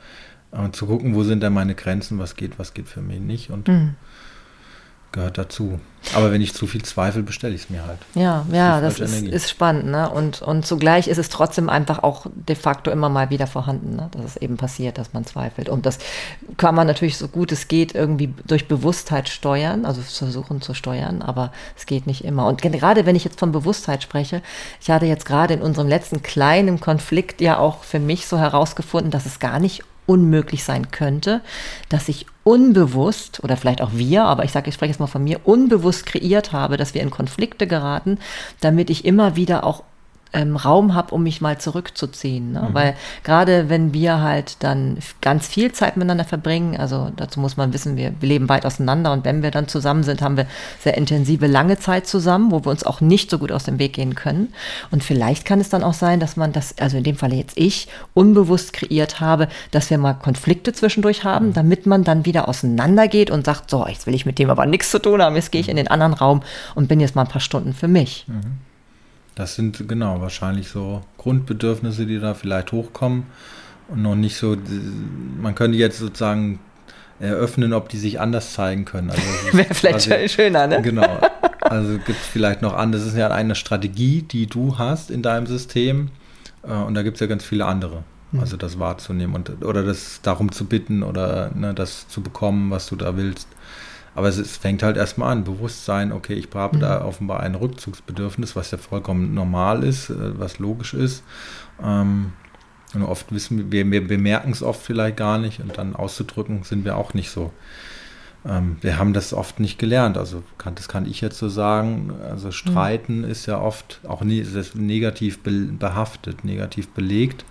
Äh, 0.52 0.72
zu 0.72 0.86
gucken, 0.86 1.16
wo 1.16 1.24
sind 1.24 1.42
denn 1.44 1.54
meine 1.54 1.76
Grenzen, 1.76 2.20
was 2.20 2.36
geht, 2.36 2.60
was 2.60 2.74
geht 2.74 2.90
für 2.90 3.02
mich 3.02 3.22
nicht. 3.22 3.52
Und 3.52 3.68
mhm 3.70 3.96
gehört 5.16 5.38
dazu. 5.38 5.80
Aber 6.14 6.32
wenn 6.32 6.42
ich 6.42 6.54
zu 6.54 6.68
viel 6.68 6.84
zweifle, 6.84 7.24
bestelle 7.24 7.56
ich 7.56 7.64
es 7.64 7.70
mir 7.72 7.84
halt. 7.84 7.98
Ja, 8.14 8.46
ja, 8.52 8.80
das 8.80 9.00
ist, 9.00 9.24
ist, 9.24 9.50
spannend. 9.50 9.88
Ne? 9.88 10.08
Und, 10.08 10.44
und 10.44 10.64
zugleich 10.64 11.08
ist 11.08 11.18
es 11.18 11.30
trotzdem 11.30 11.68
einfach 11.68 12.04
auch 12.04 12.28
de 12.36 12.56
facto 12.56 12.92
immer 12.92 13.10
mal 13.10 13.32
wieder 13.32 13.48
vorhanden, 13.48 13.96
ne? 13.96 14.10
dass 14.12 14.24
es 14.24 14.38
eben 14.38 14.58
passiert, 14.58 15.00
dass 15.00 15.14
man 15.14 15.26
zweifelt. 15.26 15.68
Und 15.68 15.88
das 15.88 15.98
kann 16.58 16.76
man 16.76 16.86
natürlich 16.86 17.18
so 17.18 17.28
gut 17.28 17.52
es 17.52 17.68
geht 17.68 17.96
irgendwie 17.96 18.32
durch 18.46 18.68
Bewusstheit 18.68 19.30
steuern, 19.30 19.86
also 19.86 20.02
versuchen 20.02 20.62
zu 20.62 20.76
steuern, 20.76 21.24
aber 21.24 21.52
es 21.76 21.88
geht 21.88 22.06
nicht 22.06 22.24
immer. 22.24 22.46
Und 22.46 22.62
gerade 22.62 23.08
wenn 23.08 23.16
ich 23.16 23.24
jetzt 23.24 23.40
von 23.40 23.52
Bewusstheit 23.52 24.04
spreche, 24.04 24.44
ich 24.80 24.92
hatte 24.92 25.08
jetzt 25.08 25.26
gerade 25.26 25.56
in 25.56 25.62
unserem 25.62 25.88
letzten 25.88 26.22
kleinen 26.22 26.80
Konflikt 26.80 27.42
ja 27.42 27.58
auch 27.58 27.84
für 27.84 28.00
mich 28.00 28.28
so 28.28 28.38
herausgefunden, 28.38 29.10
dass 29.10 29.26
es 29.26 29.40
gar 29.40 29.60
nicht 29.60 29.84
unmöglich 30.06 30.64
sein 30.64 30.92
könnte, 30.92 31.42
dass 31.90 32.10
ich 32.10 32.26
unbewusst, 32.44 33.44
oder 33.44 33.58
vielleicht 33.58 33.82
auch 33.82 33.92
wir, 33.94 34.24
aber 34.24 34.44
ich 34.44 34.52
sage, 34.52 34.70
ich 34.70 34.76
spreche 34.76 34.92
jetzt 34.92 35.00
mal 35.00 35.08
von 35.08 35.24
mir, 35.24 35.42
unbewusst 35.46 36.06
kreiert 36.06 36.52
habe, 36.52 36.78
dass 36.78 36.94
wir 36.94 37.02
in 37.02 37.10
Konflikte 37.10 37.68
geraten, 37.68 38.20
damit 38.62 38.90
ich 38.90 39.06
immer 39.06 39.36
wieder 39.36 39.64
auch 39.64 39.84
ähm, 40.34 40.56
Raum 40.56 40.94
habe, 40.94 41.14
um 41.16 41.24
mich 41.24 41.42
mal 41.42 41.58
zurückzuziehen. 41.58 42.52
Ne? 42.52 42.68
Mhm. 42.70 42.74
Weil 42.74 42.96
gerade 43.24 43.70
wenn 43.70 43.94
wir 43.94 44.22
halt 44.22 44.58
dann 44.64 44.98
ganz 45.22 45.48
viel 45.48 45.72
Zeit 45.72 45.98
miteinander 45.98 46.26
verbringen, 46.26 46.78
also 46.78 47.12
dazu 47.16 47.40
muss 47.40 47.58
man 47.58 47.74
wissen, 47.74 47.98
wir, 47.98 48.14
wir 48.20 48.30
leben 48.30 48.50
weit 48.50 48.66
auseinander 48.66 49.14
und 49.14 49.26
wenn 49.26 49.44
wir 49.44 49.52
dann 49.52 49.68
zusammen 49.68 50.04
sind, 50.04 50.22
haben 50.22 50.38
wir 50.38 50.46
sehr 50.80 50.98
intensive, 50.98 51.48
lange 51.48 51.80
Zeit 51.80 52.08
zusammen, 52.08 52.52
wo 52.52 52.66
wir 52.66 52.70
uns 52.70 52.84
auch 52.84 53.02
nicht 53.02 53.30
so 53.30 53.40
gut 53.40 53.52
aus 53.52 53.64
dem 53.64 53.80
Weg 53.80 53.94
gehen 53.94 54.16
können. 54.16 54.54
Und 54.92 55.04
vielleicht 55.04 55.46
kann 55.46 55.60
es 55.60 55.70
dann 55.70 55.84
auch 55.84 55.94
sein, 55.94 56.20
dass 56.20 56.36
man 56.36 56.52
das, 56.52 56.78
also 56.80 56.98
in 56.98 57.04
dem 57.04 57.16
Falle 57.16 57.36
jetzt 57.36 57.58
ich, 57.58 57.88
unbewusst 58.14 58.74
kreiert 58.74 59.20
habe, 59.22 59.48
dass 59.72 59.90
wir 59.90 59.98
mal 59.98 60.14
Konflikte 60.14 60.74
zwischendurch 60.74 61.24
haben, 61.24 61.48
mhm. 61.48 61.54
damit 61.54 61.86
man 61.86 62.04
dann 62.04 62.26
wieder 62.26 62.50
auseinandergeht 62.50 63.32
und 63.32 63.46
sagt, 63.46 63.70
so, 63.70 63.88
jetzt 63.88 64.06
will 64.06 64.16
ich 64.16 64.26
mit 64.26 64.40
dem 64.40 64.50
aber 64.50 64.66
nichts 64.66 64.92
zu 64.92 65.00
tun 65.00 65.22
haben, 65.22 65.36
jetzt 65.36 65.52
gehe 65.52 65.62
ich 65.62 65.70
in 65.70 65.78
den 65.78 65.88
anderen 65.88 66.14
Raum 66.14 66.42
und 66.76 66.88
bin 66.88 67.00
jetzt 67.00 67.16
mal 67.16 67.22
ein 67.22 67.28
paar 67.28 67.42
Stunden 67.42 67.74
für 67.74 67.88
mich. 67.88 68.26
Mhm. 68.28 68.60
Das 69.36 69.56
sind 69.56 69.88
genau 69.88 70.22
wahrscheinlich 70.22 70.70
so 70.70 71.02
Grundbedürfnisse, 71.18 72.06
die 72.06 72.20
da 72.20 72.34
vielleicht 72.34 72.72
hochkommen 72.72 73.26
und 73.90 74.02
noch 74.02 74.16
nicht 74.16 74.38
so, 74.38 74.58
man 75.42 75.54
könnte 75.56 75.78
jetzt 75.78 76.00
sozusagen 76.00 76.60
eröffnen, 77.20 77.74
ob 77.74 77.90
die 77.90 77.98
sich 77.98 78.20
anders 78.20 78.54
zeigen 78.54 78.86
können. 78.86 79.10
Also 79.10 79.22
Wäre 79.52 79.74
vielleicht 79.74 80.08
quasi, 80.08 80.30
schöner, 80.30 80.68
ne? 80.68 80.82
Genau. 80.82 81.20
Also 81.62 81.94
gibt 81.94 82.10
es 82.22 82.28
vielleicht 82.28 82.62
noch 82.62 82.76
an, 82.76 82.92
das 82.92 83.04
ist 83.04 83.18
ja 83.18 83.32
eine 83.32 83.56
Strategie, 83.56 84.22
die 84.22 84.46
du 84.46 84.78
hast 84.78 85.10
in 85.10 85.24
deinem 85.24 85.48
System 85.48 86.10
äh, 86.62 86.72
und 86.72 86.94
da 86.94 87.02
gibt 87.02 87.16
es 87.16 87.22
ja 87.22 87.26
ganz 87.26 87.44
viele 87.44 87.66
andere. 87.66 88.04
Hm. 88.32 88.40
Also 88.40 88.56
das 88.56 88.78
wahrzunehmen 88.78 89.36
und 89.36 89.64
oder 89.66 89.82
das 89.82 90.20
darum 90.22 90.52
zu 90.52 90.66
bitten 90.66 91.02
oder 91.02 91.50
ne, 91.56 91.74
das 91.74 92.08
zu 92.08 92.22
bekommen, 92.22 92.70
was 92.70 92.86
du 92.86 92.96
da 92.96 93.18
willst. 93.18 93.48
Aber 94.16 94.30
es, 94.30 94.38
es 94.38 94.58
fängt 94.58 94.82
halt 94.82 94.98
erstmal 94.98 95.32
an, 95.32 95.44
Bewusstsein, 95.44 96.12
okay, 96.12 96.34
ich 96.34 96.48
habe 96.54 96.78
mhm. 96.78 96.82
da 96.82 97.06
offenbar 97.06 97.42
ein 97.42 97.56
Rückzugsbedürfnis, 97.56 98.56
was 98.56 98.72
ja 98.72 98.78
vollkommen 98.78 99.34
normal 99.34 99.84
ist, 99.84 100.10
äh, 100.10 100.40
was 100.40 100.58
logisch 100.58 100.94
ist. 100.94 101.24
Ähm, 101.84 102.34
und 102.94 103.04
oft 103.04 103.34
wissen 103.34 103.72
wir, 103.72 103.92
wir 103.92 104.08
bemerken 104.08 104.52
es 104.52 104.64
oft 104.64 104.82
vielleicht 104.82 105.18
gar 105.18 105.38
nicht 105.38 105.60
und 105.60 105.78
dann 105.78 105.96
auszudrücken 105.96 106.64
sind 106.64 106.86
wir 106.86 106.96
auch 106.96 107.14
nicht 107.14 107.30
so 107.30 107.52
ähm, 108.46 108.78
wir 108.82 109.00
haben 109.00 109.14
das 109.14 109.34
oft 109.34 109.60
nicht 109.60 109.80
gelernt. 109.80 110.18
Also 110.18 110.44
kann, 110.58 110.76
das 110.76 110.88
kann 110.88 111.06
ich 111.06 111.22
jetzt 111.22 111.38
so 111.38 111.50
sagen. 111.50 112.14
Also 112.30 112.52
Streiten 112.52 113.20
mhm. 113.20 113.30
ist 113.30 113.46
ja 113.48 113.60
oft 113.60 114.00
auch 114.08 114.22
nie, 114.22 114.40
ist 114.40 114.76
negativ 114.76 115.40
behaftet, 115.44 116.44
negativ 116.46 116.90
belegt, 116.90 117.44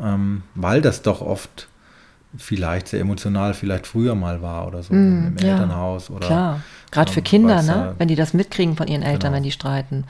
ähm, 0.00 0.42
weil 0.54 0.82
das 0.82 1.02
doch 1.02 1.20
oft 1.20 1.68
vielleicht 2.36 2.88
sehr 2.88 3.00
emotional 3.00 3.54
vielleicht 3.54 3.86
früher 3.86 4.14
mal 4.14 4.42
war 4.42 4.66
oder 4.66 4.82
so 4.82 4.92
mm, 4.92 5.28
im 5.28 5.36
ja, 5.40 5.52
Elternhaus 5.52 6.10
oder 6.10 6.26
klar. 6.26 6.60
Gerade 6.90 7.12
für 7.12 7.20
Kinder 7.20 7.62
ne? 7.62 7.94
Wenn 7.98 8.08
die 8.08 8.16
das 8.16 8.32
mitkriegen 8.32 8.74
von 8.74 8.86
ihren 8.88 9.02
Eltern 9.02 9.20
genau. 9.20 9.36
wenn 9.36 9.42
die 9.42 9.50
streiten. 9.50 10.04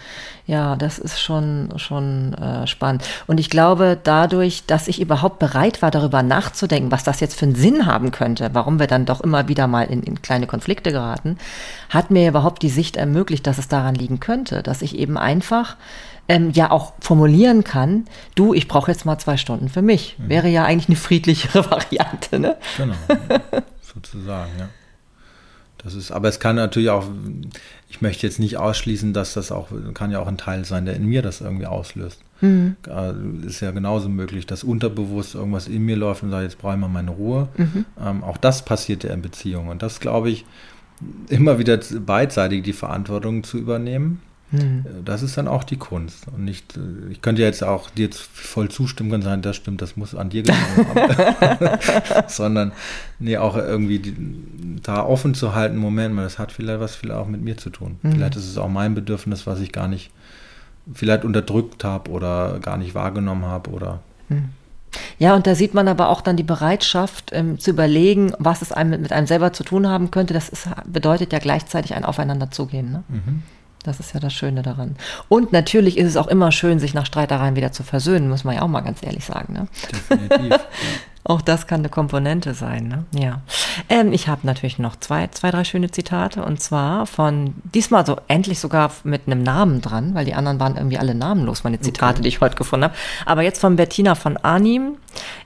Ja 0.46 0.76
das 0.76 0.98
ist 0.98 1.20
schon 1.20 1.72
schon 1.76 2.34
äh, 2.34 2.66
spannend. 2.66 3.04
Und 3.26 3.38
ich 3.38 3.50
glaube 3.50 3.98
dadurch 4.02 4.64
dass 4.66 4.88
ich 4.88 5.00
überhaupt 5.00 5.38
bereit 5.38 5.80
war 5.80 5.90
darüber 5.90 6.22
nachzudenken 6.22 6.90
was 6.90 7.04
das 7.04 7.20
jetzt 7.20 7.36
für 7.36 7.46
einen 7.46 7.54
Sinn 7.54 7.86
haben 7.86 8.10
könnte 8.10 8.50
warum 8.52 8.80
wir 8.80 8.88
dann 8.88 9.06
doch 9.06 9.20
immer 9.20 9.46
wieder 9.46 9.68
mal 9.68 9.84
in, 9.84 10.02
in 10.02 10.20
kleine 10.20 10.46
Konflikte 10.46 10.90
geraten 10.90 11.38
hat 11.88 12.10
mir 12.10 12.28
überhaupt 12.28 12.62
die 12.62 12.68
Sicht 12.68 12.96
ermöglicht 12.96 13.46
dass 13.46 13.58
es 13.58 13.68
daran 13.68 13.94
liegen 13.94 14.18
könnte 14.18 14.62
dass 14.62 14.82
ich 14.82 14.98
eben 14.98 15.16
einfach 15.16 15.76
ähm, 16.28 16.50
ja 16.50 16.70
auch 16.70 16.92
formulieren 17.00 17.64
kann, 17.64 18.06
du, 18.34 18.54
ich 18.54 18.68
brauche 18.68 18.90
jetzt 18.90 19.04
mal 19.04 19.18
zwei 19.18 19.36
Stunden 19.36 19.68
für 19.68 19.82
mich. 19.82 20.16
Mhm. 20.18 20.28
Wäre 20.28 20.48
ja 20.48 20.64
eigentlich 20.64 20.88
eine 20.88 20.96
friedlichere 20.96 21.64
Variante, 21.70 22.38
ne? 22.38 22.56
Genau, 22.76 22.94
sozusagen, 23.82 24.52
ja. 24.58 24.68
Das 25.78 25.94
ist, 25.94 26.10
aber 26.10 26.28
es 26.28 26.40
kann 26.40 26.56
natürlich 26.56 26.90
auch, 26.90 27.06
ich 27.88 28.00
möchte 28.00 28.26
jetzt 28.26 28.40
nicht 28.40 28.56
ausschließen, 28.56 29.12
dass 29.12 29.34
das 29.34 29.52
auch, 29.52 29.68
kann 29.94 30.10
ja 30.10 30.18
auch 30.18 30.26
ein 30.26 30.36
Teil 30.36 30.64
sein, 30.64 30.84
der 30.84 30.96
in 30.96 31.06
mir 31.06 31.22
das 31.22 31.40
irgendwie 31.40 31.66
auslöst. 31.66 32.20
Mhm. 32.40 32.76
Ist 33.46 33.60
ja 33.60 33.70
genauso 33.70 34.08
möglich, 34.08 34.44
dass 34.44 34.64
unterbewusst 34.64 35.36
irgendwas 35.36 35.68
in 35.68 35.84
mir 35.84 35.96
läuft 35.96 36.24
und 36.24 36.30
sagt, 36.30 36.42
jetzt 36.42 36.58
brauche 36.58 36.74
ich 36.74 36.80
mal 36.80 36.88
meine 36.88 37.12
Ruhe. 37.12 37.48
Mhm. 37.56 37.84
Ähm, 38.04 38.24
auch 38.24 38.38
das 38.38 38.64
passiert 38.64 39.04
ja 39.04 39.12
in 39.12 39.22
Beziehungen. 39.22 39.68
Und 39.68 39.82
das 39.82 40.00
glaube 40.00 40.30
ich, 40.30 40.44
immer 41.28 41.60
wieder 41.60 41.78
beidseitig 42.00 42.64
die 42.64 42.72
Verantwortung 42.72 43.44
zu 43.44 43.56
übernehmen. 43.56 44.20
Mhm. 44.50 44.84
Das 45.04 45.22
ist 45.22 45.36
dann 45.36 45.48
auch 45.48 45.64
die 45.64 45.76
Kunst. 45.76 46.26
Und 46.28 46.44
nicht, 46.44 46.76
äh, 46.76 47.10
ich 47.10 47.20
könnte 47.20 47.42
jetzt 47.42 47.62
auch 47.62 47.90
dir 47.90 48.06
jetzt 48.06 48.20
voll 48.20 48.70
zustimmen 48.70 49.12
und 49.12 49.22
sagen, 49.22 49.42
das 49.42 49.56
stimmt, 49.56 49.82
das 49.82 49.96
muss 49.96 50.14
an 50.14 50.30
dir 50.30 50.42
gelegen 50.42 50.88
haben. 50.94 52.28
Sondern 52.28 52.72
nee, 53.18 53.36
auch 53.36 53.56
irgendwie 53.56 53.98
die, 53.98 54.16
da 54.82 55.04
offen 55.04 55.34
zu 55.34 55.54
halten, 55.54 55.76
Moment 55.76 56.14
mal, 56.14 56.22
das 56.22 56.38
hat 56.38 56.52
vielleicht 56.52 56.80
was 56.80 56.96
vielleicht 56.96 57.18
auch 57.18 57.26
mit 57.26 57.42
mir 57.42 57.56
zu 57.56 57.70
tun. 57.70 57.98
Mhm. 58.02 58.12
Vielleicht 58.12 58.36
ist 58.36 58.48
es 58.48 58.58
auch 58.58 58.68
mein 58.68 58.94
Bedürfnis, 58.94 59.46
was 59.46 59.60
ich 59.60 59.72
gar 59.72 59.88
nicht 59.88 60.10
vielleicht 60.92 61.24
unterdrückt 61.24 61.84
habe 61.84 62.10
oder 62.10 62.58
gar 62.60 62.78
nicht 62.78 62.94
wahrgenommen 62.94 63.44
habe 63.44 63.70
oder. 63.70 64.00
Mhm. 64.28 64.50
Ja, 65.18 65.34
und 65.34 65.46
da 65.46 65.54
sieht 65.54 65.74
man 65.74 65.86
aber 65.86 66.08
auch 66.08 66.22
dann 66.22 66.38
die 66.38 66.42
Bereitschaft 66.42 67.30
ähm, 67.34 67.58
zu 67.58 67.70
überlegen, 67.70 68.32
was 68.38 68.62
es 68.62 68.72
einem 68.72 69.02
mit, 69.02 69.12
einem 69.12 69.26
selber 69.26 69.52
zu 69.52 69.62
tun 69.62 69.86
haben 69.86 70.10
könnte. 70.10 70.32
Das 70.32 70.48
ist, 70.48 70.68
bedeutet 70.86 71.32
ja 71.32 71.38
gleichzeitig 71.38 71.94
ein 71.94 72.04
Aufeinander 72.04 72.50
zugehen. 72.50 72.92
Ne? 72.92 73.04
Mhm. 73.08 73.42
Das 73.88 74.00
ist 74.00 74.14
ja 74.14 74.20
das 74.20 74.32
Schöne 74.32 74.62
daran. 74.62 74.96
Und 75.28 75.52
natürlich 75.52 75.96
ist 75.98 76.06
es 76.06 76.16
auch 76.16 76.28
immer 76.28 76.52
schön, 76.52 76.78
sich 76.78 76.94
nach 76.94 77.06
Streitereien 77.06 77.56
wieder 77.56 77.72
zu 77.72 77.82
versöhnen, 77.82 78.28
muss 78.28 78.44
man 78.44 78.54
ja 78.54 78.62
auch 78.62 78.68
mal 78.68 78.82
ganz 78.82 79.02
ehrlich 79.02 79.24
sagen. 79.24 79.54
Ne? 79.54 79.68
Definitiv. 79.90 80.50
Ja. 80.50 80.58
auch 81.24 81.42
das 81.42 81.66
kann 81.66 81.80
eine 81.80 81.88
Komponente 81.88 82.54
sein. 82.54 82.88
Ne? 82.88 83.04
Ja. 83.20 83.40
Ähm, 83.88 84.12
ich 84.12 84.28
habe 84.28 84.46
natürlich 84.46 84.78
noch 84.78 84.96
zwei, 84.96 85.26
zwei, 85.28 85.50
drei 85.50 85.64
schöne 85.64 85.90
Zitate 85.90 86.44
und 86.44 86.60
zwar 86.60 87.06
von 87.06 87.54
diesmal 87.74 88.06
so 88.06 88.16
endlich 88.28 88.60
sogar 88.60 88.90
mit 89.04 89.22
einem 89.26 89.42
Namen 89.42 89.80
dran, 89.80 90.14
weil 90.14 90.24
die 90.24 90.34
anderen 90.34 90.60
waren 90.60 90.76
irgendwie 90.76 90.98
alle 90.98 91.14
namenlos, 91.14 91.64
meine 91.64 91.80
Zitate, 91.80 92.14
okay. 92.14 92.22
die 92.22 92.28
ich 92.28 92.40
heute 92.40 92.56
gefunden 92.56 92.84
habe. 92.84 92.94
Aber 93.26 93.42
jetzt 93.42 93.60
von 93.60 93.76
Bettina 93.76 94.14
von 94.14 94.36
Arnim. 94.38 94.96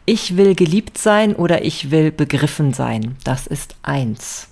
Ich 0.05 0.36
will 0.36 0.55
geliebt 0.55 0.99
sein 0.99 1.34
oder 1.34 1.64
ich 1.64 1.90
will 1.90 2.11
begriffen 2.11 2.72
sein. 2.72 3.16
Das 3.24 3.47
ist 3.47 3.76
eins. 3.82 4.52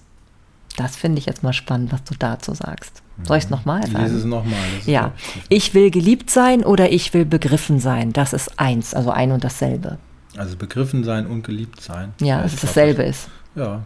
Das 0.77 0.97
finde 0.97 1.18
ich 1.18 1.27
jetzt 1.27 1.43
mal 1.43 1.53
spannend, 1.53 1.93
was 1.93 2.05
du 2.05 2.14
dazu 2.18 2.55
sagst. 2.55 3.03
Soll 3.25 3.37
ich 3.37 3.45
es 3.45 3.51
nochmal 3.51 3.87
sagen? 3.87 4.05
Lies 4.05 4.12
es 4.12 4.25
nochmal. 4.25 4.59
Ja. 4.87 5.12
Ich 5.49 5.75
will 5.75 5.91
geliebt 5.91 6.31
sein 6.31 6.64
oder 6.64 6.91
ich 6.91 7.12
will 7.12 7.25
begriffen 7.25 7.81
sein. 7.81 8.12
Das 8.12 8.33
ist 8.33 8.59
eins, 8.59 8.95
also 8.95 9.11
ein 9.11 9.33
und 9.33 9.45
dasselbe. 9.45 9.99
Also 10.37 10.57
begriffen 10.57 11.05
sein 11.05 11.27
und 11.27 11.43
geliebt 11.43 11.81
sein. 11.81 12.14
Ja, 12.21 12.43
dass 12.43 12.55
es 12.55 12.61
dasselbe 12.61 13.03
ist. 13.03 13.29
Ja. 13.55 13.83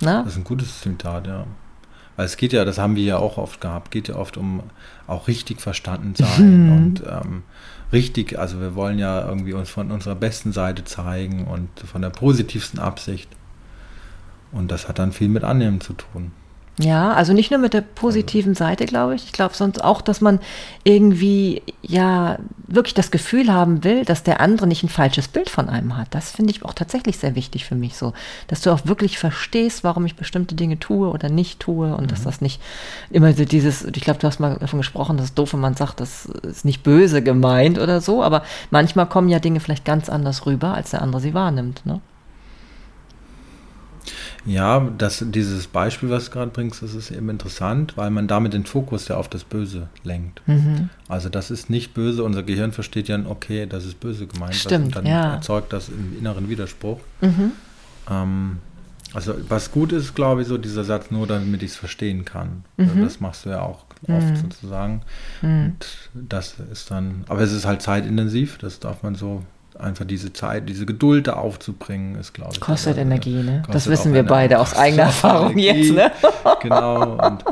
Na? 0.00 0.22
Das 0.22 0.32
ist 0.32 0.38
ein 0.38 0.44
gutes 0.44 0.80
Zitat, 0.80 1.26
ja. 1.26 1.44
Weil 2.16 2.26
es 2.26 2.36
geht 2.36 2.52
ja, 2.52 2.64
das 2.64 2.78
haben 2.78 2.96
wir 2.96 3.04
ja 3.04 3.18
auch 3.18 3.38
oft 3.38 3.60
gehabt, 3.60 3.90
geht 3.90 4.08
ja 4.08 4.16
oft 4.16 4.36
um 4.36 4.62
auch 5.06 5.28
richtig 5.28 5.60
verstanden 5.60 6.14
sein 6.14 6.66
mhm. 6.66 6.72
und 6.72 7.02
ähm, 7.06 7.42
richtig, 7.92 8.38
also 8.38 8.60
wir 8.60 8.74
wollen 8.74 8.98
ja 8.98 9.26
irgendwie 9.26 9.54
uns 9.54 9.70
von 9.70 9.90
unserer 9.90 10.14
besten 10.14 10.52
Seite 10.52 10.84
zeigen 10.84 11.46
und 11.46 11.68
von 11.80 12.02
der 12.02 12.10
positivsten 12.10 12.78
Absicht. 12.78 13.28
Und 14.52 14.70
das 14.70 14.88
hat 14.88 14.98
dann 14.98 15.12
viel 15.12 15.28
mit 15.28 15.44
Annehmen 15.44 15.80
zu 15.80 15.94
tun. 15.94 16.32
Ja, 16.78 17.12
also 17.12 17.34
nicht 17.34 17.50
nur 17.50 17.60
mit 17.60 17.74
der 17.74 17.82
positiven 17.82 18.54
Seite, 18.54 18.86
glaube 18.86 19.14
ich. 19.14 19.24
Ich 19.24 19.32
glaube 19.32 19.54
sonst 19.54 19.84
auch, 19.84 20.00
dass 20.00 20.22
man 20.22 20.40
irgendwie 20.84 21.60
ja 21.82 22.38
wirklich 22.66 22.94
das 22.94 23.10
Gefühl 23.10 23.52
haben 23.52 23.84
will, 23.84 24.06
dass 24.06 24.22
der 24.22 24.40
andere 24.40 24.66
nicht 24.66 24.82
ein 24.82 24.88
falsches 24.88 25.28
Bild 25.28 25.50
von 25.50 25.68
einem 25.68 25.98
hat. 25.98 26.08
Das 26.14 26.30
finde 26.30 26.50
ich 26.50 26.64
auch 26.64 26.72
tatsächlich 26.72 27.18
sehr 27.18 27.34
wichtig 27.34 27.66
für 27.66 27.74
mich 27.74 27.96
so, 27.96 28.14
dass 28.46 28.62
du 28.62 28.70
auch 28.70 28.86
wirklich 28.86 29.18
verstehst, 29.18 29.84
warum 29.84 30.06
ich 30.06 30.16
bestimmte 30.16 30.54
Dinge 30.54 30.78
tue 30.78 31.10
oder 31.10 31.28
nicht 31.28 31.60
tue 31.60 31.94
und 31.94 32.04
mhm. 32.04 32.08
dass 32.08 32.24
das 32.24 32.40
nicht 32.40 32.60
immer 33.10 33.34
so 33.34 33.44
dieses, 33.44 33.84
ich 33.84 34.00
glaube, 34.00 34.20
du 34.20 34.26
hast 34.26 34.40
mal 34.40 34.56
davon 34.56 34.80
gesprochen, 34.80 35.18
dass 35.18 35.26
es 35.26 35.34
doof, 35.34 35.52
wenn 35.52 35.60
man 35.60 35.74
sagt, 35.74 36.00
das 36.00 36.24
ist 36.24 36.64
nicht 36.64 36.82
böse 36.82 37.22
gemeint 37.22 37.78
oder 37.78 38.00
so, 38.00 38.22
aber 38.22 38.44
manchmal 38.70 39.06
kommen 39.06 39.28
ja 39.28 39.40
Dinge 39.40 39.60
vielleicht 39.60 39.84
ganz 39.84 40.08
anders 40.08 40.46
rüber, 40.46 40.72
als 40.72 40.92
der 40.92 41.02
andere 41.02 41.20
sie 41.20 41.34
wahrnimmt. 41.34 41.84
Ne? 41.84 42.00
Ja, 44.44 44.80
das, 44.98 45.24
dieses 45.28 45.66
Beispiel, 45.66 46.10
was 46.10 46.26
du 46.26 46.30
gerade 46.32 46.50
bringst, 46.50 46.82
das 46.82 46.94
ist 46.94 47.10
eben 47.10 47.28
interessant, 47.28 47.96
weil 47.96 48.10
man 48.10 48.26
damit 48.26 48.54
den 48.54 48.64
Fokus 48.64 49.08
ja 49.08 49.16
auf 49.16 49.28
das 49.28 49.44
Böse 49.44 49.88
lenkt. 50.02 50.42
Mhm. 50.46 50.88
Also 51.08 51.28
das 51.28 51.50
ist 51.50 51.70
nicht 51.70 51.94
böse, 51.94 52.24
unser 52.24 52.42
Gehirn 52.42 52.72
versteht 52.72 53.08
ja, 53.08 53.18
okay, 53.26 53.66
das 53.66 53.84
ist 53.84 54.00
böse 54.00 54.26
gemeint. 54.26 54.54
Stimmt, 54.54 54.86
und 54.86 54.96
dann 54.96 55.06
ja. 55.06 55.34
erzeugt 55.34 55.72
das 55.72 55.88
im 55.88 56.18
inneren 56.18 56.48
Widerspruch. 56.48 56.98
Mhm. 57.20 57.52
Ähm, 58.10 58.58
also 59.14 59.34
was 59.48 59.70
gut 59.70 59.92
ist, 59.92 60.14
glaube 60.14 60.42
ich, 60.42 60.48
so 60.48 60.58
dieser 60.58 60.84
Satz, 60.84 61.10
nur 61.10 61.26
damit 61.26 61.62
ich 61.62 61.72
es 61.72 61.76
verstehen 61.76 62.24
kann. 62.24 62.64
Mhm. 62.76 62.88
Also 62.88 63.04
das 63.04 63.20
machst 63.20 63.44
du 63.44 63.50
ja 63.50 63.62
auch 63.62 63.84
oft 64.08 64.26
mhm. 64.26 64.36
sozusagen. 64.36 65.02
Mhm. 65.42 65.64
Und 65.64 65.86
das 66.14 66.56
ist 66.72 66.90
dann, 66.90 67.24
aber 67.28 67.40
es 67.40 67.52
ist 67.52 67.66
halt 67.66 67.82
zeitintensiv, 67.82 68.58
das 68.58 68.80
darf 68.80 69.02
man 69.02 69.14
so 69.14 69.42
einfach 69.78 70.04
diese 70.04 70.32
Zeit, 70.32 70.68
diese 70.68 70.86
Geduld 70.86 71.26
da 71.26 71.34
aufzubringen, 71.34 72.16
ist, 72.16 72.34
glaube 72.34 72.52
ich. 72.54 72.60
Kostet 72.60 72.94
aber, 72.94 73.02
Energie, 73.02 73.42
ne? 73.42 73.58
Kostet 73.58 73.74
das 73.74 73.88
wissen 73.88 74.14
wir 74.14 74.22
beide 74.22 74.60
aus 74.60 74.74
eigener 74.74 75.04
Erfahrung 75.04 75.56
Energie. 75.56 75.94
jetzt, 75.94 75.94
ne? 75.94 76.12
genau. 76.62 77.16
Und 77.16 77.44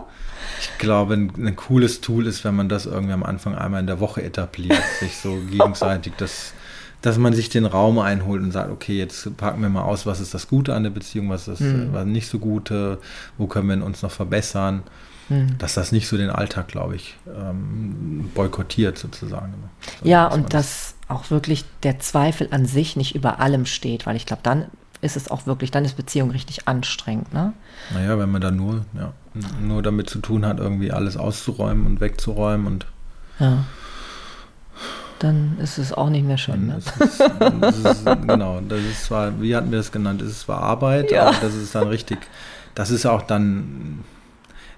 ich 0.60 0.78
glaube, 0.78 1.14
ein, 1.14 1.32
ein, 1.36 1.56
cooles 1.56 2.00
Tool 2.00 2.26
ist, 2.26 2.44
wenn 2.44 2.54
man 2.54 2.68
das 2.68 2.86
irgendwie 2.86 3.12
am 3.12 3.22
Anfang 3.22 3.54
einmal 3.54 3.80
in 3.80 3.86
der 3.86 4.00
Woche 4.00 4.22
etabliert, 4.22 4.82
sich 4.98 5.16
so 5.16 5.36
gegenseitig 5.50 6.14
das 6.18 6.52
dass 7.02 7.16
man 7.16 7.32
sich 7.32 7.48
den 7.48 7.64
Raum 7.64 7.98
einholt 7.98 8.42
und 8.42 8.52
sagt, 8.52 8.70
okay, 8.70 8.98
jetzt 8.98 9.36
packen 9.36 9.62
wir 9.62 9.70
mal 9.70 9.84
aus, 9.84 10.04
was 10.04 10.20
ist 10.20 10.34
das 10.34 10.48
Gute 10.48 10.74
an 10.74 10.82
der 10.82 10.90
Beziehung, 10.90 11.30
was 11.30 11.48
ist 11.48 11.60
das 11.60 11.60
mhm. 11.60 11.92
was 11.92 12.04
nicht 12.04 12.28
so 12.28 12.38
Gute, 12.38 12.98
wo 13.38 13.46
können 13.46 13.68
wir 13.68 13.84
uns 13.84 14.02
noch 14.02 14.10
verbessern, 14.10 14.82
mhm. 15.30 15.56
dass 15.58 15.74
das 15.74 15.92
nicht 15.92 16.06
so 16.06 16.16
den 16.16 16.30
Alltag, 16.30 16.68
glaube 16.68 16.96
ich, 16.96 17.16
ähm, 17.26 18.30
boykottiert 18.34 18.98
sozusagen. 18.98 19.54
Also, 19.54 20.08
ja, 20.08 20.26
und 20.26 20.52
das, 20.52 20.94
auch 21.08 21.30
wirklich 21.30 21.64
der 21.82 21.98
Zweifel 21.98 22.48
an 22.50 22.66
sich 22.66 22.96
nicht 22.96 23.14
über 23.14 23.40
allem 23.40 23.66
steht, 23.66 24.06
weil 24.06 24.16
ich 24.16 24.26
glaube, 24.26 24.42
dann 24.42 24.66
ist 25.00 25.16
es 25.16 25.30
auch 25.30 25.46
wirklich, 25.46 25.70
dann 25.70 25.84
ist 25.84 25.96
Beziehung 25.96 26.30
richtig 26.30 26.68
anstrengend. 26.68 27.32
Ne? 27.32 27.52
Naja, 27.94 28.18
wenn 28.18 28.30
man 28.30 28.40
dann 28.40 28.56
nur, 28.56 28.84
ja, 28.94 29.12
nur 29.62 29.82
damit 29.82 30.10
zu 30.10 30.18
tun 30.18 30.44
hat, 30.44 30.58
irgendwie 30.58 30.92
alles 30.92 31.16
auszuräumen 31.16 31.86
und 31.86 32.00
wegzuräumen 32.00 32.66
und 32.66 32.86
ja. 33.38 33.64
Dann 35.18 35.58
ist 35.58 35.76
es 35.76 35.92
auch 35.92 36.08
nicht 36.08 36.24
mehr 36.24 36.38
schön. 36.38 36.68
Ne? 36.68 36.78
Ist 36.78 36.92
ist, 36.98 38.04
genau, 38.26 38.60
das 38.66 38.80
ist 38.80 39.04
zwar, 39.04 39.40
wie 39.40 39.54
hatten 39.54 39.70
wir 39.70 39.78
es 39.78 39.92
genannt, 39.92 40.22
es 40.22 40.30
ist 40.30 40.40
zwar 40.40 40.62
Arbeit, 40.62 41.10
ja. 41.10 41.28
aber 41.28 41.36
das 41.42 41.54
ist 41.54 41.74
dann 41.74 41.88
richtig, 41.88 42.18
das 42.74 42.90
ist 42.90 43.04
auch 43.04 43.22
dann 43.22 44.02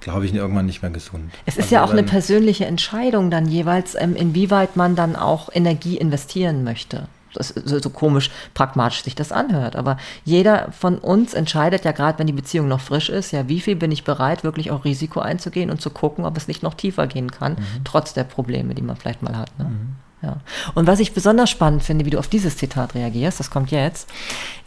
glaube 0.03 0.27
ich, 0.27 0.35
irgendwann 0.35 0.67
nicht 0.67 0.83
mehr 0.83 0.91
gesund. 0.91 1.33
Es 1.47 1.57
ist 1.57 1.65
also 1.65 1.75
ja 1.77 1.85
auch 1.85 1.91
eine 1.91 2.03
persönliche 2.03 2.67
Entscheidung 2.67 3.31
dann 3.31 3.47
jeweils, 3.47 3.95
ähm, 3.95 4.17
inwieweit 4.17 4.77
man 4.77 4.97
dann 4.97 5.17
auch 5.17 5.49
Energie 5.53 5.97
investieren 5.97 6.65
möchte. 6.65 7.07
So, 7.35 7.79
so 7.79 7.89
komisch, 7.89 8.31
pragmatisch 8.53 9.05
sich 9.05 9.15
das 9.15 9.33
anhört. 9.33 9.75
Aber 9.75 9.97
jeder 10.25 10.71
von 10.73 10.99
uns 10.99 11.33
entscheidet 11.33 11.87
ja 11.87 11.93
gerade, 11.93 12.19
wenn 12.19 12.27
die 12.27 12.35
Beziehung 12.35 12.69
noch 12.69 12.81
frisch 12.81 13.09
ist, 13.09 13.31
ja, 13.31 13.49
wie 13.49 13.61
viel 13.61 13.75
bin 13.75 13.91
ich 13.91 14.05
bereit, 14.05 14.45
wirklich 14.45 14.71
auch 14.71 14.85
Risiko 14.85 15.21
einzugehen 15.21 15.71
und 15.71 15.81
zu 15.81 15.89
gucken, 15.89 16.27
ob 16.27 16.37
es 16.37 16.47
nicht 16.47 16.63
noch 16.63 16.75
tiefer 16.75 17.07
gehen 17.07 17.31
kann, 17.31 17.53
mhm. 17.53 17.85
trotz 17.85 18.13
der 18.13 18.25
Probleme, 18.25 18.75
die 18.75 18.83
man 18.83 18.97
vielleicht 18.97 19.23
mal 19.23 19.39
hat. 19.39 19.59
Ne? 19.59 19.65
Mhm. 19.65 19.89
Ja. 20.21 20.37
Und 20.75 20.87
was 20.87 21.01
ich 21.01 21.15
besonders 21.15 21.49
spannend 21.49 21.83
finde, 21.83 22.05
wie 22.05 22.11
du 22.11 22.19
auf 22.19 22.29
dieses 22.29 22.59
Zitat 22.59 22.95
reagierst, 22.95 23.41
das 23.41 23.51
kommt 23.51 23.71
jetzt. 23.71 24.11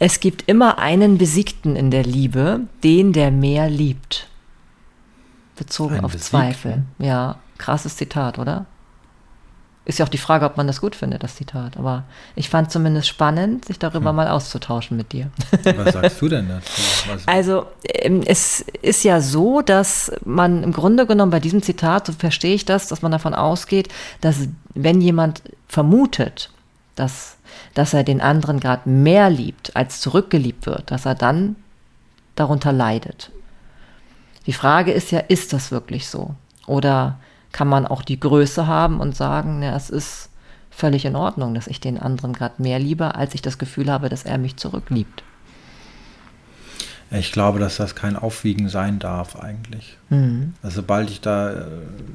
Es 0.00 0.18
gibt 0.18 0.48
immer 0.48 0.78
einen 0.78 1.18
Besiegten 1.18 1.76
in 1.76 1.92
der 1.92 2.02
Liebe, 2.02 2.62
den 2.82 3.12
der 3.12 3.30
mehr 3.30 3.70
liebt 3.70 4.26
bezogen 5.56 5.96
Ein 5.96 6.04
auf 6.04 6.16
Zweifel. 6.16 6.82
Ja, 6.98 7.36
krasses 7.58 7.96
Zitat, 7.96 8.38
oder? 8.38 8.66
Ist 9.86 10.00
ja 10.00 10.04
auch 10.04 10.10
die 10.10 10.18
Frage, 10.18 10.44
ob 10.44 10.56
man 10.56 10.66
das 10.66 10.80
gut 10.80 10.96
findet, 10.96 11.22
das 11.22 11.36
Zitat. 11.36 11.76
Aber 11.76 12.02
ich 12.34 12.48
fand 12.48 12.72
zumindest 12.72 13.06
spannend, 13.06 13.66
sich 13.66 13.78
darüber 13.78 14.08
hm. 14.08 14.16
mal 14.16 14.28
auszutauschen 14.28 14.96
mit 14.96 15.12
dir. 15.12 15.30
Was 15.62 15.92
sagst 15.92 16.20
du 16.20 16.28
denn 16.28 16.48
dazu? 16.48 16.82
Was 17.06 17.28
also 17.28 17.66
ähm, 17.84 18.22
es 18.26 18.62
ist 18.82 19.04
ja 19.04 19.20
so, 19.20 19.62
dass 19.62 20.10
man 20.24 20.64
im 20.64 20.72
Grunde 20.72 21.06
genommen 21.06 21.30
bei 21.30 21.38
diesem 21.38 21.62
Zitat, 21.62 22.06
so 22.06 22.12
verstehe 22.12 22.56
ich 22.56 22.64
das, 22.64 22.88
dass 22.88 23.02
man 23.02 23.12
davon 23.12 23.32
ausgeht, 23.32 23.88
dass 24.20 24.48
wenn 24.74 25.00
jemand 25.00 25.42
vermutet, 25.68 26.50
dass, 26.96 27.36
dass 27.74 27.94
er 27.94 28.02
den 28.02 28.20
anderen 28.20 28.58
gerade 28.58 28.88
mehr 28.88 29.30
liebt, 29.30 29.76
als 29.76 30.00
zurückgeliebt 30.00 30.66
wird, 30.66 30.90
dass 30.90 31.06
er 31.06 31.14
dann 31.14 31.54
darunter 32.34 32.72
leidet. 32.72 33.30
Die 34.46 34.52
Frage 34.52 34.92
ist 34.92 35.10
ja, 35.10 35.20
ist 35.20 35.52
das 35.52 35.70
wirklich 35.70 36.08
so? 36.08 36.34
Oder 36.66 37.18
kann 37.52 37.68
man 37.68 37.86
auch 37.86 38.02
die 38.02 38.20
Größe 38.20 38.66
haben 38.66 39.00
und 39.00 39.16
sagen, 39.16 39.60
na, 39.60 39.74
es 39.76 39.90
ist 39.90 40.30
völlig 40.70 41.04
in 41.04 41.16
Ordnung, 41.16 41.54
dass 41.54 41.66
ich 41.66 41.80
den 41.80 41.98
anderen 41.98 42.32
gerade 42.32 42.60
mehr 42.62 42.78
liebe, 42.78 43.14
als 43.14 43.34
ich 43.34 43.42
das 43.42 43.58
Gefühl 43.58 43.90
habe, 43.90 44.08
dass 44.08 44.24
er 44.24 44.38
mich 44.38 44.56
zurückliebt. 44.56 45.22
Ich 47.10 47.30
glaube, 47.30 47.60
dass 47.60 47.76
das 47.76 47.94
kein 47.94 48.16
Aufwiegen 48.16 48.68
sein 48.68 48.98
darf 48.98 49.36
eigentlich. 49.36 49.96
Mhm. 50.10 50.54
Also 50.62 50.76
sobald 50.76 51.08
ich 51.08 51.20
da 51.20 51.52
äh, 51.52 51.64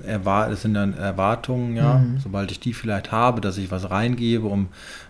erwarte, 0.06 0.54
es 0.54 0.64
sind 0.64 0.74
dann 0.74 0.94
Erwartungen, 0.94 1.78
ja, 1.78 2.00
mhm. 2.00 2.20
sobald 2.20 2.52
ich 2.52 2.60
die 2.60 2.74
vielleicht 2.74 3.12
habe, 3.12 3.40
dass 3.40 3.58
ich 3.58 3.72
was 3.72 3.90
reingebe, 3.90 4.48
um 4.48 4.68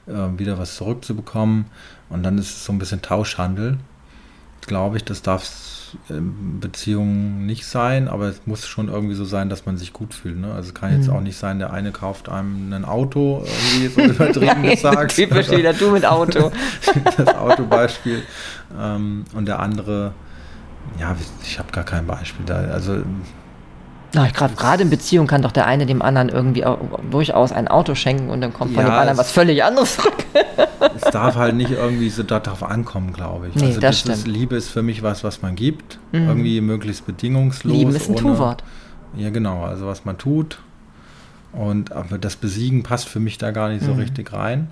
äh, 0.08 0.38
wieder 0.38 0.60
was 0.60 0.76
zurückzubekommen 0.76 1.66
und 2.10 2.22
dann 2.24 2.38
ist 2.38 2.52
es 2.52 2.66
so 2.66 2.72
ein 2.72 2.80
bisschen 2.80 3.02
Tauschhandel, 3.02 3.80
glaube 4.62 4.98
ich, 4.98 5.04
das 5.04 5.22
darf 5.22 5.44
Beziehungen 6.08 7.46
nicht 7.46 7.66
sein, 7.66 8.08
aber 8.08 8.28
es 8.28 8.42
muss 8.46 8.66
schon 8.66 8.88
irgendwie 8.88 9.16
so 9.16 9.26
sein, 9.26 9.50
dass 9.50 9.66
man 9.66 9.78
sich 9.78 9.94
gut 9.94 10.14
fühlt. 10.14 10.38
Ne? 10.38 10.54
Also 10.54 10.70
es 10.70 10.74
kann 10.74 10.96
jetzt 10.96 11.08
mhm. 11.08 11.16
auch 11.16 11.22
nicht 11.22 11.38
sein, 11.38 11.60
der 11.60 11.74
eine 11.74 11.92
kauft 11.92 12.30
einem 12.30 12.72
ein 12.72 12.86
Auto, 12.86 13.44
irgendwie 13.46 13.88
so 13.88 14.02
übertrieben 14.02 14.64
gesagt. 14.70 15.16
Typisch 15.16 15.52
wieder 15.52 15.74
du 15.74 15.92
mit 15.92 16.06
Auto. 16.06 16.52
das 17.18 17.28
Autobeispiel. 17.36 18.24
Ähm, 18.80 19.26
und 19.34 19.48
der 19.48 19.60
andere, 19.60 20.14
ja, 21.00 21.16
ich 21.44 21.60
habe 21.60 21.72
gar 21.72 21.84
kein 21.84 22.08
Beispiel 22.08 22.46
da. 22.46 22.56
Also 22.56 23.04
na, 24.14 24.28
gerade 24.28 24.56
gerade 24.56 24.84
in 24.84 24.90
Beziehung 24.90 25.28
kann 25.28 25.42
doch 25.42 25.52
der 25.52 25.68
eine 25.68 25.86
dem 25.86 26.02
anderen 26.02 26.30
irgendwie 26.30 26.66
durchaus 27.10 27.52
ein 27.52 27.68
Auto 27.68 27.96
schenken 27.96 28.30
und 28.30 28.42
dann 28.42 28.54
kommt 28.54 28.74
von 28.74 28.84
ja, 28.84 28.90
dem 28.90 28.94
anderen 28.94 29.18
was 29.18 29.32
völlig 29.32 29.64
anderes 29.64 29.96
zurück. 29.96 30.26
es 30.96 31.12
darf 31.12 31.36
halt 31.36 31.56
nicht 31.56 31.72
irgendwie 31.72 32.10
so 32.10 32.24
darauf 32.24 32.64
ankommen, 32.64 33.14
glaube 33.14 33.48
ich. 33.48 33.56
Nee, 33.56 33.68
also 33.68 33.80
das, 33.80 34.04
das 34.04 34.20
ist, 34.20 34.28
Liebe 34.28 34.56
ist 34.56 34.70
für 34.70 34.82
mich 34.82 35.02
was, 35.02 35.24
was 35.24 35.42
man 35.42 35.56
gibt, 35.56 36.00
mhm. 36.12 36.28
irgendwie 36.28 36.62
möglichst 36.62 37.06
bedingungslos. 37.06 37.74
Lieben 37.74 37.96
ist 37.96 38.10
ein 38.10 38.16
ohne, 38.16 38.22
Tu-Wort. 38.22 38.64
Ja, 39.16 39.30
genau, 39.30 39.64
also 39.64 39.88
was 39.88 40.04
man 40.04 40.18
tut. 40.18 40.60
Und 41.54 41.92
aber 41.92 42.18
das 42.18 42.36
Besiegen 42.36 42.84
passt 42.84 43.08
für 43.08 43.20
mich 43.20 43.38
da 43.38 43.52
gar 43.52 43.70
nicht 43.70 43.84
so 43.84 43.94
mhm. 43.94 44.00
richtig 44.00 44.34
rein. 44.34 44.72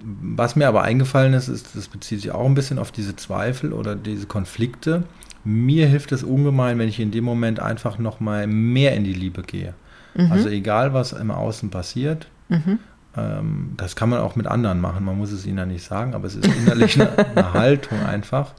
Was 0.00 0.56
mir 0.56 0.66
aber 0.66 0.82
eingefallen 0.82 1.32
ist, 1.32 1.48
ist, 1.48 1.76
das 1.76 1.88
bezieht 1.88 2.22
sich 2.22 2.32
auch 2.32 2.44
ein 2.44 2.54
bisschen 2.54 2.78
auf 2.78 2.90
diese 2.90 3.14
Zweifel 3.14 3.72
oder 3.72 3.94
diese 3.94 4.26
Konflikte 4.26 5.04
mir 5.44 5.86
hilft 5.86 6.12
es 6.12 6.22
ungemein, 6.22 6.78
wenn 6.78 6.88
ich 6.88 7.00
in 7.00 7.10
dem 7.10 7.24
Moment 7.24 7.60
einfach 7.60 7.98
noch 7.98 8.20
mal 8.20 8.46
mehr 8.46 8.94
in 8.94 9.04
die 9.04 9.12
Liebe 9.12 9.42
gehe. 9.42 9.74
Mhm. 10.14 10.32
Also 10.32 10.48
egal, 10.48 10.94
was 10.94 11.12
im 11.12 11.30
Außen 11.30 11.70
passiert, 11.70 12.28
mhm. 12.48 12.78
ähm, 13.16 13.72
das 13.76 13.96
kann 13.96 14.08
man 14.08 14.20
auch 14.20 14.36
mit 14.36 14.46
anderen 14.46 14.80
machen. 14.80 15.04
Man 15.04 15.18
muss 15.18 15.32
es 15.32 15.46
ihnen 15.46 15.58
ja 15.58 15.66
nicht 15.66 15.84
sagen, 15.84 16.14
aber 16.14 16.26
es 16.26 16.36
ist 16.36 16.46
innerlich 16.46 17.00
eine, 17.00 17.18
eine 17.36 17.52
Haltung 17.52 18.00
einfach. 18.00 18.52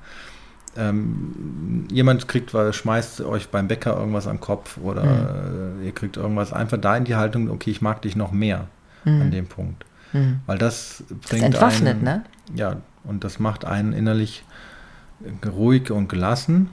Ähm, 0.76 1.88
jemand 1.92 2.28
kriegt, 2.28 2.52
schmeißt 2.52 3.22
euch 3.22 3.50
beim 3.50 3.68
Bäcker 3.68 3.96
irgendwas 3.96 4.26
am 4.26 4.40
Kopf 4.40 4.80
oder 4.80 5.04
mhm. 5.04 5.84
ihr 5.86 5.92
kriegt 5.92 6.18
irgendwas 6.18 6.52
einfach 6.52 6.78
da 6.78 6.98
in 6.98 7.04
die 7.04 7.16
Haltung, 7.16 7.50
okay, 7.52 7.70
ich 7.70 7.82
mag 7.82 8.02
dich 8.02 8.16
noch 8.16 8.32
mehr 8.32 8.68
mhm. 9.06 9.22
an 9.22 9.32
dem 9.32 9.46
Punkt. 9.46 9.86
Mhm. 10.14 10.40
Weil 10.48 10.58
das 10.58 11.04
bringt 11.08 11.32
das 11.32 11.42
entwaffnet, 11.42 11.96
einen, 11.96 12.04
ne? 12.04 12.24
Ja, 12.56 12.78
und 13.04 13.24
das 13.24 13.40
macht 13.40 13.66
einen 13.66 13.94
innerlich 13.94 14.44
ruhig 15.46 15.92
und 15.92 16.10
gelassen. 16.10 16.70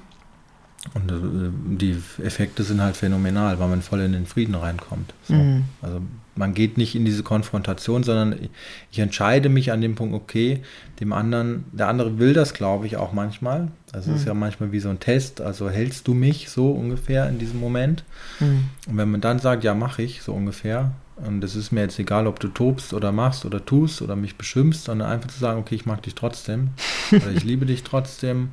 Und 0.94 1.10
äh, 1.10 1.76
die 1.76 2.02
Effekte 2.24 2.62
sind 2.62 2.80
halt 2.80 2.96
phänomenal, 2.96 3.58
weil 3.58 3.68
man 3.68 3.82
voll 3.82 4.00
in 4.00 4.12
den 4.12 4.26
Frieden 4.26 4.54
reinkommt. 4.54 5.12
So. 5.24 5.34
Mhm. 5.34 5.64
Also 5.82 6.00
man 6.36 6.54
geht 6.54 6.78
nicht 6.78 6.94
in 6.94 7.04
diese 7.04 7.22
Konfrontation, 7.22 8.02
sondern 8.02 8.48
ich 8.90 8.98
entscheide 8.98 9.50
mich 9.50 9.72
an 9.72 9.82
dem 9.82 9.94
Punkt, 9.94 10.14
okay, 10.14 10.62
dem 10.98 11.12
anderen, 11.12 11.64
der 11.72 11.88
andere 11.88 12.18
will 12.18 12.32
das, 12.32 12.54
glaube 12.54 12.86
ich, 12.86 12.96
auch 12.96 13.12
manchmal. 13.12 13.68
Also 13.92 14.06
es 14.06 14.06
mhm. 14.06 14.14
ist 14.16 14.26
ja 14.26 14.34
manchmal 14.34 14.72
wie 14.72 14.80
so 14.80 14.88
ein 14.88 15.00
Test, 15.00 15.42
also 15.42 15.68
hältst 15.68 16.08
du 16.08 16.14
mich 16.14 16.48
so 16.48 16.70
ungefähr 16.70 17.28
in 17.28 17.38
diesem 17.38 17.60
Moment? 17.60 18.04
Mhm. 18.40 18.64
Und 18.88 18.96
wenn 18.96 19.10
man 19.10 19.20
dann 19.20 19.38
sagt, 19.38 19.64
ja, 19.64 19.74
mache 19.74 20.02
ich 20.02 20.22
so 20.22 20.32
ungefähr, 20.32 20.92
und 21.26 21.44
es 21.44 21.56
ist 21.56 21.72
mir 21.72 21.82
jetzt 21.82 21.98
egal, 21.98 22.26
ob 22.26 22.40
du 22.40 22.48
tobst 22.48 22.94
oder 22.94 23.12
machst 23.12 23.44
oder 23.44 23.64
tust 23.64 24.02
oder 24.02 24.16
mich 24.16 24.36
beschimpfst, 24.36 24.84
sondern 24.84 25.10
einfach 25.10 25.28
zu 25.28 25.38
sagen, 25.38 25.60
okay, 25.60 25.74
ich 25.74 25.86
mag 25.86 26.02
dich 26.02 26.14
trotzdem 26.14 26.70
oder 27.12 27.30
ich 27.30 27.44
liebe 27.44 27.66
dich 27.66 27.82
trotzdem. 27.82 28.50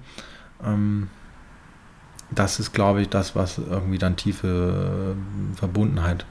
Ähm, 0.63 1.09
das 2.29 2.59
ist, 2.59 2.73
glaube 2.73 3.01
ich, 3.01 3.09
das, 3.09 3.35
was 3.35 3.57
irgendwie 3.57 3.97
dann 3.97 4.17
tiefe 4.17 5.15
äh, 5.15 5.55
Verbundenheit 5.55 6.25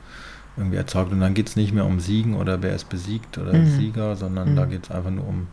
irgendwie 0.57 0.77
erzeugt. 0.77 1.13
Und 1.13 1.21
dann 1.21 1.35
geht 1.35 1.49
es 1.49 1.57
nicht 1.57 1.73
mehr 1.73 1.87
um 1.87 2.01
Siegen 2.01 2.35
oder 2.35 2.63
wer 2.63 2.75
ist 2.75 2.89
besiegt 2.89 3.39
oder 3.39 3.55
mhm. 3.55 3.67
Sieger, 3.67 4.17
sondern 4.17 4.53
mhm. 4.53 4.57
da 4.57 4.67
geht 4.67 4.85
es 4.85 4.91
einfach 4.91 5.11
nur 5.11 5.27
um 5.27 5.49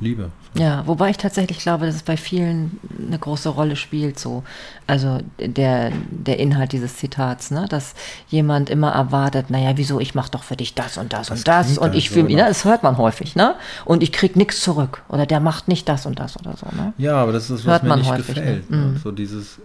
Liebe. 0.00 0.30
Ja, 0.54 0.82
wobei 0.86 1.10
ich 1.10 1.18
tatsächlich 1.18 1.58
glaube, 1.58 1.86
dass 1.86 1.94
es 1.94 2.02
bei 2.02 2.16
vielen 2.16 2.80
eine 3.06 3.18
große 3.18 3.50
Rolle 3.50 3.76
spielt, 3.76 4.18
so. 4.18 4.42
Also 4.86 5.18
der, 5.38 5.92
der 6.10 6.38
Inhalt 6.38 6.72
dieses 6.72 6.96
Zitats, 6.96 7.50
ne? 7.50 7.66
Dass 7.68 7.94
jemand 8.28 8.70
immer 8.70 8.90
erwartet, 8.90 9.50
naja, 9.50 9.72
wieso, 9.76 10.00
ich 10.00 10.14
mache 10.14 10.30
doch 10.30 10.42
für 10.42 10.56
dich 10.56 10.74
das 10.74 10.96
und 10.96 11.12
das, 11.12 11.28
das 11.28 11.38
und 11.38 11.48
das 11.48 11.78
und 11.78 11.94
ich 11.94 12.14
will, 12.14 12.28
so, 12.28 12.36
ne? 12.36 12.46
das 12.48 12.64
hört 12.64 12.82
man 12.82 12.96
häufig, 12.96 13.36
ne? 13.36 13.54
Und 13.84 14.02
ich 14.02 14.10
krieg 14.10 14.36
nichts 14.36 14.62
zurück. 14.62 15.02
Oder 15.08 15.26
der 15.26 15.38
macht 15.38 15.68
nicht 15.68 15.88
das 15.88 16.06
und 16.06 16.18
das 16.18 16.36
oder 16.38 16.56
so, 16.56 16.66
ne? 16.74 16.94
Ja, 16.98 17.16
aber 17.16 17.32
das 17.32 17.50
ist, 17.50 17.66
was 17.66 17.66
hört 17.66 17.82
mir 17.84 17.96
nicht 17.96 18.10
häufig, 18.10 18.34
ne? 18.36 18.42
gefällt. 18.42 18.70
Ne? 18.70 18.76
Mhm. 18.76 18.96
So 18.96 19.12
dieses, 19.12 19.60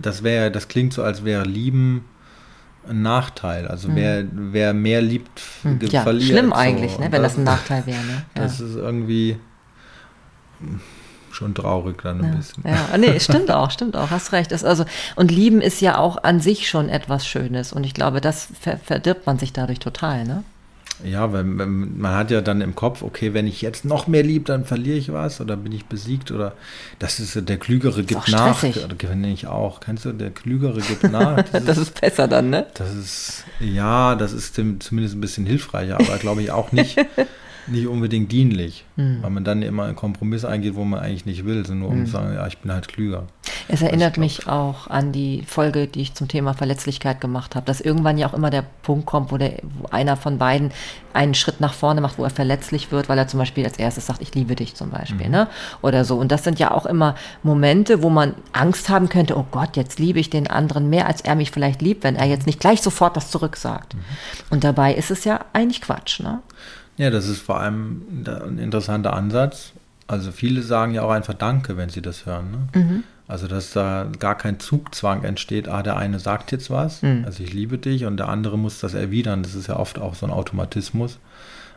das 0.00 0.22
wäre, 0.22 0.50
das 0.50 0.68
klingt 0.68 0.92
so, 0.92 1.02
als 1.02 1.24
wäre 1.24 1.44
Lieben 1.44 2.04
ein 2.88 3.02
Nachteil. 3.02 3.68
Also 3.68 3.88
mhm. 3.88 3.96
wer, 3.96 4.24
wer 4.32 4.74
mehr 4.74 5.02
liebt, 5.02 5.42
mhm. 5.62 5.78
ja, 5.90 6.02
verliert. 6.02 6.30
Schlimm 6.30 6.52
eigentlich, 6.52 6.98
ne, 6.98 7.10
wenn 7.10 7.22
das, 7.22 7.32
das 7.32 7.38
ein 7.38 7.44
Nachteil 7.44 7.86
wäre. 7.86 7.98
Ne? 7.98 8.22
Ja. 8.36 8.42
Das 8.42 8.60
ist 8.60 8.76
irgendwie 8.76 9.36
schon 11.30 11.54
traurig 11.54 12.02
dann 12.02 12.20
ein 12.20 12.32
ja, 12.32 12.36
bisschen. 12.36 12.64
Ja, 12.66 12.98
nee, 12.98 13.18
stimmt 13.18 13.50
auch, 13.50 13.70
stimmt 13.70 13.96
auch, 13.96 14.10
hast 14.10 14.32
recht. 14.32 14.52
Das 14.52 14.64
also, 14.64 14.84
und 15.16 15.30
Lieben 15.30 15.60
ist 15.60 15.80
ja 15.80 15.98
auch 15.98 16.22
an 16.22 16.40
sich 16.40 16.68
schon 16.68 16.88
etwas 16.88 17.26
Schönes 17.26 17.72
und 17.72 17.84
ich 17.84 17.94
glaube, 17.94 18.20
das 18.20 18.48
ver 18.60 18.78
verdirbt 18.78 19.26
man 19.26 19.38
sich 19.38 19.52
dadurch 19.52 19.78
total, 19.78 20.24
ne? 20.24 20.44
Ja, 21.04 21.32
weil 21.32 21.42
man 21.42 22.14
hat 22.14 22.30
ja 22.30 22.40
dann 22.42 22.60
im 22.60 22.76
Kopf, 22.76 23.02
okay, 23.02 23.34
wenn 23.34 23.46
ich 23.46 23.60
jetzt 23.60 23.84
noch 23.84 24.06
mehr 24.06 24.22
liebe, 24.22 24.44
dann 24.44 24.64
verliere 24.64 24.96
ich 24.96 25.12
was 25.12 25.40
oder 25.40 25.56
bin 25.56 25.72
ich 25.72 25.86
besiegt 25.86 26.30
oder 26.30 26.52
das 27.00 27.18
ist 27.18 27.48
der 27.48 27.56
Klügere 27.56 28.04
gibt 28.04 28.28
nach. 28.28 28.62
Oder 28.62 28.94
gewinne 28.96 29.32
ich 29.32 29.48
auch. 29.48 29.80
Kennst 29.80 30.04
du, 30.04 30.12
der 30.12 30.30
Klügere 30.30 30.80
gibt 30.80 31.10
nach. 31.10 31.42
Das, 31.42 31.50
das 31.64 31.78
ist, 31.78 31.88
ist, 31.88 32.00
besser 32.00 32.28
dann, 32.28 32.50
ne? 32.50 32.66
Das 32.74 32.94
ist, 32.94 33.44
ja, 33.58 34.14
das 34.14 34.32
ist 34.32 34.54
zumindest 34.54 35.16
ein 35.16 35.20
bisschen 35.20 35.46
hilfreicher, 35.46 35.96
aber 35.96 36.18
glaube 36.18 36.42
ich 36.42 36.52
auch 36.52 36.70
nicht. 36.70 36.96
nicht 37.66 37.86
unbedingt 37.86 38.32
dienlich, 38.32 38.84
mhm. 38.96 39.22
weil 39.22 39.30
man 39.30 39.44
dann 39.44 39.62
immer 39.62 39.84
einen 39.84 39.96
Kompromiss 39.96 40.44
eingeht, 40.44 40.74
wo 40.74 40.84
man 40.84 41.00
eigentlich 41.00 41.26
nicht 41.26 41.44
will, 41.44 41.64
sondern 41.64 41.78
nur 41.80 41.88
um 41.90 42.00
mhm. 42.00 42.06
zu 42.06 42.12
sagen, 42.12 42.34
ja, 42.34 42.46
ich 42.46 42.58
bin 42.58 42.72
halt 42.72 42.88
klüger. 42.88 43.24
Es 43.68 43.82
erinnert 43.82 44.18
mich 44.18 44.48
auch 44.48 44.88
an 44.88 45.12
die 45.12 45.44
Folge, 45.46 45.86
die 45.86 46.02
ich 46.02 46.14
zum 46.14 46.28
Thema 46.28 46.54
Verletzlichkeit 46.54 47.20
gemacht 47.20 47.54
habe, 47.54 47.64
dass 47.66 47.80
irgendwann 47.80 48.18
ja 48.18 48.28
auch 48.28 48.34
immer 48.34 48.50
der 48.50 48.64
Punkt 48.82 49.06
kommt, 49.06 49.30
wo, 49.30 49.38
der, 49.38 49.54
wo 49.62 49.86
einer 49.90 50.16
von 50.16 50.38
beiden 50.38 50.72
einen 51.12 51.34
Schritt 51.34 51.60
nach 51.60 51.74
vorne 51.74 52.00
macht, 52.00 52.18
wo 52.18 52.24
er 52.24 52.30
verletzlich 52.30 52.90
wird, 52.90 53.08
weil 53.08 53.18
er 53.18 53.28
zum 53.28 53.38
Beispiel 53.38 53.64
als 53.64 53.78
erstes 53.78 54.06
sagt, 54.06 54.22
ich 54.22 54.34
liebe 54.34 54.56
dich 54.56 54.74
zum 54.74 54.90
Beispiel, 54.90 55.26
mhm. 55.26 55.32
ne? 55.32 55.48
Oder 55.80 56.04
so. 56.04 56.16
Und 56.16 56.32
das 56.32 56.44
sind 56.44 56.58
ja 56.58 56.70
auch 56.70 56.86
immer 56.86 57.14
Momente, 57.42 58.02
wo 58.02 58.10
man 58.10 58.34
Angst 58.52 58.88
haben 58.88 59.08
könnte, 59.08 59.36
oh 59.36 59.46
Gott, 59.50 59.76
jetzt 59.76 59.98
liebe 59.98 60.18
ich 60.18 60.30
den 60.30 60.48
anderen 60.48 60.90
mehr, 60.90 61.06
als 61.06 61.20
er 61.20 61.34
mich 61.34 61.50
vielleicht 61.50 61.82
liebt, 61.82 62.04
wenn 62.04 62.16
er 62.16 62.26
jetzt 62.26 62.46
nicht 62.46 62.60
gleich 62.60 62.82
sofort 62.82 63.16
das 63.16 63.30
zurücksagt. 63.30 63.94
Mhm. 63.94 64.00
Und 64.50 64.64
dabei 64.64 64.94
ist 64.94 65.10
es 65.10 65.24
ja 65.24 65.40
eigentlich 65.52 65.80
Quatsch, 65.82 66.20
ne? 66.20 66.40
Ja, 66.96 67.10
das 67.10 67.28
ist 67.28 67.40
vor 67.40 67.60
allem 67.60 68.02
ein 68.26 68.58
interessanter 68.58 69.12
Ansatz. 69.14 69.72
Also 70.06 70.30
viele 70.30 70.62
sagen 70.62 70.94
ja 70.94 71.02
auch 71.02 71.10
einfach 71.10 71.34
Danke, 71.34 71.76
wenn 71.76 71.88
sie 71.88 72.02
das 72.02 72.26
hören. 72.26 72.50
Ne? 72.50 72.80
Mhm. 72.80 73.04
Also 73.28 73.46
dass 73.46 73.72
da 73.72 74.08
gar 74.18 74.36
kein 74.36 74.60
Zugzwang 74.60 75.24
entsteht, 75.24 75.68
ah, 75.68 75.82
der 75.82 75.96
eine 75.96 76.18
sagt 76.18 76.52
jetzt 76.52 76.70
was, 76.70 77.02
mhm. 77.02 77.22
also 77.24 77.42
ich 77.42 77.54
liebe 77.54 77.78
dich, 77.78 78.04
und 78.04 78.18
der 78.18 78.28
andere 78.28 78.58
muss 78.58 78.80
das 78.80 78.94
erwidern. 78.94 79.42
Das 79.42 79.54
ist 79.54 79.68
ja 79.68 79.76
oft 79.76 79.98
auch 79.98 80.14
so 80.14 80.26
ein 80.26 80.32
Automatismus. 80.32 81.18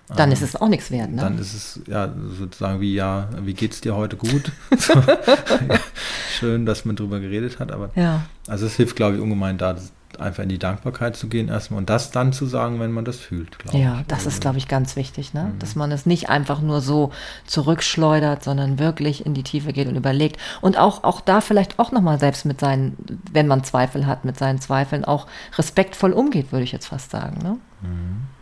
Dann 0.10 0.30
ähm, 0.30 0.34
ist 0.34 0.42
es 0.42 0.56
auch 0.56 0.68
nichts 0.68 0.92
wert, 0.92 1.12
ne? 1.12 1.22
Dann 1.22 1.40
ist 1.40 1.54
es 1.54 1.80
ja 1.88 2.14
sozusagen 2.38 2.80
wie, 2.80 2.94
ja, 2.94 3.30
wie 3.42 3.54
geht's 3.54 3.82
dir 3.82 3.96
heute 3.96 4.18
gut? 4.18 4.52
Schön, 6.40 6.66
dass 6.66 6.86
man 6.86 6.96
drüber 6.96 7.20
geredet 7.20 7.60
hat, 7.60 7.72
aber 7.72 7.90
ja. 7.96 8.26
also 8.48 8.66
es 8.66 8.76
hilft, 8.76 8.96
glaube 8.96 9.16
ich, 9.16 9.22
ungemein 9.22 9.58
da, 9.58 9.76
einfach 10.20 10.44
in 10.44 10.50
die 10.50 10.60
Dankbarkeit 10.60 11.16
zu 11.16 11.28
gehen 11.28 11.50
erstmal 11.50 11.80
und 11.80 11.90
das 11.90 12.12
dann 12.12 12.34
zu 12.34 12.46
sagen, 12.46 12.80
wenn 12.80 12.92
man 12.92 13.06
das 13.06 13.18
fühlt. 13.18 13.58
Ja, 13.72 14.00
ich. 14.00 14.08
das 14.08 14.20
also, 14.20 14.30
ist, 14.30 14.42
glaube 14.42 14.58
ich, 14.58 14.68
ganz 14.68 14.96
wichtig, 14.96 15.34
ne? 15.34 15.52
Mhm. 15.54 15.60
dass 15.60 15.76
man 15.76 15.92
es 15.92 16.06
nicht 16.06 16.30
einfach 16.30 16.62
nur 16.62 16.82
so 16.82 17.12
zurückschleudert, 17.46 18.44
sondern 18.44 18.80
wirklich 18.80 19.26
in 19.26 19.34
die 19.34 19.44
Tiefe 19.44 19.74
geht 19.74 19.88
und 19.88 19.96
überlegt 19.96 20.40
und 20.62 20.78
auch, 20.78 21.04
auch 21.04 21.22
da 21.22 21.42
vielleicht 21.42 21.80
auch 21.80 21.92
nochmal 21.92 22.20
selbst 22.20 22.46
mit 22.46 22.60
seinen, 22.60 22.98
wenn 23.32 23.48
man 23.48 23.64
Zweifel 23.64 24.06
hat, 24.08 24.26
mit 24.26 24.38
seinen 24.38 24.60
Zweifeln 24.60 25.06
auch 25.06 25.28
respektvoll 25.58 26.14
umgeht, 26.14 26.52
würde 26.52 26.64
ich 26.64 26.72
jetzt 26.72 26.88
fast 26.88 27.12
sagen. 27.12 27.40
Ne? 27.42 27.58
Mhm. 27.82 28.35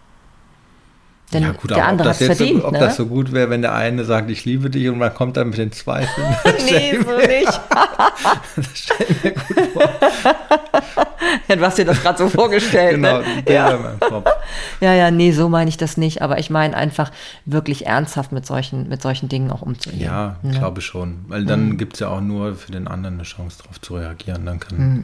Denn 1.34 1.44
ja, 1.44 1.52
gut, 1.52 1.72
der 1.72 1.88
andere 1.88 2.10
hat 2.10 2.18
verdient. 2.18 2.62
So, 2.62 2.68
ob 2.68 2.74
ne? 2.74 2.80
das 2.80 2.96
so 2.96 3.08
gut 3.08 3.32
wäre, 3.32 3.50
wenn 3.50 3.62
der 3.62 3.74
eine 3.74 4.06
sagt, 4.06 4.30
ich 4.30 4.46
liebe 4.46 4.70
dich 4.70 4.88
und 4.90 5.00
man 5.00 5.14
kommt 5.14 5.38
dann 5.38 5.50
mit 5.50 5.58
den 5.58 5.72
Zweifeln. 5.72 6.28
nee, 6.66 6.98
so 7.04 7.18
nicht. 7.18 7.62
das 8.56 8.68
stell 8.74 9.08
mir 9.24 9.32
gut 9.32 9.74
vor. 9.74 9.84
ja, 11.48 11.56
du 11.56 11.66
hast 11.66 11.78
dir 11.78 11.86
das 11.86 12.02
gerade 12.02 12.18
so 12.18 12.30
vorgestellt. 12.30 12.96
genau, 12.96 13.20
ne? 13.20 13.26
ja. 13.48 13.80
Ja, 14.80 14.94
ja, 14.94 15.12
nee, 15.12 15.32
so 15.32 15.50
meine 15.50 15.70
ich 15.70 15.78
das 15.78 15.98
nicht. 15.98 16.22
Aber 16.22 16.38
ich 16.38 16.50
meine 16.50 16.76
einfach 16.76 17.12
wirklich 17.46 17.86
ernsthaft 17.86 18.32
mit 18.32 18.46
solchen, 18.46 18.90
mit 18.90 19.02
solchen 19.02 19.30
Dingen 19.30 19.52
auch 19.52 19.62
umzugehen. 19.62 20.02
Ja, 20.02 20.38
ja. 20.44 20.52
glaube 20.52 20.82
schon. 20.82 21.26
Weil 21.28 21.46
dann 21.46 21.70
mhm. 21.70 21.78
gibt 21.78 21.94
es 21.94 22.00
ja 22.02 22.10
auch 22.10 22.22
nur 22.22 22.56
für 22.56 22.72
den 22.72 22.88
anderen 22.88 23.16
eine 23.16 23.24
Chance, 23.24 23.60
darauf 23.64 23.82
zu 23.82 23.96
reagieren. 23.96 24.46
Dann 24.46 24.60
kann 24.60 24.78
mhm. 24.78 25.04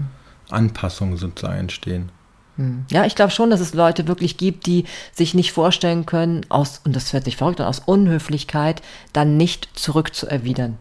Anpassung 0.49 1.17
sozusagen 1.17 1.59
entstehen. 1.59 2.11
Hm. 2.59 2.85
Ja, 2.91 3.05
ich 3.05 3.15
glaube 3.15 3.31
schon, 3.31 3.49
dass 3.49 3.61
es 3.61 3.73
Leute 3.73 4.07
wirklich 4.07 4.35
gibt, 4.35 4.65
die 4.65 4.83
sich 5.13 5.33
nicht 5.33 5.53
vorstellen 5.53 6.05
können, 6.05 6.45
aus, 6.49 6.81
und 6.83 6.93
das 6.93 7.13
hört 7.13 7.23
sich 7.23 7.37
verrückt 7.37 7.61
an, 7.61 7.67
aus 7.67 7.79
Unhöflichkeit 7.79 8.81
dann 9.13 9.37
nicht 9.37 9.69
zurückzuerwidern. 9.73 10.77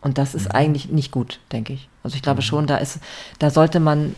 Und 0.00 0.16
das 0.16 0.34
ist 0.34 0.46
mhm. 0.46 0.52
eigentlich 0.52 0.88
nicht 0.88 1.12
gut, 1.12 1.38
denke 1.52 1.74
ich. 1.74 1.88
Also 2.02 2.16
ich 2.16 2.22
glaube 2.22 2.40
mhm. 2.40 2.44
schon, 2.44 2.66
da 2.66 2.78
ist, 2.78 3.00
da 3.38 3.50
sollte 3.50 3.78
man 3.78 4.16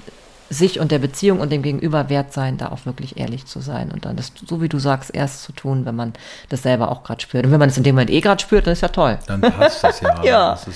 sich 0.50 0.78
und 0.78 0.92
der 0.92 1.00
Beziehung 1.00 1.40
und 1.40 1.50
dem 1.50 1.62
Gegenüber 1.62 2.08
wert 2.08 2.32
sein, 2.32 2.58
da 2.58 2.68
auch 2.68 2.86
wirklich 2.86 3.16
ehrlich 3.16 3.46
zu 3.46 3.60
sein 3.60 3.90
und 3.92 4.04
dann 4.04 4.16
das, 4.16 4.32
so 4.46 4.60
wie 4.60 4.68
du 4.68 4.78
sagst, 4.78 5.12
erst 5.12 5.42
zu 5.42 5.52
tun, 5.52 5.86
wenn 5.86 5.96
man 5.96 6.12
das 6.48 6.62
selber 6.62 6.92
auch 6.92 7.02
gerade 7.02 7.20
spürt. 7.20 7.44
Und 7.44 7.52
wenn 7.52 7.60
man 7.60 7.70
es 7.70 7.76
in 7.76 7.82
dem 7.82 7.96
Moment 7.96 8.10
eh 8.10 8.20
gerade 8.20 8.40
spürt, 8.40 8.66
dann 8.66 8.72
ist 8.72 8.82
ja 8.82 8.88
toll. 8.88 9.18
Dann 9.26 9.40
passt 9.40 9.82
das 9.82 10.00
ja. 10.00 10.22
ja. 10.24 10.50
Das 10.50 10.66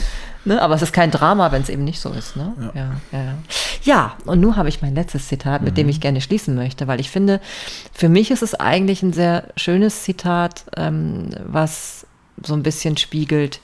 Ne? 0.45 0.61
Aber 0.61 0.75
es 0.75 0.83
ist 0.83 0.93
kein 0.93 1.11
Drama, 1.11 1.53
wenn 1.53 1.63
es 1.63 1.69
eben 1.69 1.85
nicht 1.85 2.01
so 2.01 2.11
ist. 2.11 2.37
Ne? 2.37 2.53
Ja. 2.61 2.73
Ja, 2.75 2.93
ja, 3.13 3.35
ja. 3.83 4.17
und 4.27 4.41
nun 4.41 4.57
habe 4.57 4.69
ich 4.69 4.83
mein 4.83 4.95
letztes 4.95 5.29
Zitat, 5.29 5.63
mit 5.63 5.73
mhm. 5.73 5.77
dem 5.77 5.89
ich 5.89 6.01
gerne 6.01 6.21
schließen 6.21 6.55
möchte, 6.55 6.87
weil 6.87 7.01
ich 7.01 7.11
finde, 7.11 7.41
für 7.93 8.09
mich 8.09 8.31
ist 8.31 8.43
es 8.43 8.55
eigentlich 8.55 9.03
ein 9.03 9.13
sehr 9.13 9.49
schönes 9.57 10.03
Zitat, 10.03 10.65
ähm, 10.77 11.31
was 11.47 12.07
so 12.43 12.55
ein 12.55 12.63
bisschen 12.63 12.97
spiegelt, 12.97 13.61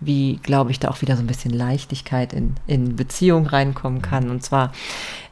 wie, 0.00 0.38
glaube 0.42 0.70
ich, 0.70 0.80
da 0.80 0.88
auch 0.88 1.02
wieder 1.02 1.16
so 1.16 1.22
ein 1.22 1.26
bisschen 1.26 1.52
Leichtigkeit 1.52 2.32
in, 2.32 2.54
in 2.66 2.96
Beziehung 2.96 3.46
reinkommen 3.46 4.02
kann. 4.02 4.24
Mhm. 4.24 4.30
Und 4.30 4.42
zwar, 4.42 4.72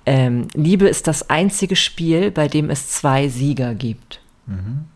ähm, 0.05 0.49
Liebe 0.55 0.89
ist 0.89 1.07
das 1.07 1.31
einzige 1.31 1.77
Spiel, 1.77 2.31
bei 2.31 2.49
dem 2.49 2.71
es 2.71 2.89
zwei 2.91 3.29
Sieger 3.29 3.75
gibt. 3.75 4.21
Mhm. 4.47 4.87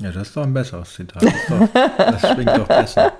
Ja, 0.00 0.12
das 0.12 0.28
ist 0.28 0.36
doch 0.36 0.42
ein 0.42 0.52
besseres 0.52 0.94
Zitat. 0.94 1.22
Das, 1.22 1.32
doch, 1.48 1.68
das 1.96 2.20
schwingt 2.34 2.50
doch 2.50 2.68
besser. 2.68 3.12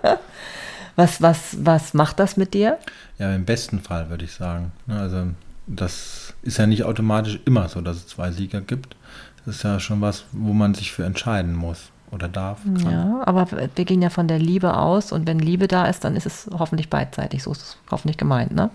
Was, 0.97 1.21
was, 1.21 1.57
was 1.61 1.95
macht 1.95 2.19
das 2.19 2.37
mit 2.37 2.55
dir? 2.55 2.79
Ja, 3.19 3.35
im 3.35 3.45
besten 3.45 3.81
Fall 3.81 4.11
würde 4.11 4.25
ich 4.25 4.33
sagen. 4.33 4.73
Ne, 4.87 4.99
also 4.99 5.27
das 5.67 6.35
ist 6.43 6.59
ja 6.59 6.67
nicht 6.67 6.85
automatisch 6.85 7.39
immer 7.45 7.69
so, 7.69 7.81
dass 7.81 7.97
es 7.97 8.07
zwei 8.07 8.33
Sieger 8.33 8.61
gibt. 8.61 8.97
Das 9.45 9.57
ist 9.57 9.63
ja 9.63 9.79
schon 9.79 10.01
was, 10.01 10.25
wo 10.33 10.53
man 10.53 10.75
sich 10.75 10.93
für 10.93 11.05
entscheiden 11.05 11.55
muss 11.55 11.91
oder 12.11 12.29
darf. 12.29 12.63
Kann. 12.65 12.91
Ja, 12.91 13.23
aber 13.27 13.47
wir 13.51 13.85
gehen 13.85 14.03
ja 14.03 14.11
von 14.11 14.27
der 14.29 14.39
Liebe 14.39 14.77
aus 14.77 15.13
und 15.13 15.27
wenn 15.27 15.39
Liebe 15.39 15.69
da 15.69 15.87
ist, 15.87 16.05
dann 16.05 16.17
ist 16.17 16.27
es 16.27 16.49
hoffentlich 16.59 16.89
beidseitig. 16.89 17.43
So 17.43 17.53
ist 17.53 17.63
es 17.63 17.77
hoffentlich 17.91 18.17
gemeint, 18.17 18.53
ne? 18.53 18.71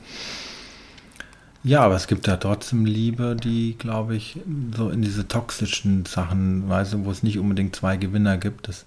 Ja, 1.64 1.82
aber 1.82 1.96
es 1.96 2.08
gibt 2.08 2.26
ja 2.26 2.38
trotzdem 2.38 2.86
Liebe, 2.86 3.36
die, 3.36 3.76
glaube 3.78 4.16
ich, 4.16 4.40
so 4.76 4.90
in 4.90 5.04
diese 5.04 5.28
toxischen 5.28 6.06
Sachen, 6.06 6.68
weißt 6.68 6.94
du, 6.94 7.06
wo 7.06 7.12
es 7.12 7.22
nicht 7.22 7.38
unbedingt 7.38 7.76
zwei 7.76 7.98
Gewinner 7.98 8.38
gibt. 8.38 8.68
Das 8.68 8.86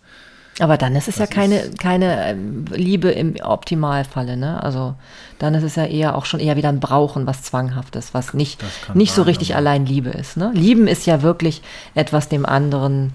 aber 0.61 0.77
dann 0.77 0.95
ist 0.95 1.09
es 1.09 1.17
das 1.17 1.29
ja 1.29 1.35
keine, 1.35 1.71
keine 1.79 2.29
ähm, 2.29 2.65
Liebe 2.71 3.11
im 3.11 3.35
Optimalfalle, 3.43 4.37
ne? 4.37 4.63
Also 4.63 4.95
dann 5.39 5.55
ist 5.55 5.65
es 5.65 5.75
ja 5.75 5.85
eher 5.85 6.17
auch 6.17 6.27
schon 6.27 6.39
eher 6.39 6.57
wieder 6.57 6.69
ein 6.69 6.79
Brauchen, 6.79 7.27
was 7.27 7.43
Zwanghaftes, 7.43 8.15
was 8.15 8.35
nicht, 8.35 8.63
nicht 8.95 9.11
sein, 9.11 9.17
so 9.17 9.23
richtig 9.23 9.57
allein 9.57 9.85
Liebe 9.85 10.11
ist. 10.11 10.37
Ne? 10.37 10.53
Lieben 10.55 10.87
ist 10.87 11.07
ja 11.07 11.23
wirklich 11.23 11.61
etwas 11.95 12.29
dem 12.29 12.47
anderen 12.47 13.13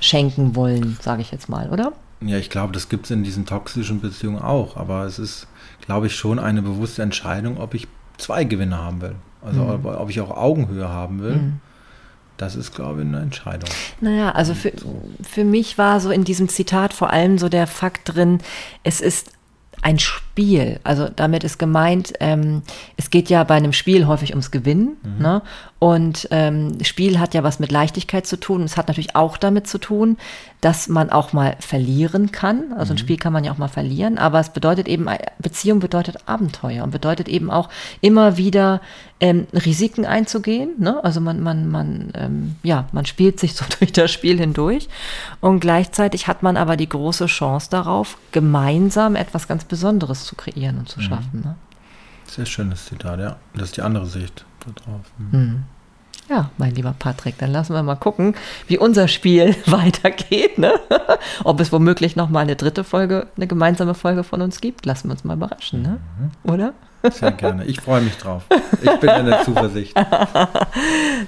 schenken 0.00 0.56
wollen, 0.56 0.98
sage 1.00 1.22
ich 1.22 1.30
jetzt 1.30 1.48
mal, 1.48 1.70
oder? 1.70 1.92
Ja, 2.20 2.36
ich 2.36 2.50
glaube, 2.50 2.72
das 2.72 2.88
gibt 2.88 3.04
es 3.04 3.12
in 3.12 3.22
diesen 3.22 3.46
toxischen 3.46 4.00
Beziehungen 4.00 4.42
auch, 4.42 4.76
aber 4.76 5.04
es 5.04 5.20
ist, 5.20 5.46
glaube 5.86 6.08
ich, 6.08 6.16
schon 6.16 6.40
eine 6.40 6.62
bewusste 6.62 7.02
Entscheidung, 7.02 7.58
ob 7.58 7.74
ich 7.74 7.86
zwei 8.18 8.42
Gewinne 8.42 8.78
haben 8.78 9.00
will. 9.00 9.14
Also 9.40 9.62
mhm. 9.62 9.70
ob, 9.70 10.00
ob, 10.00 10.10
ich 10.10 10.20
auch 10.20 10.36
Augenhöhe 10.36 10.88
haben 10.88 11.22
will. 11.22 11.36
Mhm 11.36 11.60
das 12.42 12.56
ist, 12.56 12.74
glaube 12.74 13.02
ich, 13.02 13.06
eine 13.06 13.20
Entscheidung. 13.20 13.70
Naja, 14.00 14.32
also 14.32 14.52
für, 14.54 14.72
für 15.22 15.44
mich 15.44 15.78
war 15.78 16.00
so 16.00 16.10
in 16.10 16.24
diesem 16.24 16.48
Zitat 16.48 16.92
vor 16.92 17.10
allem 17.10 17.38
so 17.38 17.48
der 17.48 17.68
Fakt 17.68 18.14
drin, 18.14 18.40
es 18.82 19.00
ist 19.00 19.30
ein 19.80 20.00
Spiel. 20.00 20.31
Also 20.84 21.08
damit 21.14 21.44
ist 21.44 21.58
gemeint, 21.58 22.14
ähm, 22.20 22.62
es 22.96 23.10
geht 23.10 23.28
ja 23.28 23.44
bei 23.44 23.54
einem 23.54 23.72
Spiel 23.72 24.06
häufig 24.06 24.30
ums 24.30 24.50
Gewinnen. 24.50 24.96
Mhm. 25.02 25.22
Ne? 25.22 25.42
Und 25.78 26.28
ähm, 26.30 26.78
Spiel 26.84 27.18
hat 27.18 27.34
ja 27.34 27.42
was 27.42 27.58
mit 27.58 27.72
Leichtigkeit 27.72 28.24
zu 28.24 28.38
tun. 28.38 28.62
Es 28.62 28.76
hat 28.76 28.86
natürlich 28.86 29.16
auch 29.16 29.36
damit 29.36 29.66
zu 29.66 29.78
tun, 29.78 30.16
dass 30.60 30.86
man 30.86 31.10
auch 31.10 31.32
mal 31.32 31.56
verlieren 31.58 32.30
kann. 32.30 32.72
Also 32.78 32.92
mhm. 32.92 32.94
ein 32.94 32.98
Spiel 32.98 33.16
kann 33.16 33.32
man 33.32 33.42
ja 33.42 33.50
auch 33.50 33.58
mal 33.58 33.66
verlieren, 33.66 34.16
aber 34.16 34.38
es 34.38 34.50
bedeutet 34.50 34.86
eben, 34.86 35.08
Beziehung 35.40 35.80
bedeutet 35.80 36.18
Abenteuer 36.26 36.84
und 36.84 36.92
bedeutet 36.92 37.28
eben 37.28 37.50
auch 37.50 37.68
immer 38.00 38.36
wieder 38.36 38.80
ähm, 39.18 39.48
Risiken 39.52 40.06
einzugehen. 40.06 40.70
Ne? 40.78 41.02
Also 41.02 41.20
man, 41.20 41.40
man, 41.40 41.68
man, 41.68 42.12
ähm, 42.14 42.56
ja, 42.62 42.86
man 42.92 43.04
spielt 43.04 43.40
sich 43.40 43.54
so 43.56 43.64
durch 43.78 43.92
das 43.92 44.12
Spiel 44.12 44.38
hindurch 44.38 44.88
und 45.40 45.58
gleichzeitig 45.58 46.28
hat 46.28 46.44
man 46.44 46.56
aber 46.56 46.76
die 46.76 46.88
große 46.88 47.26
Chance 47.26 47.70
darauf, 47.70 48.18
gemeinsam 48.30 49.16
etwas 49.16 49.48
ganz 49.48 49.64
Besonderes 49.64 50.21
zu 50.26 50.36
kreieren 50.36 50.78
und 50.78 50.88
zu 50.88 51.00
mhm. 51.00 51.04
schaffen. 51.04 51.40
Ne? 51.44 51.56
Sehr 52.26 52.46
schönes 52.46 52.86
Zitat, 52.86 53.20
ja. 53.20 53.36
Das 53.54 53.64
ist 53.64 53.76
die 53.76 53.82
andere 53.82 54.06
Sicht 54.06 54.44
darauf. 54.60 55.06
Mhm. 55.18 55.38
mhm. 55.38 55.62
Ja, 56.28 56.50
mein 56.56 56.74
lieber 56.74 56.94
Patrick, 56.96 57.36
dann 57.38 57.50
lassen 57.50 57.74
wir 57.74 57.82
mal 57.82 57.96
gucken, 57.96 58.34
wie 58.68 58.78
unser 58.78 59.08
Spiel 59.08 59.56
weitergeht. 59.66 60.56
Ne? 60.56 60.72
Ob 61.44 61.60
es 61.60 61.72
womöglich 61.72 62.16
noch 62.16 62.28
mal 62.28 62.40
eine 62.40 62.56
dritte 62.56 62.84
Folge, 62.84 63.26
eine 63.36 63.46
gemeinsame 63.46 63.94
Folge 63.94 64.22
von 64.22 64.40
uns 64.40 64.60
gibt, 64.60 64.86
lassen 64.86 65.08
wir 65.08 65.12
uns 65.12 65.24
mal 65.24 65.36
überraschen, 65.36 65.82
ne? 65.82 65.98
Mhm. 66.18 66.50
oder? 66.50 66.74
Sehr 67.10 67.32
gerne. 67.32 67.64
Ich 67.64 67.80
freue 67.80 68.00
mich 68.00 68.16
drauf. 68.16 68.44
Ich 68.80 69.00
bin 69.00 69.10
in 69.10 69.26
der 69.26 69.42
Zuversicht. 69.44 69.92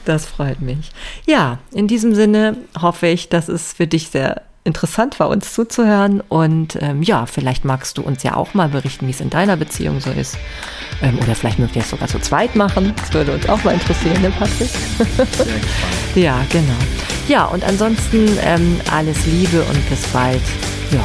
Das 0.04 0.26
freut 0.26 0.60
mich. 0.60 0.92
Ja, 1.26 1.58
in 1.72 1.88
diesem 1.88 2.14
Sinne 2.14 2.56
hoffe 2.80 3.08
ich, 3.08 3.28
dass 3.28 3.48
es 3.48 3.72
für 3.72 3.88
dich 3.88 4.08
sehr 4.08 4.42
interessant 4.64 5.20
war, 5.20 5.28
uns 5.28 5.52
zuzuhören. 5.52 6.20
Und 6.22 6.78
ähm, 6.80 7.02
ja, 7.02 7.26
vielleicht 7.26 7.64
magst 7.64 7.98
du 7.98 8.02
uns 8.02 8.22
ja 8.22 8.34
auch 8.34 8.54
mal 8.54 8.68
berichten, 8.68 9.06
wie 9.06 9.12
es 9.12 9.20
in 9.20 9.30
deiner 9.30 9.56
Beziehung 9.56 10.00
so 10.00 10.10
ist. 10.10 10.36
Ähm, 11.02 11.18
oder 11.18 11.34
vielleicht 11.34 11.58
mögt 11.58 11.76
ihr 11.76 11.82
es 11.82 11.90
sogar 11.90 12.08
zu 12.08 12.18
zweit 12.18 12.56
machen. 12.56 12.94
Das 12.96 13.12
würde 13.12 13.32
uns 13.32 13.48
auch 13.48 13.62
mal 13.62 13.74
interessieren, 13.74 14.20
ne, 14.22 14.30
Patrick? 14.30 14.70
ja, 16.14 16.40
genau. 16.50 16.78
Ja, 17.28 17.44
und 17.44 17.62
ansonsten 17.64 18.38
ähm, 18.42 18.80
alles 18.90 19.24
Liebe 19.26 19.62
und 19.62 19.88
bis 19.88 20.02
bald. 20.08 20.42
Ja, 20.90 21.04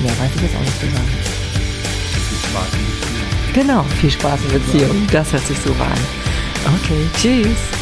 mehr 0.00 0.12
weiß 0.12 0.30
ich 0.36 0.42
jetzt 0.42 0.56
auch 0.56 0.60
nicht 0.60 0.80
zu 0.80 0.86
sagen. 0.86 1.08
Viel 2.28 2.50
Spaß 2.50 2.68
in 2.72 2.86
Beziehung. 2.86 3.52
Genau, 3.54 3.82
viel 4.00 4.10
Spaß 4.10 4.40
in 4.44 4.52
Beziehung. 4.52 5.06
Das 5.10 5.32
hört 5.32 5.46
sich 5.46 5.58
super 5.58 5.84
an. 5.84 6.72
Okay, 6.74 7.06
tschüss. 7.16 7.81